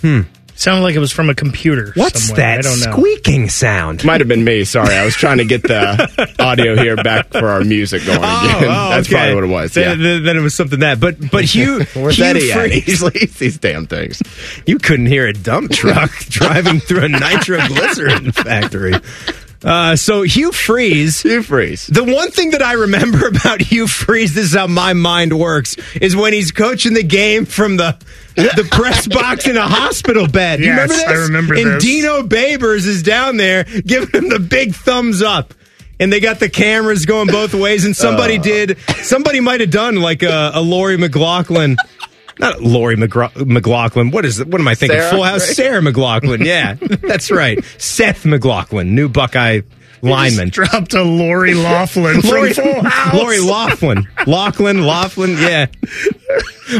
Hmm. 0.00 0.22
Sounded 0.54 0.82
like 0.82 0.96
it 0.96 0.98
was 0.98 1.12
from 1.12 1.30
a 1.30 1.36
computer. 1.36 1.92
What's 1.94 2.24
somewhere. 2.24 2.56
that 2.56 2.58
I 2.58 2.62
don't 2.68 2.80
know. 2.80 2.90
squeaking 2.96 3.48
sound? 3.48 4.04
Might 4.04 4.20
have 4.20 4.26
been 4.26 4.42
me. 4.42 4.64
Sorry, 4.64 4.92
I 4.92 5.04
was 5.04 5.14
trying 5.14 5.38
to 5.38 5.44
get 5.44 5.62
the 5.62 6.34
audio 6.40 6.74
here 6.74 6.96
back 6.96 7.28
for 7.30 7.46
our 7.46 7.62
music 7.62 8.04
going 8.04 8.18
again. 8.18 8.60
That's 8.62 9.06
okay. 9.06 9.14
probably 9.16 9.34
what 9.36 9.44
it 9.44 9.46
was. 9.46 9.76
Yeah. 9.76 9.90
Then, 9.90 10.02
then- 10.02 10.22
then 10.24 10.36
it 10.36 10.40
was 10.40 10.56
something 10.56 10.80
that. 10.80 10.98
But 10.98 11.30
but 11.30 11.44
Hugh, 11.54 11.84
Where's 11.94 12.16
Hugh 12.16 12.24
Eddie 12.24 12.50
at? 12.50 12.70
He's 12.72 13.02
like, 13.02 13.14
these 13.14 13.58
damn 13.58 13.86
things. 13.86 14.20
You 14.66 14.78
couldn't 14.78 15.06
hear 15.06 15.28
a 15.28 15.32
dump 15.32 15.70
truck 15.70 16.10
driving 16.28 16.80
through 16.80 17.04
a 17.04 17.08
nitroglycerin 17.08 18.32
factory. 18.32 18.94
Uh, 19.64 19.96
so 19.96 20.22
Hugh 20.22 20.52
Freeze, 20.52 21.22
Hugh 21.22 21.42
Freeze. 21.42 21.86
the 21.88 22.04
one 22.04 22.30
thing 22.30 22.50
that 22.50 22.62
I 22.62 22.74
remember 22.74 23.26
about 23.28 23.60
Hugh 23.60 23.86
Freeze, 23.88 24.34
this 24.34 24.46
is 24.46 24.54
how 24.54 24.66
my 24.68 24.92
mind 24.92 25.36
works, 25.38 25.76
is 26.00 26.14
when 26.14 26.32
he's 26.32 26.52
coaching 26.52 26.94
the 26.94 27.02
game 27.02 27.44
from 27.44 27.76
the 27.76 27.96
the 28.36 28.68
press 28.70 29.08
box 29.08 29.48
in 29.48 29.56
a 29.56 29.66
hospital 29.66 30.28
bed. 30.28 30.60
You 30.60 30.66
Yes, 30.66 30.90
remember 30.90 30.94
this? 30.94 31.08
I 31.08 31.22
remember 31.24 31.54
and 31.54 31.66
this. 31.72 31.82
Dino 31.82 32.22
Babers 32.22 32.86
is 32.86 33.02
down 33.02 33.36
there 33.36 33.64
giving 33.64 34.10
him 34.10 34.28
the 34.28 34.38
big 34.38 34.74
thumbs 34.74 35.22
up. 35.22 35.54
And 36.00 36.12
they 36.12 36.20
got 36.20 36.38
the 36.38 36.48
cameras 36.48 37.06
going 37.06 37.26
both 37.26 37.52
ways, 37.54 37.84
and 37.84 37.96
somebody 37.96 38.38
did. 38.38 38.78
Somebody 39.02 39.40
might 39.40 39.58
have 39.60 39.72
done 39.72 39.96
like 39.96 40.22
a, 40.22 40.52
a 40.54 40.60
Lori 40.62 40.96
McLaughlin, 40.96 41.76
not 42.38 42.60
Lori 42.60 42.96
McGro- 42.96 43.46
McLaughlin. 43.46 44.10
What 44.10 44.24
is 44.24 44.40
it? 44.40 44.48
What 44.48 44.60
am 44.60 44.68
I 44.68 44.74
thinking? 44.74 44.98
Sarah, 44.98 45.10
Full 45.10 45.22
House. 45.24 45.46
right? 45.48 45.56
Sarah 45.56 45.82
McLaughlin. 45.82 46.44
Yeah, 46.44 46.74
that's 46.80 47.30
right. 47.30 47.62
Seth 47.78 48.24
McLaughlin, 48.24 48.94
new 48.94 49.08
Buckeye 49.08 49.60
lineman. 50.02 50.50
Dropped 50.50 50.94
a 50.94 51.02
Lori 51.02 51.54
Laughlin 51.54 52.20
from 52.20 52.30
Lori, 52.30 52.52
Full 52.52 52.82
House. 52.88 53.14
Lori 53.14 53.40
Laughlin. 53.40 54.06
Laughlin, 54.26 54.86
Laughlin, 54.86 55.32
yeah. 55.32 55.66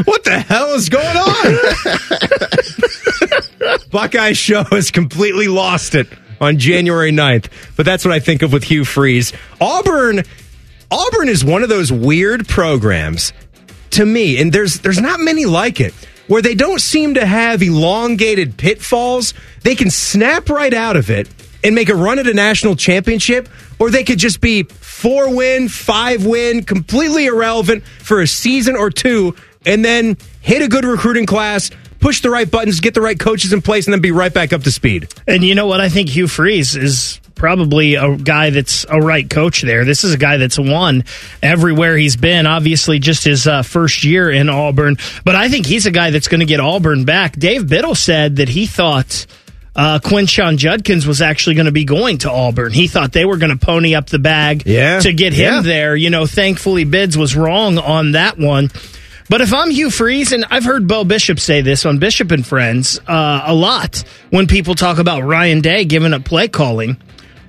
What 0.05 0.23
the 0.23 0.39
hell 0.39 0.73
is 0.75 0.87
going 0.89 1.17
on? 1.17 1.57
Buckeye 3.91 4.33
show 4.33 4.63
has 4.65 4.91
completely 4.91 5.47
lost 5.47 5.95
it 5.95 6.07
on 6.39 6.57
January 6.59 7.11
9th. 7.11 7.47
But 7.75 7.85
that's 7.85 8.05
what 8.05 8.13
I 8.13 8.19
think 8.19 8.41
of 8.41 8.53
with 8.53 8.63
Hugh 8.63 8.85
Freeze. 8.85 9.33
Auburn 9.59 10.23
Auburn 10.91 11.29
is 11.29 11.43
one 11.43 11.61
of 11.63 11.69
those 11.69 11.91
weird 11.91 12.47
programs 12.47 13.33
to 13.91 14.05
me, 14.05 14.39
and 14.41 14.51
there's 14.51 14.79
there's 14.79 15.01
not 15.01 15.19
many 15.19 15.45
like 15.45 15.79
it, 15.79 15.93
where 16.27 16.41
they 16.41 16.55
don't 16.55 16.81
seem 16.81 17.15
to 17.15 17.25
have 17.25 17.61
elongated 17.61 18.57
pitfalls. 18.57 19.33
They 19.63 19.75
can 19.75 19.89
snap 19.89 20.49
right 20.49 20.73
out 20.73 20.95
of 20.95 21.09
it 21.09 21.29
and 21.63 21.75
make 21.75 21.89
a 21.89 21.95
run 21.95 22.19
at 22.19 22.27
a 22.27 22.33
national 22.33 22.75
championship, 22.75 23.49
or 23.79 23.91
they 23.91 24.03
could 24.03 24.19
just 24.19 24.41
be 24.41 24.63
four 24.63 25.35
win, 25.35 25.69
five 25.69 26.25
win, 26.25 26.63
completely 26.63 27.25
irrelevant 27.25 27.83
for 27.83 28.21
a 28.21 28.27
season 28.27 28.75
or 28.75 28.89
two, 28.89 29.35
and 29.65 29.83
then 29.83 30.17
hit 30.41 30.61
a 30.61 30.67
good 30.67 30.85
recruiting 30.85 31.25
class, 31.25 31.69
push 31.99 32.21
the 32.21 32.29
right 32.29 32.49
buttons, 32.49 32.79
get 32.79 32.93
the 32.93 33.01
right 33.01 33.19
coaches 33.19 33.51
in 33.51 33.61
place, 33.61 33.87
and 33.87 33.93
then 33.93 34.01
be 34.01 34.11
right 34.11 34.33
back 34.33 34.53
up 34.53 34.63
to 34.63 34.71
speed. 34.71 35.07
And 35.27 35.43
you 35.43 35.55
know 35.55 35.67
what? 35.67 35.81
I 35.81 35.89
think 35.89 36.09
Hugh 36.09 36.27
Freeze 36.27 36.75
is 36.75 37.19
probably 37.39 37.95
a 37.95 38.15
guy 38.17 38.51
that's 38.51 38.85
a 38.87 38.99
right 38.99 39.27
coach 39.27 39.63
there. 39.63 39.85
This 39.85 40.03
is 40.03 40.13
a 40.13 40.17
guy 40.17 40.37
that's 40.37 40.59
won 40.59 41.05
everywhere 41.41 41.97
he's 41.97 42.15
been. 42.17 42.45
Obviously, 42.45 42.99
just 42.99 43.23
his 43.23 43.47
uh, 43.47 43.63
first 43.63 44.03
year 44.03 44.29
in 44.29 44.49
Auburn, 44.49 44.97
but 45.25 45.35
I 45.35 45.49
think 45.49 45.65
he's 45.65 45.87
a 45.87 45.91
guy 45.91 46.11
that's 46.11 46.27
going 46.27 46.41
to 46.41 46.45
get 46.45 46.59
Auburn 46.59 47.05
back. 47.05 47.33
Dave 47.39 47.67
Biddle 47.67 47.95
said 47.95 48.35
that 48.35 48.49
he 48.49 48.67
thought. 48.67 49.25
Uh, 49.75 49.97
Quinshon 49.99 50.57
Judkins 50.57 51.07
was 51.07 51.21
actually 51.21 51.55
going 51.55 51.67
to 51.67 51.71
be 51.71 51.85
going 51.85 52.17
to 52.17 52.29
Auburn. 52.31 52.73
He 52.73 52.87
thought 52.87 53.13
they 53.13 53.23
were 53.23 53.37
going 53.37 53.57
to 53.57 53.65
pony 53.65 53.95
up 53.95 54.07
the 54.07 54.19
bag 54.19 54.63
Yeah. 54.65 54.99
to 54.99 55.13
get 55.13 55.31
him 55.31 55.53
Yeah. 55.53 55.61
there. 55.61 55.95
You 55.95 56.09
know, 56.09 56.25
thankfully 56.25 56.83
Bids 56.83 57.17
was 57.17 57.33
wrong 57.33 57.77
on 57.77 58.11
that 58.11 58.37
one. 58.37 58.71
But 59.29 59.39
if 59.39 59.53
I'm 59.53 59.69
Hugh 59.69 59.89
Freeze, 59.91 60.33
and 60.33 60.43
I've 60.49 60.65
heard 60.65 60.87
Bo 60.87 61.05
Bishop 61.05 61.39
say 61.39 61.61
this 61.61 61.85
on 61.85 61.97
Bishop 61.99 62.31
and 62.31 62.45
Friends 62.45 62.99
uh, 63.07 63.43
a 63.45 63.53
lot 63.53 64.03
when 64.31 64.47
people 64.47 64.75
talk 64.75 64.97
about 64.97 65.21
Ryan 65.23 65.61
Day 65.61 65.85
giving 65.85 66.13
up 66.13 66.25
play 66.25 66.49
calling, 66.49 66.97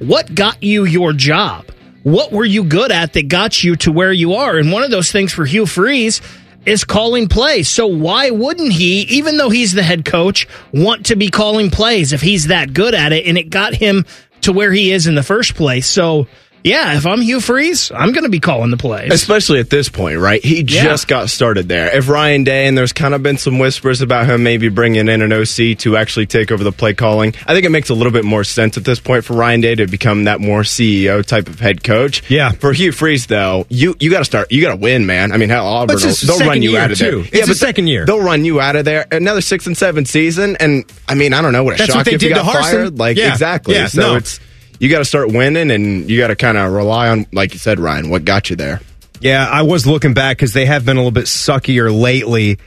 what 0.01 0.35
got 0.35 0.63
you 0.63 0.85
your 0.85 1.13
job? 1.13 1.67
What 2.03 2.33
were 2.33 2.45
you 2.45 2.65
good 2.65 2.91
at 2.91 3.13
that 3.13 3.29
got 3.29 3.63
you 3.63 3.77
to 3.77 3.93
where 3.93 4.13
you 4.13 4.35
are? 4.35 4.57
And 4.57 4.73
one 4.73 4.83
of 4.83 4.91
those 4.91 5.13
things 5.13 5.33
for 5.33 5.45
Hugh 5.45 5.67
Freeze 5.67 6.23
is 6.65 6.85
calling 6.85 7.29
plays. 7.29 7.69
So 7.69 7.87
why 7.87 8.31
wouldn't 8.31 8.73
he, 8.73 9.03
even 9.03 9.37
though 9.37 9.51
he's 9.51 9.73
the 9.73 9.83
head 9.83 10.05
coach, 10.05 10.49
want 10.73 11.07
to 11.07 11.17
be 11.17 11.29
calling 11.29 11.71
plays 11.71 12.13
if 12.13 12.23
he's 12.23 12.47
that 12.47 12.73
good 12.73 12.95
at 12.95 13.13
it? 13.13 13.27
And 13.27 13.37
it 13.37 13.51
got 13.51 13.75
him 13.75 14.07
to 14.43 14.53
where 14.53 14.73
he 14.73 14.91
is 14.91 15.07
in 15.07 15.15
the 15.15 15.23
first 15.23 15.55
place. 15.55 15.87
So 15.87 16.27
yeah, 16.65 16.97
if 16.97 17.07
I'm 17.07 17.21
Hugh 17.21 17.41
Freeze, 17.41 17.91
I'm 17.95 18.13
going 18.13 18.25
to 18.25 18.31
be 18.31 18.41
calling 18.41 18.71
the 18.71 18.77
plays. 18.77 19.13
Especially 19.13 19.61
at 19.61 19.71
this 19.71 19.89
point, 19.89 20.19
right? 20.19 20.45
He 20.45 20.57
Yeah. 20.63 20.85
just 20.85 21.09
got 21.09 21.31
started 21.31 21.69
there. 21.69 21.95
If 21.97 22.09
Ryan 22.09 22.45
Day, 22.45 22.67
and 22.67 22.77
there's 22.77 22.93
kind 22.93 23.15
of 23.15 23.23
been 23.23 23.39
some 23.39 23.59
whispers 23.59 24.01
about 24.03 24.27
him 24.27 24.43
maybe 24.43 24.69
bringing 24.69 25.09
in 25.09 25.23
an 25.23 25.33
OC 25.33 25.75
to 25.81 25.97
actually 25.97 26.27
take 26.27 26.51
over 26.53 26.63
the 26.65 26.73
play 26.73 26.95
calling, 26.95 27.35
I 27.47 27.55
think 27.55 27.65
it 27.67 27.71
makes 27.71 27.89
a 27.89 27.95
little 27.95 28.13
bit 28.13 28.25
more 28.25 28.45
sense 28.45 28.77
at 28.77 28.85
this 28.85 29.01
point 29.01 29.25
for 29.25 29.35
Ryan 29.35 29.61
Day 29.61 29.75
to 29.77 29.87
become 29.87 30.25
that 30.25 30.41
more 30.41 30.63
CEO 30.63 31.23
type 31.25 31.49
of 31.49 31.61
head 31.61 31.83
coach. 31.85 32.23
Yeah. 32.29 32.51
For 32.53 32.73
Hugh 32.73 32.93
Freeze, 32.93 33.27
though, 33.27 33.67
you 33.69 33.97
you 34.01 34.11
got 34.11 34.19
to 34.19 34.25
start, 34.25 34.53
you 34.53 34.61
got 34.61 34.71
to 34.71 34.77
win, 34.77 35.07
man. 35.07 35.33
I 35.33 35.37
mean, 35.37 35.49
hell, 35.49 35.67
Auburn, 35.67 35.97
But 35.97 36.05
it's 36.05 36.21
his 36.21 36.29
will- 36.31 36.39
they'll 36.39 36.49
run 36.49 36.63
you 36.63 36.77
out 36.77 36.91
of 36.91 36.99
there. 36.99 37.11
too. 37.13 37.25
It's 37.33 37.49
his 37.49 37.59
second 37.61 37.87
year. 37.87 38.05
They'll 38.07 38.21
run 38.21 38.45
you 38.45 38.61
out 38.61 38.77
of 38.77 38.85
there. 38.85 39.07
Another 39.11 39.41
six 39.41 39.67
and 39.67 39.77
seven 39.77 40.05
season, 40.05 40.57
and 40.61 40.85
I 41.09 41.15
mean, 41.15 41.33
I 41.33 41.43
don't 41.43 41.53
know 41.53 41.65
what 41.65 41.75
a 41.75 41.79
That's 41.79 41.89
shock 41.89 41.97
what 41.97 42.07
they 42.07 42.13
if 42.13 42.23
you 42.23 42.29
did 42.31 42.35
got 42.37 42.53
fired. 42.53 42.99
Like 42.99 43.17
Yeah. 43.17 43.33
exactly. 43.33 43.75
Yeah, 43.75 43.87
so 43.87 44.01
no. 44.01 44.15
it's 44.17 44.39
you 44.81 44.89
got 44.89 44.99
to 44.99 45.05
start 45.05 45.29
winning, 45.29 45.71
and 45.71 46.11
you 46.11 46.19
got 46.19 46.29
to 46.29 46.37
kind 46.37 46.59
of 46.59 46.73
rely 46.73 47.09
on, 47.11 47.27
like 47.33 47.53
you 47.53 47.61
said, 47.61 47.79
Ryan, 47.79 48.11
what 48.11 48.25
got 48.25 48.51
you 48.51 48.57
there. 48.57 48.81
Yeah, 49.21 49.47
I 49.47 49.63
was 49.63 49.87
looking 49.87 50.15
back 50.15 50.39
because 50.39 50.55
they 50.55 50.65
have 50.67 50.85
been 50.85 50.97
a 50.97 51.01
little 51.01 51.13
bit 51.13 51.27
suckier 51.27 51.97
lately 51.97 52.59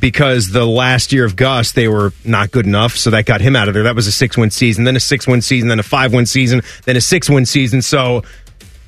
because 0.00 0.48
the 0.48 0.66
last 0.66 1.12
year 1.12 1.26
of 1.26 1.36
Gus, 1.36 1.72
they 1.72 1.88
were 1.88 2.12
not 2.24 2.50
good 2.50 2.66
enough. 2.66 2.96
So 2.96 3.10
that 3.10 3.26
got 3.26 3.42
him 3.42 3.54
out 3.54 3.68
of 3.68 3.74
there. 3.74 3.82
That 3.82 3.94
was 3.94 4.06
a 4.06 4.12
six 4.12 4.36
win 4.36 4.50
season, 4.50 4.84
then 4.84 4.96
a 4.96 5.00
six 5.00 5.26
win 5.26 5.42
season, 5.42 5.68
then 5.68 5.78
a 5.78 5.82
five 5.84 6.14
win 6.14 6.24
season, 6.24 6.62
then 6.84 6.96
a 6.96 7.00
six 7.02 7.28
win 7.28 7.44
season. 7.44 7.82
So 7.82 8.22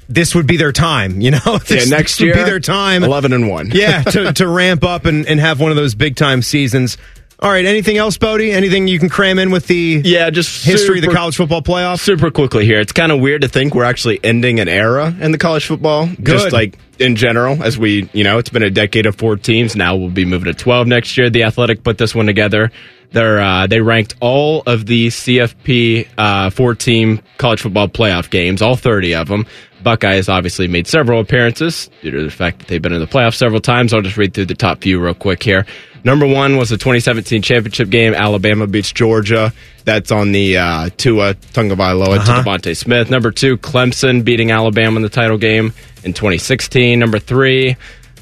this 0.08 0.34
would 0.34 0.46
be 0.46 0.56
their 0.56 0.72
time, 0.72 1.20
you 1.20 1.32
know? 1.32 1.38
This, 1.66 1.90
yeah, 1.90 1.96
next 1.96 2.16
this 2.16 2.26
would 2.26 2.34
be 2.34 2.42
their 2.44 2.60
time. 2.60 3.04
eleven 3.04 3.34
and 3.34 3.48
one. 3.48 3.70
yeah, 3.72 4.02
to, 4.02 4.32
to 4.34 4.48
ramp 4.48 4.82
up 4.84 5.04
and, 5.04 5.26
and 5.26 5.38
have 5.38 5.60
one 5.60 5.70
of 5.70 5.76
those 5.76 5.94
big 5.94 6.16
time 6.16 6.40
seasons. 6.40 6.96
All 7.42 7.50
right, 7.50 7.64
anything 7.64 7.96
else, 7.96 8.16
Bodie? 8.16 8.52
Anything 8.52 8.86
you 8.86 9.00
can 9.00 9.08
cram 9.08 9.40
in 9.40 9.50
with 9.50 9.66
the 9.66 10.00
yeah, 10.04 10.30
just 10.30 10.64
history 10.64 11.00
of 11.00 11.04
the 11.04 11.12
college 11.12 11.36
football 11.36 11.60
playoff? 11.60 11.98
Super 11.98 12.30
quickly 12.30 12.64
here, 12.64 12.78
it's 12.78 12.92
kind 12.92 13.10
of 13.10 13.18
weird 13.18 13.42
to 13.42 13.48
think 13.48 13.74
we're 13.74 13.82
actually 13.82 14.20
ending 14.22 14.60
an 14.60 14.68
era 14.68 15.12
in 15.20 15.32
the 15.32 15.38
college 15.38 15.66
football. 15.66 16.06
Good. 16.06 16.24
Just 16.24 16.52
like 16.52 16.78
in 17.00 17.16
general, 17.16 17.60
as 17.64 17.76
we, 17.76 18.08
you 18.12 18.22
know, 18.22 18.38
it's 18.38 18.50
been 18.50 18.62
a 18.62 18.70
decade 18.70 19.06
of 19.06 19.16
four 19.16 19.34
teams. 19.34 19.74
Now 19.74 19.96
we'll 19.96 20.08
be 20.08 20.24
moving 20.24 20.52
to 20.52 20.54
twelve 20.54 20.86
next 20.86 21.18
year. 21.18 21.30
The 21.30 21.42
Athletic 21.42 21.82
put 21.82 21.98
this 21.98 22.14
one 22.14 22.26
together. 22.26 22.70
They're 23.12 23.40
uh, 23.40 23.66
they 23.66 23.80
ranked 23.80 24.14
all 24.20 24.62
of 24.66 24.86
the 24.86 25.08
CFP 25.08 26.08
uh, 26.16 26.50
four 26.50 26.74
team 26.74 27.20
college 27.38 27.60
football 27.60 27.88
playoff 27.88 28.30
games, 28.30 28.62
all 28.62 28.76
thirty 28.76 29.14
of 29.14 29.28
them. 29.28 29.46
Buckeyes 29.82 30.28
obviously 30.28 30.68
made 30.68 30.86
several 30.86 31.20
appearances 31.20 31.90
due 32.02 32.12
to 32.12 32.22
the 32.22 32.30
fact 32.30 32.60
that 32.60 32.68
they've 32.68 32.80
been 32.80 32.92
in 32.92 33.00
the 33.00 33.06
playoffs 33.06 33.34
several 33.34 33.60
times. 33.60 33.92
I'll 33.92 34.00
just 34.00 34.16
read 34.16 34.32
through 34.32 34.46
the 34.46 34.54
top 34.54 34.80
few 34.82 35.00
real 35.02 35.12
quick 35.14 35.42
here. 35.42 35.66
Number 36.04 36.26
one 36.26 36.56
was 36.56 36.70
the 36.70 36.76
2017 36.76 37.42
championship 37.42 37.90
game. 37.90 38.14
Alabama 38.14 38.66
beats 38.66 38.92
Georgia. 38.92 39.52
That's 39.84 40.10
on 40.12 40.30
the 40.32 40.56
uh, 40.58 40.90
Tua 40.96 41.34
Tagovailoa 41.34 42.18
Uh-huh. 42.18 42.42
to 42.42 42.48
DeVonta 42.48 42.76
Smith. 42.76 43.10
Number 43.10 43.30
two, 43.32 43.56
Clemson 43.58 44.24
beating 44.24 44.50
Alabama 44.52 44.96
in 44.96 45.02
the 45.02 45.08
title 45.08 45.38
game 45.38 45.72
in 46.04 46.12
2016. 46.12 46.98
Number 46.98 47.18
three, 47.18 47.76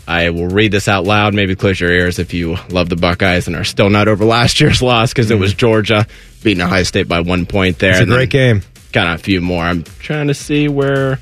I 0.06 0.30
will 0.30 0.48
read 0.48 0.72
this 0.72 0.88
out 0.88 1.04
loud. 1.04 1.34
Maybe 1.34 1.54
close 1.54 1.78
your 1.78 1.90
ears 1.90 2.18
if 2.18 2.34
you 2.34 2.56
love 2.70 2.88
the 2.88 2.96
Buckeyes 2.96 3.46
and 3.46 3.54
are 3.56 3.64
still 3.64 3.90
not 3.90 4.08
over 4.08 4.24
last 4.24 4.60
year's 4.60 4.82
loss 4.82 5.12
because 5.12 5.30
it 5.30 5.38
was 5.38 5.54
Georgia 5.54 6.06
beating 6.42 6.62
Ohio 6.62 6.82
State 6.82 7.06
by 7.08 7.20
one 7.20 7.46
point 7.46 7.78
there. 7.78 7.92
Mm-hmm. 7.92 8.02
It's 8.02 8.10
a 8.10 8.14
great 8.14 8.30
game. 8.30 8.62
Got 8.92 9.14
a 9.14 9.18
few 9.18 9.40
more. 9.40 9.62
I'm 9.62 9.84
trying 10.00 10.26
to 10.28 10.34
see 10.34 10.66
where 10.68 11.20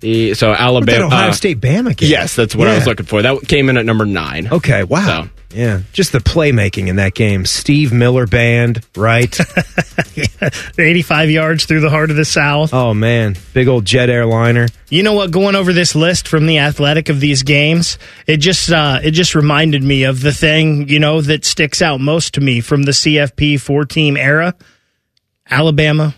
the 0.00 0.34
so 0.34 0.52
Alabama. 0.52 1.06
Ohio 1.06 1.28
uh, 1.28 1.32
State 1.32 1.60
Bama 1.60 1.96
game? 1.96 2.10
Yes, 2.10 2.34
that's 2.34 2.56
what 2.56 2.68
I 2.68 2.74
was 2.74 2.86
looking 2.86 3.06
for. 3.06 3.22
That 3.22 3.46
came 3.46 3.68
in 3.68 3.76
at 3.76 3.84
number 3.86 4.04
nine. 4.04 4.48
Okay, 4.50 4.84
wow. 4.84 5.24
So- 5.24 5.30
Yeah, 5.58 5.80
just 5.92 6.12
the 6.12 6.20
playmaking 6.20 6.86
in 6.86 6.96
that 6.96 7.14
game. 7.14 7.44
Steve 7.44 7.92
Miller 7.92 8.28
Band, 8.28 8.86
right? 8.96 9.36
85 10.78 11.30
yards 11.32 11.64
through 11.64 11.80
the 11.80 11.90
heart 11.90 12.10
of 12.10 12.16
the 12.16 12.24
South. 12.24 12.72
oh, 12.72 12.94
man. 12.94 13.34
Big 13.54 13.66
old 13.66 13.84
jet 13.84 14.08
airliner. 14.08 14.68
You 14.88 15.02
know 15.02 15.14
what? 15.14 15.32
Going 15.32 15.56
over 15.56 15.72
this 15.72 15.96
list 15.96 16.28
from 16.28 16.46
the 16.46 16.60
Athletic 16.60 17.08
of 17.08 17.18
these 17.18 17.42
games, 17.42 17.98
it 18.28 18.36
just 18.36 18.70
uh, 18.70 19.00
it 19.02 19.10
just 19.10 19.34
reminded 19.34 19.82
me 19.82 20.04
of 20.04 20.20
the 20.20 20.32
thing 20.32 20.88
you 20.88 21.00
know 21.00 21.20
that 21.22 21.44
sticks 21.44 21.82
out 21.82 21.98
most 21.98 22.34
to 22.34 22.40
me 22.40 22.60
from 22.60 22.84
the 22.84 22.92
CFP 22.92 23.60
four 23.60 23.84
team 23.84 24.16
era: 24.16 24.54
Alabama, 25.50 26.14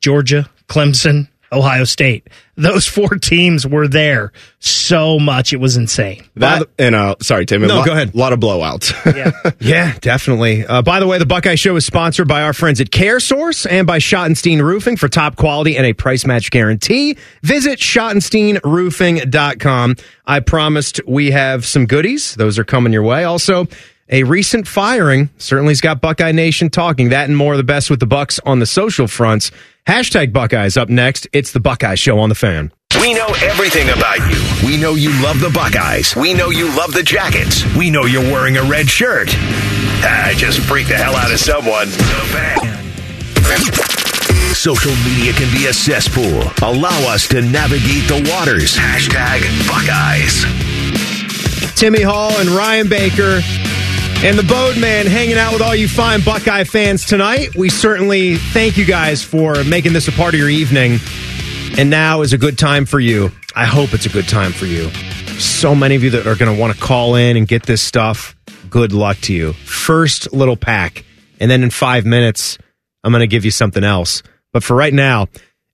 Georgia, 0.00 0.50
Clemson, 0.68 1.28
Ohio 1.52 1.84
State. 1.84 2.28
Those 2.56 2.86
four 2.86 3.08
teams 3.16 3.66
were 3.66 3.88
there 3.88 4.32
so 4.58 5.18
much; 5.18 5.52
it 5.54 5.56
was 5.56 5.76
insane. 5.76 6.24
That 6.36 6.68
and 6.78 6.94
uh, 6.94 7.16
sorry, 7.22 7.46
Tim. 7.46 7.62
No, 7.62 7.76
lot- 7.76 7.86
go 7.86 7.92
ahead. 7.92 8.14
A 8.14 8.18
lot 8.18 8.32
of 8.32 8.40
blowouts. 8.40 8.92
Yeah. 9.16 9.32
Yeah, 9.60 9.94
definitely. 10.00 10.64
Uh, 10.66 10.82
by 10.82 11.00
the 11.00 11.06
way, 11.06 11.18
the 11.18 11.26
Buckeye 11.26 11.54
Show 11.56 11.74
is 11.76 11.84
sponsored 11.86 12.28
by 12.28 12.42
our 12.42 12.52
friends 12.52 12.80
at 12.80 12.90
CareSource 12.90 13.66
and 13.70 13.86
by 13.86 13.98
Schottenstein 13.98 14.60
Roofing 14.62 14.96
for 14.96 15.08
top 15.08 15.36
quality 15.36 15.76
and 15.76 15.86
a 15.86 15.92
price 15.92 16.24
match 16.26 16.50
guarantee. 16.50 17.16
Visit 17.42 17.78
SchottensteinRoofing.com. 17.80 19.96
I 20.26 20.40
promised 20.40 21.00
we 21.06 21.30
have 21.32 21.64
some 21.66 21.86
goodies. 21.86 22.34
Those 22.34 22.58
are 22.58 22.64
coming 22.64 22.92
your 22.92 23.02
way. 23.02 23.24
Also, 23.24 23.66
a 24.10 24.24
recent 24.24 24.66
firing 24.66 25.30
certainly 25.38 25.70
has 25.70 25.80
got 25.80 26.00
Buckeye 26.00 26.32
Nation 26.32 26.68
talking. 26.68 27.10
That 27.10 27.28
and 27.28 27.36
more 27.36 27.52
of 27.52 27.58
the 27.58 27.64
best 27.64 27.90
with 27.90 28.00
the 28.00 28.06
Bucks 28.06 28.40
on 28.44 28.58
the 28.58 28.66
social 28.66 29.06
fronts. 29.06 29.52
Hashtag 29.86 30.32
Buckeyes 30.32 30.76
up 30.76 30.88
next. 30.88 31.28
It's 31.32 31.52
the 31.52 31.60
Buckeye 31.60 31.94
Show 31.94 32.18
on 32.18 32.28
the 32.28 32.34
fan. 32.34 32.72
We 33.00 33.14
know 33.14 33.28
everything 33.40 33.88
about 33.88 34.18
you. 34.18 34.66
We 34.66 34.76
know 34.76 34.94
you 34.94 35.10
love 35.22 35.40
the 35.40 35.50
Buckeyes. 35.50 36.16
We 36.16 36.34
know 36.34 36.50
you 36.50 36.66
love 36.76 36.92
the 36.92 37.04
Jackets. 37.04 37.64
We 37.76 37.88
know 37.88 38.04
you're 38.04 38.20
wearing 38.20 38.56
a 38.56 38.62
red 38.64 38.90
shirt. 38.90 39.28
Ah, 40.02 40.26
I 40.26 40.34
just 40.34 40.58
freaked 40.60 40.88
the 40.88 40.96
hell 40.96 41.14
out 41.14 41.30
of 41.30 41.38
someone. 41.38 41.88
Social 44.54 44.94
media 45.06 45.32
can 45.32 45.50
be 45.56 45.66
a 45.66 45.72
cesspool. 45.72 46.42
Allow 46.62 47.12
us 47.12 47.28
to 47.28 47.40
navigate 47.40 48.08
the 48.08 48.28
waters. 48.28 48.76
Hashtag 48.76 49.40
Buckeyes. 49.68 50.44
Timmy 51.78 52.02
Hall 52.02 52.36
and 52.38 52.50
Ryan 52.50 52.88
Baker 52.88 53.40
and 54.22 54.38
the 54.38 54.42
Boatman 54.42 55.06
hanging 55.06 55.38
out 55.38 55.54
with 55.54 55.62
all 55.62 55.74
you 55.74 55.88
fine 55.88 56.20
Buckeye 56.20 56.64
fans 56.64 57.06
tonight. 57.06 57.54
We 57.56 57.70
certainly 57.70 58.36
thank 58.36 58.76
you 58.76 58.84
guys 58.84 59.24
for 59.24 59.64
making 59.64 59.94
this 59.94 60.08
a 60.08 60.12
part 60.12 60.34
of 60.34 60.40
your 60.40 60.50
evening. 60.50 60.98
And 61.78 61.88
now 61.88 62.20
is 62.20 62.34
a 62.34 62.38
good 62.38 62.58
time 62.58 62.84
for 62.84 63.00
you. 63.00 63.30
I 63.56 63.64
hope 63.64 63.94
it's 63.94 64.04
a 64.04 64.10
good 64.10 64.28
time 64.28 64.52
for 64.52 64.66
you. 64.66 64.90
So 65.38 65.74
many 65.74 65.94
of 65.94 66.04
you 66.04 66.10
that 66.10 66.26
are 66.26 66.36
going 66.36 66.54
to 66.54 66.60
want 66.60 66.74
to 66.74 66.78
call 66.78 67.14
in 67.14 67.38
and 67.38 67.48
get 67.48 67.62
this 67.62 67.80
stuff. 67.80 68.36
Good 68.68 68.92
luck 68.92 69.16
to 69.22 69.32
you. 69.32 69.54
First 69.54 70.34
little 70.34 70.56
pack. 70.56 71.02
And 71.40 71.50
then 71.50 71.62
in 71.62 71.70
five 71.70 72.04
minutes, 72.04 72.58
I'm 73.02 73.12
going 73.12 73.20
to 73.20 73.26
give 73.26 73.46
you 73.46 73.50
something 73.50 73.84
else. 73.84 74.22
But 74.52 74.62
for 74.62 74.76
right 74.76 74.92
now, 74.92 75.28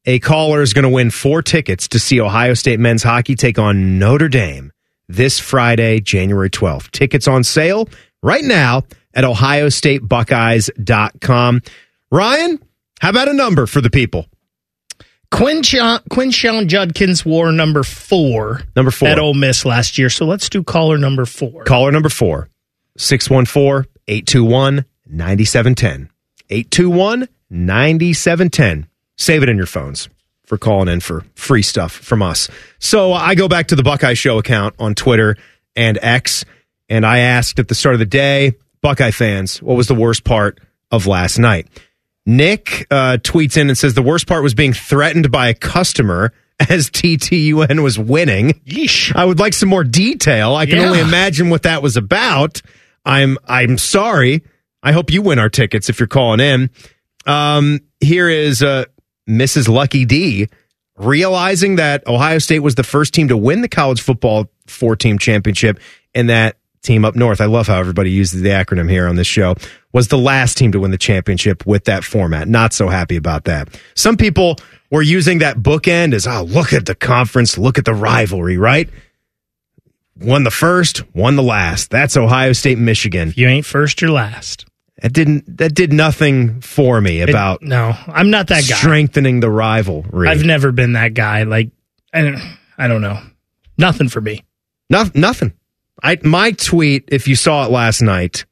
a 0.05 0.21
caller 0.21 0.63
is 0.63 0.73
going 0.73 0.85
to 0.85 0.89
win 0.89 1.11
four 1.11 1.43
tickets 1.43 1.89
to 1.89 1.99
see 1.99 2.21
Ohio 2.21 2.55
State 2.55 2.79
men's 2.79 3.03
hockey 3.03 3.35
take 3.35 3.59
on 3.59 3.99
Notre 3.99 4.29
Dame 4.29 4.71
this 5.09 5.41
Friday, 5.41 5.99
January 5.99 6.51
12th. 6.51 6.93
Tickets 6.93 7.27
on 7.27 7.43
sale 7.43 7.89
right 8.23 8.45
now 8.45 8.83
at 9.15 9.25
ohiostatebuckeyes.com. 9.25 11.63
Ryan, 12.11 12.63
how 13.01 13.11
about 13.11 13.29
a 13.29 13.33
number 13.33 13.67
for 13.67 13.81
the 13.81 13.91
people? 13.91 14.27
Quinshon 15.33 16.67
Judkins 16.67 17.25
wore 17.25 17.53
number 17.53 17.83
four. 17.83 18.63
Number 18.75 18.91
four. 18.91 19.09
At 19.09 19.19
Ole 19.19 19.35
Miss 19.35 19.65
last 19.65 19.99
year. 19.99 20.09
So 20.09 20.25
let's 20.25 20.49
do 20.49 20.63
caller 20.63 20.99
number 20.99 21.27
four. 21.27 21.65
Caller 21.65 21.93
number 21.93 22.09
four, 22.09 22.49
614 22.97 23.91
821 24.09 24.85
9710. 25.07 26.11
821 26.49 27.29
9710. 27.51 28.89
Save 29.17 29.43
it 29.43 29.49
in 29.49 29.57
your 29.57 29.67
phones 29.67 30.09
for 30.45 30.59
calling 30.59 30.89
in 30.89 31.01
for 31.01 31.25
free 31.35 31.63
stuff 31.63 31.93
from 31.93 32.23
us. 32.23 32.49
So 32.79 33.13
I 33.13 33.35
go 33.35 33.49
back 33.49 33.69
to 33.69 33.77
the 33.77 33.83
Buckeye 33.83 34.15
Show 34.15 34.39
account 34.39 34.75
on 34.79 34.95
Twitter 34.95 35.37
and 35.75 35.99
X, 36.01 36.45
and 36.89 37.05
I 37.07 37.19
asked 37.19 37.59
at 37.59 37.69
the 37.69 37.75
start 37.75 37.95
of 37.95 37.99
the 37.99 38.07
day, 38.07 38.55
Buckeye 38.83 39.11
fans, 39.11 39.61
what 39.63 39.77
was 39.77 39.89
the 39.89 39.95
worst 39.95 40.25
part 40.25 40.61
of 40.91 41.07
last 41.07 41.39
night? 41.39 41.67
Nick 42.25 42.87
uh, 42.91 43.19
tweets 43.21 43.57
in 43.57 43.69
and 43.69 43.79
says 43.79 43.95
the 43.95 44.03
worst 44.03 44.27
part 44.27 44.43
was 44.43 44.55
being 44.55 44.73
threatened 44.73 45.31
by 45.31 45.49
a 45.49 45.55
customer 45.55 46.33
as 46.61 46.91
TTUN 46.91 47.83
was 47.83 47.99
winning. 47.99 48.55
Yeesh. 48.67 49.15
I 49.15 49.25
would 49.25 49.39
like 49.39 49.53
some 49.55 49.69
more 49.69 49.85
detail. 49.85 50.55
I 50.55 50.67
can 50.67 50.77
Yeah. 50.79 50.87
only 50.87 51.01
imagine 51.01 51.51
what 51.51 51.63
that 51.65 51.83
was 51.83 51.97
about. 51.97 52.63
I'm 53.05 53.39
I'm 53.47 53.79
sorry. 53.79 54.43
I 54.83 54.93
hope 54.93 55.13
you 55.13 55.23
win 55.23 55.39
our 55.39 55.49
tickets 55.49 55.89
if 55.89 56.01
you're 56.01 56.07
calling 56.09 56.41
in. 56.41 56.71
Um, 57.27 57.81
here 58.01 58.29
is 58.29 58.63
uh, 58.63 58.85
Mrs. 59.29 59.69
Lucky 59.69 60.05
D 60.05 60.49
realizing 60.97 61.77
that 61.77 62.07
Ohio 62.07 62.39
State 62.39 62.61
was 62.61 62.75
the 62.75 62.83
first 62.83 63.13
team 63.15 63.29
to 63.29 63.37
win 63.37 63.61
the 63.61 63.69
college 63.69 64.01
football 64.01 64.51
four 64.67 64.97
team 64.97 65.19
championship 65.19 65.79
and 66.15 66.31
that 66.31 66.57
team 66.87 67.05
up 67.05 67.15
north. 67.17 67.41
I 67.41 67.47
love 67.47 67.67
how 67.67 67.79
everybody 67.79 68.11
uses 68.11 68.41
the 68.43 68.49
acronym 68.51 68.89
here 68.91 69.07
on 69.07 69.17
this 69.17 69.27
show. 69.27 69.55
Was 69.93 70.09
the 70.09 70.19
last 70.19 70.57
team 70.57 70.73
to 70.73 70.81
win 70.81 70.91
the 70.91 70.99
championship 70.99 71.67
with 71.67 71.85
that 71.85 72.05
format. 72.05 72.49
Not 72.49 72.73
so 72.73 72.89
happy 72.89 73.17
about 73.17 73.45
that. 73.45 73.69
Some 73.95 74.17
people 74.17 74.57
were 74.91 75.03
using 75.03 75.39
that 75.39 75.57
bookend 75.59 76.15
as, 76.15 76.27
oh, 76.27 76.43
look 76.45 76.73
at 76.73 76.87
the 76.87 76.95
conference, 76.95 77.59
look 77.59 77.77
at 77.79 77.85
the 77.85 77.95
rivalry, 77.95 78.57
right? 78.57 78.89
Won 80.19 80.45
the 80.45 80.51
first, 80.51 81.03
won 81.15 81.37
the 81.37 81.43
last. 81.43 81.91
That's 81.91 82.17
Ohio 82.17 82.53
State, 82.53 82.79
Michigan. 82.79 83.35
You 83.37 83.49
ain't 83.49 83.67
first 83.67 84.03
or 84.03 84.11
last. 84.11 84.65
That 85.03 85.13
didn't 85.13 85.59
that 85.59 85.75
did 85.75 85.93
nothing 85.93 86.63
for 86.63 87.03
me 87.03 87.21
It- 87.21 87.29
about 87.29 87.61
no, 87.61 87.95
I'm 88.07 88.31
not 88.31 88.47
that 88.47 88.67
guy. 88.67 88.77
strengthening 88.77 89.41
the 89.41 89.51
rivalry. 89.51 90.27
I've 90.29 90.45
never 90.45 90.73
been 90.73 90.95
that 90.95 91.13
guy. 91.13 91.43
Like, 91.43 91.69
I 92.15 92.23
don't, 92.23 92.41
I 92.79 92.89
don't 92.89 93.03
know. 93.03 93.21
Nothing 93.77 94.09
for 94.09 94.23
me. 94.23 94.43
No, 94.89 95.05
nothing. 95.15 95.53
I 96.03 96.19
my 96.23 96.53
tweet, 96.53 97.05
if 97.09 97.29
you 97.29 97.37
saw 97.37 97.65
it 97.65 97.71
last 97.71 98.03
night, 98.03 98.45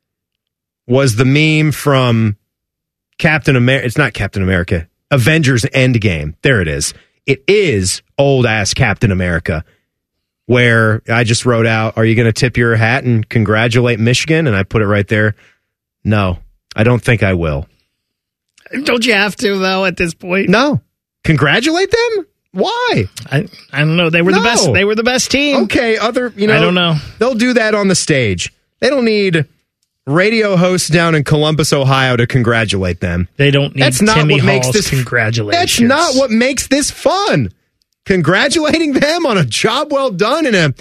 was 0.86 1.16
the 1.16 1.24
meme 1.24 1.72
from 1.72 2.36
Captain 3.18 3.56
America. 3.56 3.86
It's 3.86 3.98
not 3.98 4.14
Captain 4.14 4.42
America. 4.42 4.88
Avengers 5.10 5.62
Endgame. 5.62 6.34
There 6.42 6.60
it 6.60 6.68
is. 6.68 6.94
It 7.26 7.44
is 7.46 8.02
old 8.18 8.46
ass 8.46 8.74
Captain 8.74 9.12
America. 9.12 9.64
Where 10.46 11.02
I 11.08 11.24
just 11.24 11.46
wrote 11.46 11.66
out, 11.66 11.96
"Are 11.96 12.04
you 12.04 12.14
going 12.14 12.26
to 12.26 12.32
tip 12.32 12.56
your 12.56 12.76
hat 12.76 13.04
and 13.04 13.26
congratulate 13.26 13.98
Michigan?" 13.98 14.46
And 14.46 14.54
I 14.54 14.62
put 14.62 14.82
it 14.82 14.86
right 14.86 15.08
there. 15.08 15.34
No, 16.04 16.38
I 16.76 16.84
don't 16.84 17.02
think 17.02 17.22
I 17.22 17.32
will. 17.32 17.66
Don't 18.82 19.06
you 19.06 19.14
have 19.14 19.36
to 19.36 19.58
though 19.58 19.84
at 19.86 19.96
this 19.96 20.12
point? 20.12 20.50
No, 20.50 20.82
congratulate 21.22 21.90
them. 21.90 22.26
Why? 22.54 23.08
I 23.30 23.48
I 23.72 23.80
don't 23.80 23.96
know. 23.96 24.10
They 24.10 24.22
were 24.22 24.32
the 24.32 24.40
best. 24.40 24.72
They 24.72 24.84
were 24.84 24.94
the 24.94 25.02
best 25.02 25.30
team. 25.30 25.64
Okay, 25.64 25.98
other 25.98 26.32
you 26.36 26.46
know 26.46 26.56
I 26.56 26.60
don't 26.60 26.74
know. 26.74 26.94
They'll 27.18 27.34
do 27.34 27.52
that 27.54 27.74
on 27.74 27.88
the 27.88 27.96
stage. 27.96 28.52
They 28.78 28.90
don't 28.90 29.04
need 29.04 29.46
radio 30.06 30.56
hosts 30.56 30.88
down 30.88 31.14
in 31.16 31.24
Columbus, 31.24 31.72
Ohio 31.72 32.16
to 32.16 32.26
congratulate 32.28 33.00
them. 33.00 33.26
They 33.38 33.50
don't 33.50 33.74
need 33.74 33.82
That's 33.82 34.00
not 34.00 34.16
Timmy 34.16 34.36
what 34.36 34.44
makes 34.44 34.70
this 34.70 34.88
congratulations. 34.88 35.60
That's 35.60 35.80
not 35.80 36.14
what 36.14 36.30
makes 36.30 36.68
this 36.68 36.90
fun. 36.92 37.52
Congratulating 38.04 38.92
them 38.92 39.26
on 39.26 39.36
a 39.36 39.44
job 39.44 39.90
well 39.92 40.10
done 40.10 40.46
in 40.46 40.54
a 40.54 40.74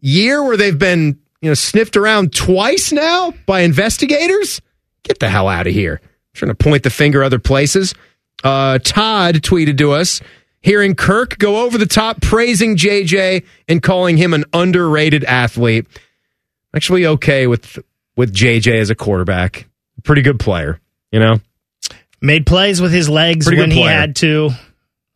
year 0.00 0.42
where 0.42 0.56
they've 0.56 0.78
been, 0.78 1.18
you 1.40 1.48
know, 1.48 1.54
sniffed 1.54 1.96
around 1.96 2.34
twice 2.34 2.92
now 2.92 3.32
by 3.46 3.60
investigators. 3.60 4.60
Get 5.04 5.20
the 5.20 5.30
hell 5.30 5.48
out 5.48 5.66
of 5.66 5.72
here. 5.72 6.00
trying 6.34 6.50
to 6.50 6.54
point 6.56 6.82
the 6.82 6.90
finger 6.90 7.22
other 7.22 7.38
places. 7.38 7.94
Uh, 8.42 8.78
Todd 8.82 9.36
tweeted 9.36 9.78
to 9.78 9.92
us 9.92 10.20
hearing 10.60 10.94
Kirk 10.94 11.38
go 11.38 11.64
over 11.64 11.78
the 11.78 11.86
top 11.86 12.20
praising 12.20 12.76
JJ 12.76 13.44
and 13.68 13.82
calling 13.82 14.16
him 14.16 14.34
an 14.34 14.44
underrated 14.52 15.24
athlete. 15.24 15.86
Actually 16.74 17.06
okay 17.06 17.46
with 17.46 17.78
with 18.16 18.34
JJ 18.34 18.80
as 18.80 18.90
a 18.90 18.94
quarterback. 18.94 19.68
Pretty 20.04 20.22
good 20.22 20.38
player, 20.38 20.80
you 21.10 21.20
know? 21.20 21.40
Made 22.20 22.46
plays 22.46 22.80
with 22.80 22.92
his 22.92 23.08
legs 23.08 23.46
Pretty 23.46 23.60
when 23.60 23.70
he 23.70 23.82
had 23.82 24.16
to. 24.16 24.50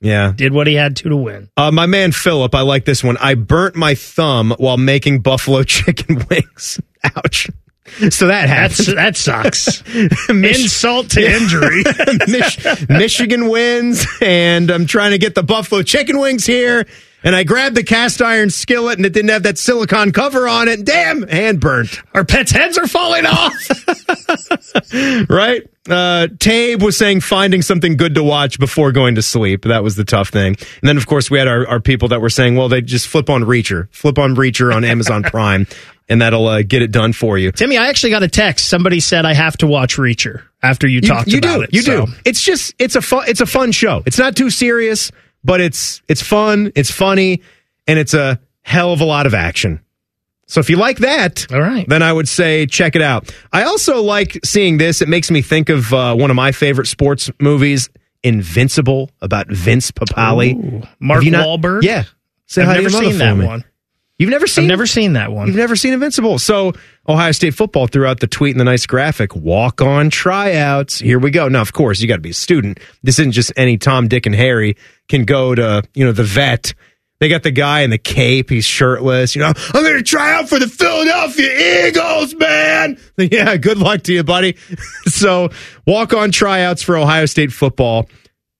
Yeah. 0.00 0.32
Did 0.34 0.52
what 0.52 0.66
he 0.66 0.74
had 0.74 0.96
to 0.96 1.08
to 1.08 1.16
win. 1.16 1.48
Uh, 1.56 1.70
my 1.70 1.86
man 1.86 2.12
Philip, 2.12 2.54
I 2.54 2.60
like 2.60 2.84
this 2.84 3.02
one. 3.02 3.16
I 3.18 3.34
burnt 3.34 3.76
my 3.76 3.94
thumb 3.94 4.54
while 4.58 4.76
making 4.76 5.20
buffalo 5.20 5.62
chicken 5.64 6.24
wings. 6.28 6.80
Ouch. 7.16 7.48
So 8.10 8.28
that 8.28 8.48
happened. 8.48 8.96
that 8.98 9.16
sucks. 9.16 9.82
Mich- 10.28 10.62
Insult 10.62 11.10
to 11.10 11.20
injury. 11.24 11.82
Mich- 12.28 12.88
Michigan 12.88 13.48
wins, 13.48 14.06
and 14.22 14.70
I'm 14.70 14.86
trying 14.86 15.10
to 15.10 15.18
get 15.18 15.34
the 15.34 15.42
buffalo 15.42 15.82
chicken 15.82 16.18
wings 16.18 16.46
here. 16.46 16.86
And 17.24 17.34
I 17.34 17.42
grabbed 17.42 17.74
the 17.74 17.82
cast 17.82 18.20
iron 18.20 18.50
skillet, 18.50 18.98
and 18.98 19.06
it 19.06 19.14
didn't 19.14 19.30
have 19.30 19.44
that 19.44 19.56
silicone 19.56 20.12
cover 20.12 20.46
on 20.46 20.68
it. 20.68 20.84
Damn, 20.84 21.26
hand 21.26 21.58
burnt. 21.58 22.02
Our 22.12 22.22
pets' 22.22 22.52
heads 22.52 22.76
are 22.76 22.86
falling 22.86 23.24
off. 23.24 23.54
right? 25.30 25.62
Uh, 25.88 26.28
Tabe 26.38 26.82
was 26.82 26.98
saying 26.98 27.22
finding 27.22 27.62
something 27.62 27.96
good 27.96 28.14
to 28.14 28.22
watch 28.22 28.58
before 28.58 28.92
going 28.92 29.14
to 29.14 29.22
sleep. 29.22 29.62
That 29.62 29.82
was 29.82 29.96
the 29.96 30.04
tough 30.04 30.28
thing. 30.28 30.48
And 30.48 30.82
then, 30.82 30.98
of 30.98 31.06
course, 31.06 31.30
we 31.30 31.38
had 31.38 31.48
our, 31.48 31.66
our 31.66 31.80
people 31.80 32.08
that 32.08 32.20
were 32.20 32.30
saying, 32.30 32.56
well, 32.56 32.68
they 32.68 32.82
just 32.82 33.08
flip 33.08 33.30
on 33.30 33.42
Reacher, 33.42 33.88
flip 33.90 34.18
on 34.18 34.34
Reacher 34.34 34.74
on 34.74 34.84
Amazon 34.84 35.22
Prime, 35.24 35.66
and 36.10 36.20
that'll 36.20 36.46
uh, 36.46 36.62
get 36.62 36.82
it 36.82 36.90
done 36.90 37.14
for 37.14 37.38
you. 37.38 37.52
Timmy, 37.52 37.78
I 37.78 37.88
actually 37.88 38.10
got 38.10 38.22
a 38.22 38.28
text. 38.28 38.68
Somebody 38.68 39.00
said 39.00 39.24
I 39.24 39.32
have 39.32 39.56
to 39.58 39.66
watch 39.66 39.96
Reacher 39.96 40.42
after 40.62 40.86
you, 40.86 41.00
talked 41.00 41.28
you 41.28 41.38
about 41.38 41.56
do, 41.56 41.62
it. 41.62 41.74
You 41.74 41.82
so. 41.82 42.06
do. 42.06 42.12
It's 42.24 42.42
just 42.42 42.74
it's 42.78 42.96
a 42.96 43.02
fun 43.02 43.24
it's 43.28 43.40
a 43.40 43.46
fun 43.46 43.72
show. 43.72 44.02
It's 44.06 44.18
not 44.18 44.36
too 44.36 44.50
serious, 44.50 45.10
but 45.44 45.60
it's 45.60 46.02
it's 46.08 46.22
fun, 46.22 46.72
it's 46.74 46.90
funny, 46.90 47.42
and 47.86 47.98
it's 47.98 48.14
a 48.14 48.40
hell 48.62 48.92
of 48.92 49.00
a 49.00 49.04
lot 49.04 49.26
of 49.26 49.34
action. 49.34 49.80
So 50.46 50.60
if 50.60 50.68
you 50.68 50.76
like 50.76 50.98
that, 50.98 51.50
all 51.52 51.60
right, 51.60 51.88
then 51.88 52.02
I 52.02 52.12
would 52.12 52.28
say 52.28 52.66
check 52.66 52.96
it 52.96 53.02
out. 53.02 53.34
I 53.52 53.64
also 53.64 54.02
like 54.02 54.38
seeing 54.44 54.78
this. 54.78 55.00
It 55.02 55.08
makes 55.08 55.30
me 55.30 55.42
think 55.42 55.68
of 55.68 55.92
uh, 55.92 56.14
one 56.14 56.30
of 56.30 56.36
my 56.36 56.52
favorite 56.52 56.86
sports 56.86 57.30
movies, 57.40 57.88
Invincible, 58.22 59.10
about 59.22 59.48
Vince 59.48 59.90
Papale. 59.90 60.86
Mark 61.00 61.18
Have 61.18 61.24
you 61.24 61.30
not- 61.30 61.46
Wahlberg? 61.46 61.82
Yeah. 61.82 62.04
Say 62.46 62.62
I've 62.62 62.68
hi 62.68 62.74
to 62.76 62.82
never 62.82 62.90
seen 62.90 63.18
that 63.18 63.36
me. 63.36 63.46
one. 63.46 63.64
You've 64.18 64.30
never 64.30 64.46
seen 64.46 64.64
I've 64.64 64.68
never 64.68 64.86
seen 64.86 65.14
that 65.14 65.32
one. 65.32 65.48
You've 65.48 65.56
never 65.56 65.74
seen 65.74 65.92
Invincible. 65.92 66.38
So 66.38 66.72
Ohio 67.08 67.32
State 67.32 67.54
football 67.54 67.86
threw 67.88 68.06
out 68.06 68.20
the 68.20 68.26
tweet 68.28 68.52
and 68.52 68.60
the 68.60 68.64
nice 68.64 68.86
graphic. 68.86 69.34
Walk 69.34 69.80
on 69.82 70.08
tryouts. 70.10 71.00
Here 71.00 71.18
we 71.18 71.30
go. 71.30 71.48
Now, 71.48 71.62
of 71.62 71.72
course, 71.72 72.00
you 72.00 72.06
got 72.06 72.16
to 72.16 72.20
be 72.22 72.30
a 72.30 72.34
student. 72.34 72.78
This 73.02 73.18
isn't 73.18 73.32
just 73.32 73.52
any 73.56 73.76
Tom, 73.76 74.06
Dick, 74.08 74.26
and 74.26 74.34
Harry 74.34 74.76
can 75.08 75.24
go 75.24 75.54
to 75.54 75.82
you 75.94 76.04
know 76.04 76.12
the 76.12 76.24
vet. 76.24 76.74
They 77.20 77.28
got 77.28 77.42
the 77.42 77.52
guy 77.52 77.80
in 77.80 77.90
the 77.90 77.98
cape. 77.98 78.50
He's 78.50 78.64
shirtless. 78.64 79.34
You 79.34 79.42
know, 79.42 79.52
I'm 79.72 79.82
going 79.82 79.96
to 79.96 80.02
try 80.02 80.34
out 80.34 80.48
for 80.48 80.58
the 80.58 80.68
Philadelphia 80.68 81.86
Eagles, 81.88 82.34
man. 82.34 82.98
Yeah, 83.16 83.56
good 83.56 83.78
luck 83.78 84.02
to 84.02 84.12
you, 84.12 84.24
buddy. 84.24 84.56
so, 85.06 85.50
walk 85.86 86.12
on 86.12 86.32
tryouts 86.32 86.82
for 86.82 86.96
Ohio 86.96 87.26
State 87.26 87.52
football. 87.52 88.08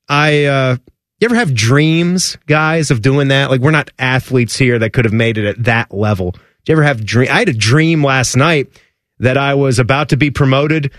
I, 0.08 0.44
uh, 0.44 0.76
you 1.20 1.24
ever 1.26 1.34
have 1.34 1.54
dreams, 1.54 2.38
guys, 2.46 2.90
of 2.90 3.02
doing 3.02 3.28
that? 3.28 3.50
Like, 3.50 3.60
we're 3.60 3.72
not 3.72 3.90
athletes 3.98 4.56
here 4.56 4.78
that 4.78 4.92
could 4.92 5.04
have 5.04 5.12
made 5.12 5.36
it 5.36 5.44
at 5.46 5.64
that 5.64 5.92
level. 5.92 6.30
Did 6.30 6.40
you 6.68 6.72
ever 6.74 6.82
have 6.84 7.04
dream? 7.04 7.28
I 7.30 7.40
had 7.40 7.48
a 7.48 7.52
dream 7.52 8.04
last 8.04 8.36
night 8.36 8.68
that 9.18 9.36
I 9.36 9.54
was 9.54 9.78
about 9.78 10.10
to 10.10 10.16
be 10.16 10.30
promoted 10.30 10.92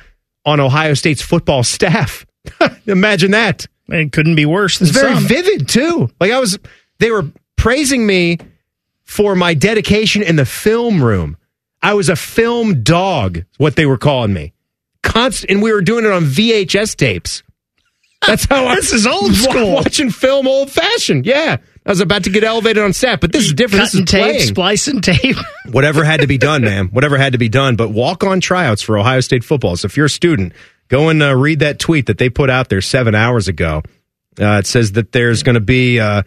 on 0.45 0.59
Ohio 0.59 0.93
State's 0.93 1.21
football 1.21 1.63
staff. 1.63 2.25
Imagine 2.85 3.31
that. 3.31 3.67
It 3.89 4.11
couldn't 4.11 4.35
be 4.35 4.45
worse 4.45 4.79
than 4.79 4.87
It's 4.87 4.97
very 4.99 5.13
some. 5.15 5.23
vivid 5.25 5.67
too. 5.69 6.09
Like 6.19 6.31
I 6.31 6.39
was, 6.39 6.57
they 6.99 7.11
were 7.11 7.25
praising 7.55 8.05
me 8.07 8.39
for 9.03 9.35
my 9.35 9.53
dedication 9.53 10.23
in 10.23 10.35
the 10.35 10.45
film 10.45 11.03
room. 11.03 11.37
I 11.81 11.93
was 11.93 12.09
a 12.09 12.15
film 12.15 12.81
dog, 12.83 13.43
what 13.57 13.75
they 13.75 13.85
were 13.85 13.97
calling 13.99 14.33
me. 14.33 14.53
Constant, 15.03 15.51
and 15.51 15.61
we 15.61 15.71
were 15.71 15.81
doing 15.81 16.03
it 16.05 16.11
on 16.11 16.23
VHS 16.23 16.95
tapes. 16.95 17.43
That's 18.25 18.45
how 18.45 18.65
I, 18.65 18.75
This 18.77 18.91
is 18.91 19.05
old 19.05 19.33
school. 19.35 19.73
Watching 19.75 20.09
film, 20.09 20.47
old 20.47 20.71
fashioned. 20.71 21.27
Yeah, 21.27 21.57
I 21.85 21.89
was 21.89 21.99
about 21.99 22.23
to 22.23 22.31
get 22.31 22.43
elevated 22.43 22.81
on 22.83 22.91
set, 22.93 23.21
but 23.21 23.31
this 23.31 23.45
is 23.45 23.53
different. 23.53 23.83
This 23.83 23.91
Cutting 23.91 24.03
is 24.05 24.11
tape, 24.11 24.21
playing. 24.23 24.39
splicing 24.47 25.01
tape. 25.01 25.35
Whatever 25.71 26.03
had 26.03 26.21
to 26.21 26.27
be 26.27 26.39
done, 26.39 26.63
man. 26.63 26.87
Whatever 26.87 27.19
had 27.19 27.33
to 27.33 27.37
be 27.37 27.49
done. 27.49 27.75
But 27.75 27.89
walk 27.89 28.23
on 28.23 28.39
tryouts 28.41 28.81
for 28.81 28.97
Ohio 28.97 29.19
State 29.19 29.43
football. 29.43 29.75
So 29.77 29.85
if 29.85 29.95
you're 29.95 30.07
a 30.07 30.09
student, 30.09 30.53
go 30.87 31.09
and 31.09 31.21
uh, 31.21 31.35
read 31.35 31.59
that 31.59 31.79
tweet 31.79 32.07
that 32.07 32.17
they 32.17 32.29
put 32.29 32.49
out 32.49 32.69
there 32.69 32.81
seven 32.81 33.15
hours 33.15 33.47
ago. 33.47 33.81
Uh, 34.39 34.57
it 34.59 34.67
says 34.67 34.93
that 34.93 35.11
there's 35.11 35.43
going 35.43 35.55
to 35.55 35.61
be 35.61 35.99
uh, 35.99 36.23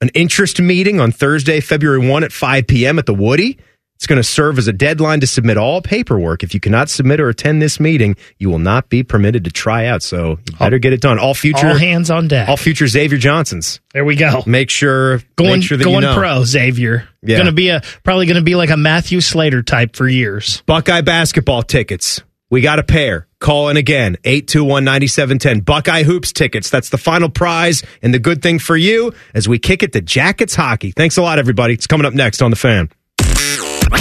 an 0.00 0.10
interest 0.14 0.60
meeting 0.60 1.00
on 1.00 1.10
Thursday, 1.12 1.60
February 1.60 2.06
1 2.08 2.24
at 2.24 2.32
5 2.32 2.66
p.m. 2.66 2.98
at 2.98 3.06
the 3.06 3.14
Woody. 3.14 3.58
It's 3.96 4.06
going 4.08 4.16
to 4.18 4.24
serve 4.24 4.58
as 4.58 4.66
a 4.66 4.72
deadline 4.72 5.20
to 5.20 5.28
submit 5.28 5.56
all 5.56 5.80
paperwork. 5.80 6.42
If 6.42 6.54
you 6.54 6.60
cannot 6.60 6.88
submit 6.90 7.20
or 7.20 7.28
attend 7.28 7.62
this 7.62 7.78
meeting, 7.78 8.16
you 8.36 8.50
will 8.50 8.58
not 8.58 8.88
be 8.88 9.04
permitted 9.04 9.44
to 9.44 9.52
try 9.52 9.86
out. 9.86 10.02
So 10.02 10.40
you 10.50 10.56
better 10.58 10.80
get 10.80 10.92
it 10.92 11.00
done. 11.00 11.20
All 11.20 11.34
future, 11.34 11.68
All 11.68 11.76
hands 11.78 12.10
on 12.10 12.26
deck. 12.26 12.48
all 12.48 12.56
future 12.56 12.88
Xavier 12.88 13.16
Johnsons. 13.18 13.80
there 13.92 14.04
we 14.04 14.16
go. 14.16 14.42
Make 14.44 14.70
sure, 14.70 15.18
Going, 15.36 15.50
make 15.52 15.62
sure 15.62 15.78
that 15.78 15.84
going 15.84 16.02
you 16.02 16.08
know. 16.08 16.16
pro, 16.16 16.42
Xavier. 16.42 17.08
Yeah. 17.22 17.36
Going 17.36 17.46
to 17.46 17.52
be 17.52 17.68
a 17.68 17.80
probably 18.02 18.26
going 18.26 18.36
to 18.38 18.42
be 18.42 18.56
like 18.56 18.70
a 18.70 18.76
Matthew 18.76 19.20
Slater 19.20 19.62
type 19.62 19.94
for 19.94 20.08
years. 20.08 20.62
Buckeye 20.66 21.02
basketball 21.02 21.62
tickets. 21.62 22.22
We 22.52 22.60
got 22.60 22.78
a 22.78 22.82
pair. 22.82 23.28
Call 23.40 23.70
in 23.70 23.78
again, 23.78 24.18
821-9710. 24.24 25.64
Buckeye 25.64 26.02
Hoops 26.02 26.34
tickets. 26.34 26.68
That's 26.68 26.90
the 26.90 26.98
final 26.98 27.30
prize 27.30 27.82
and 28.02 28.12
the 28.12 28.18
good 28.18 28.42
thing 28.42 28.58
for 28.58 28.76
you 28.76 29.14
as 29.32 29.48
we 29.48 29.58
kick 29.58 29.82
it 29.82 29.94
to 29.94 30.02
Jackets 30.02 30.54
hockey. 30.54 30.90
Thanks 30.90 31.16
a 31.16 31.22
lot, 31.22 31.38
everybody. 31.38 31.72
It's 31.72 31.86
coming 31.86 32.04
up 32.04 32.12
next 32.12 32.42
on 32.42 32.50
The 32.50 32.58
Fan. 32.58 32.90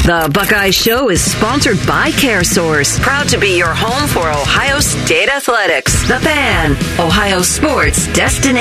The 0.03 0.29
Buckeye 0.33 0.71
Show 0.71 1.09
is 1.09 1.21
sponsored 1.21 1.77
by 1.87 2.11
CareSource, 2.11 2.99
proud 3.01 3.29
to 3.29 3.37
be 3.37 3.57
your 3.57 3.73
home 3.73 4.07
for 4.09 4.29
Ohio 4.29 4.79
State 4.79 5.29
athletics. 5.29 5.93
The 6.07 6.19
Fan, 6.19 6.71
Ohio 6.99 7.41
sports 7.41 8.07
destination. 8.13 8.57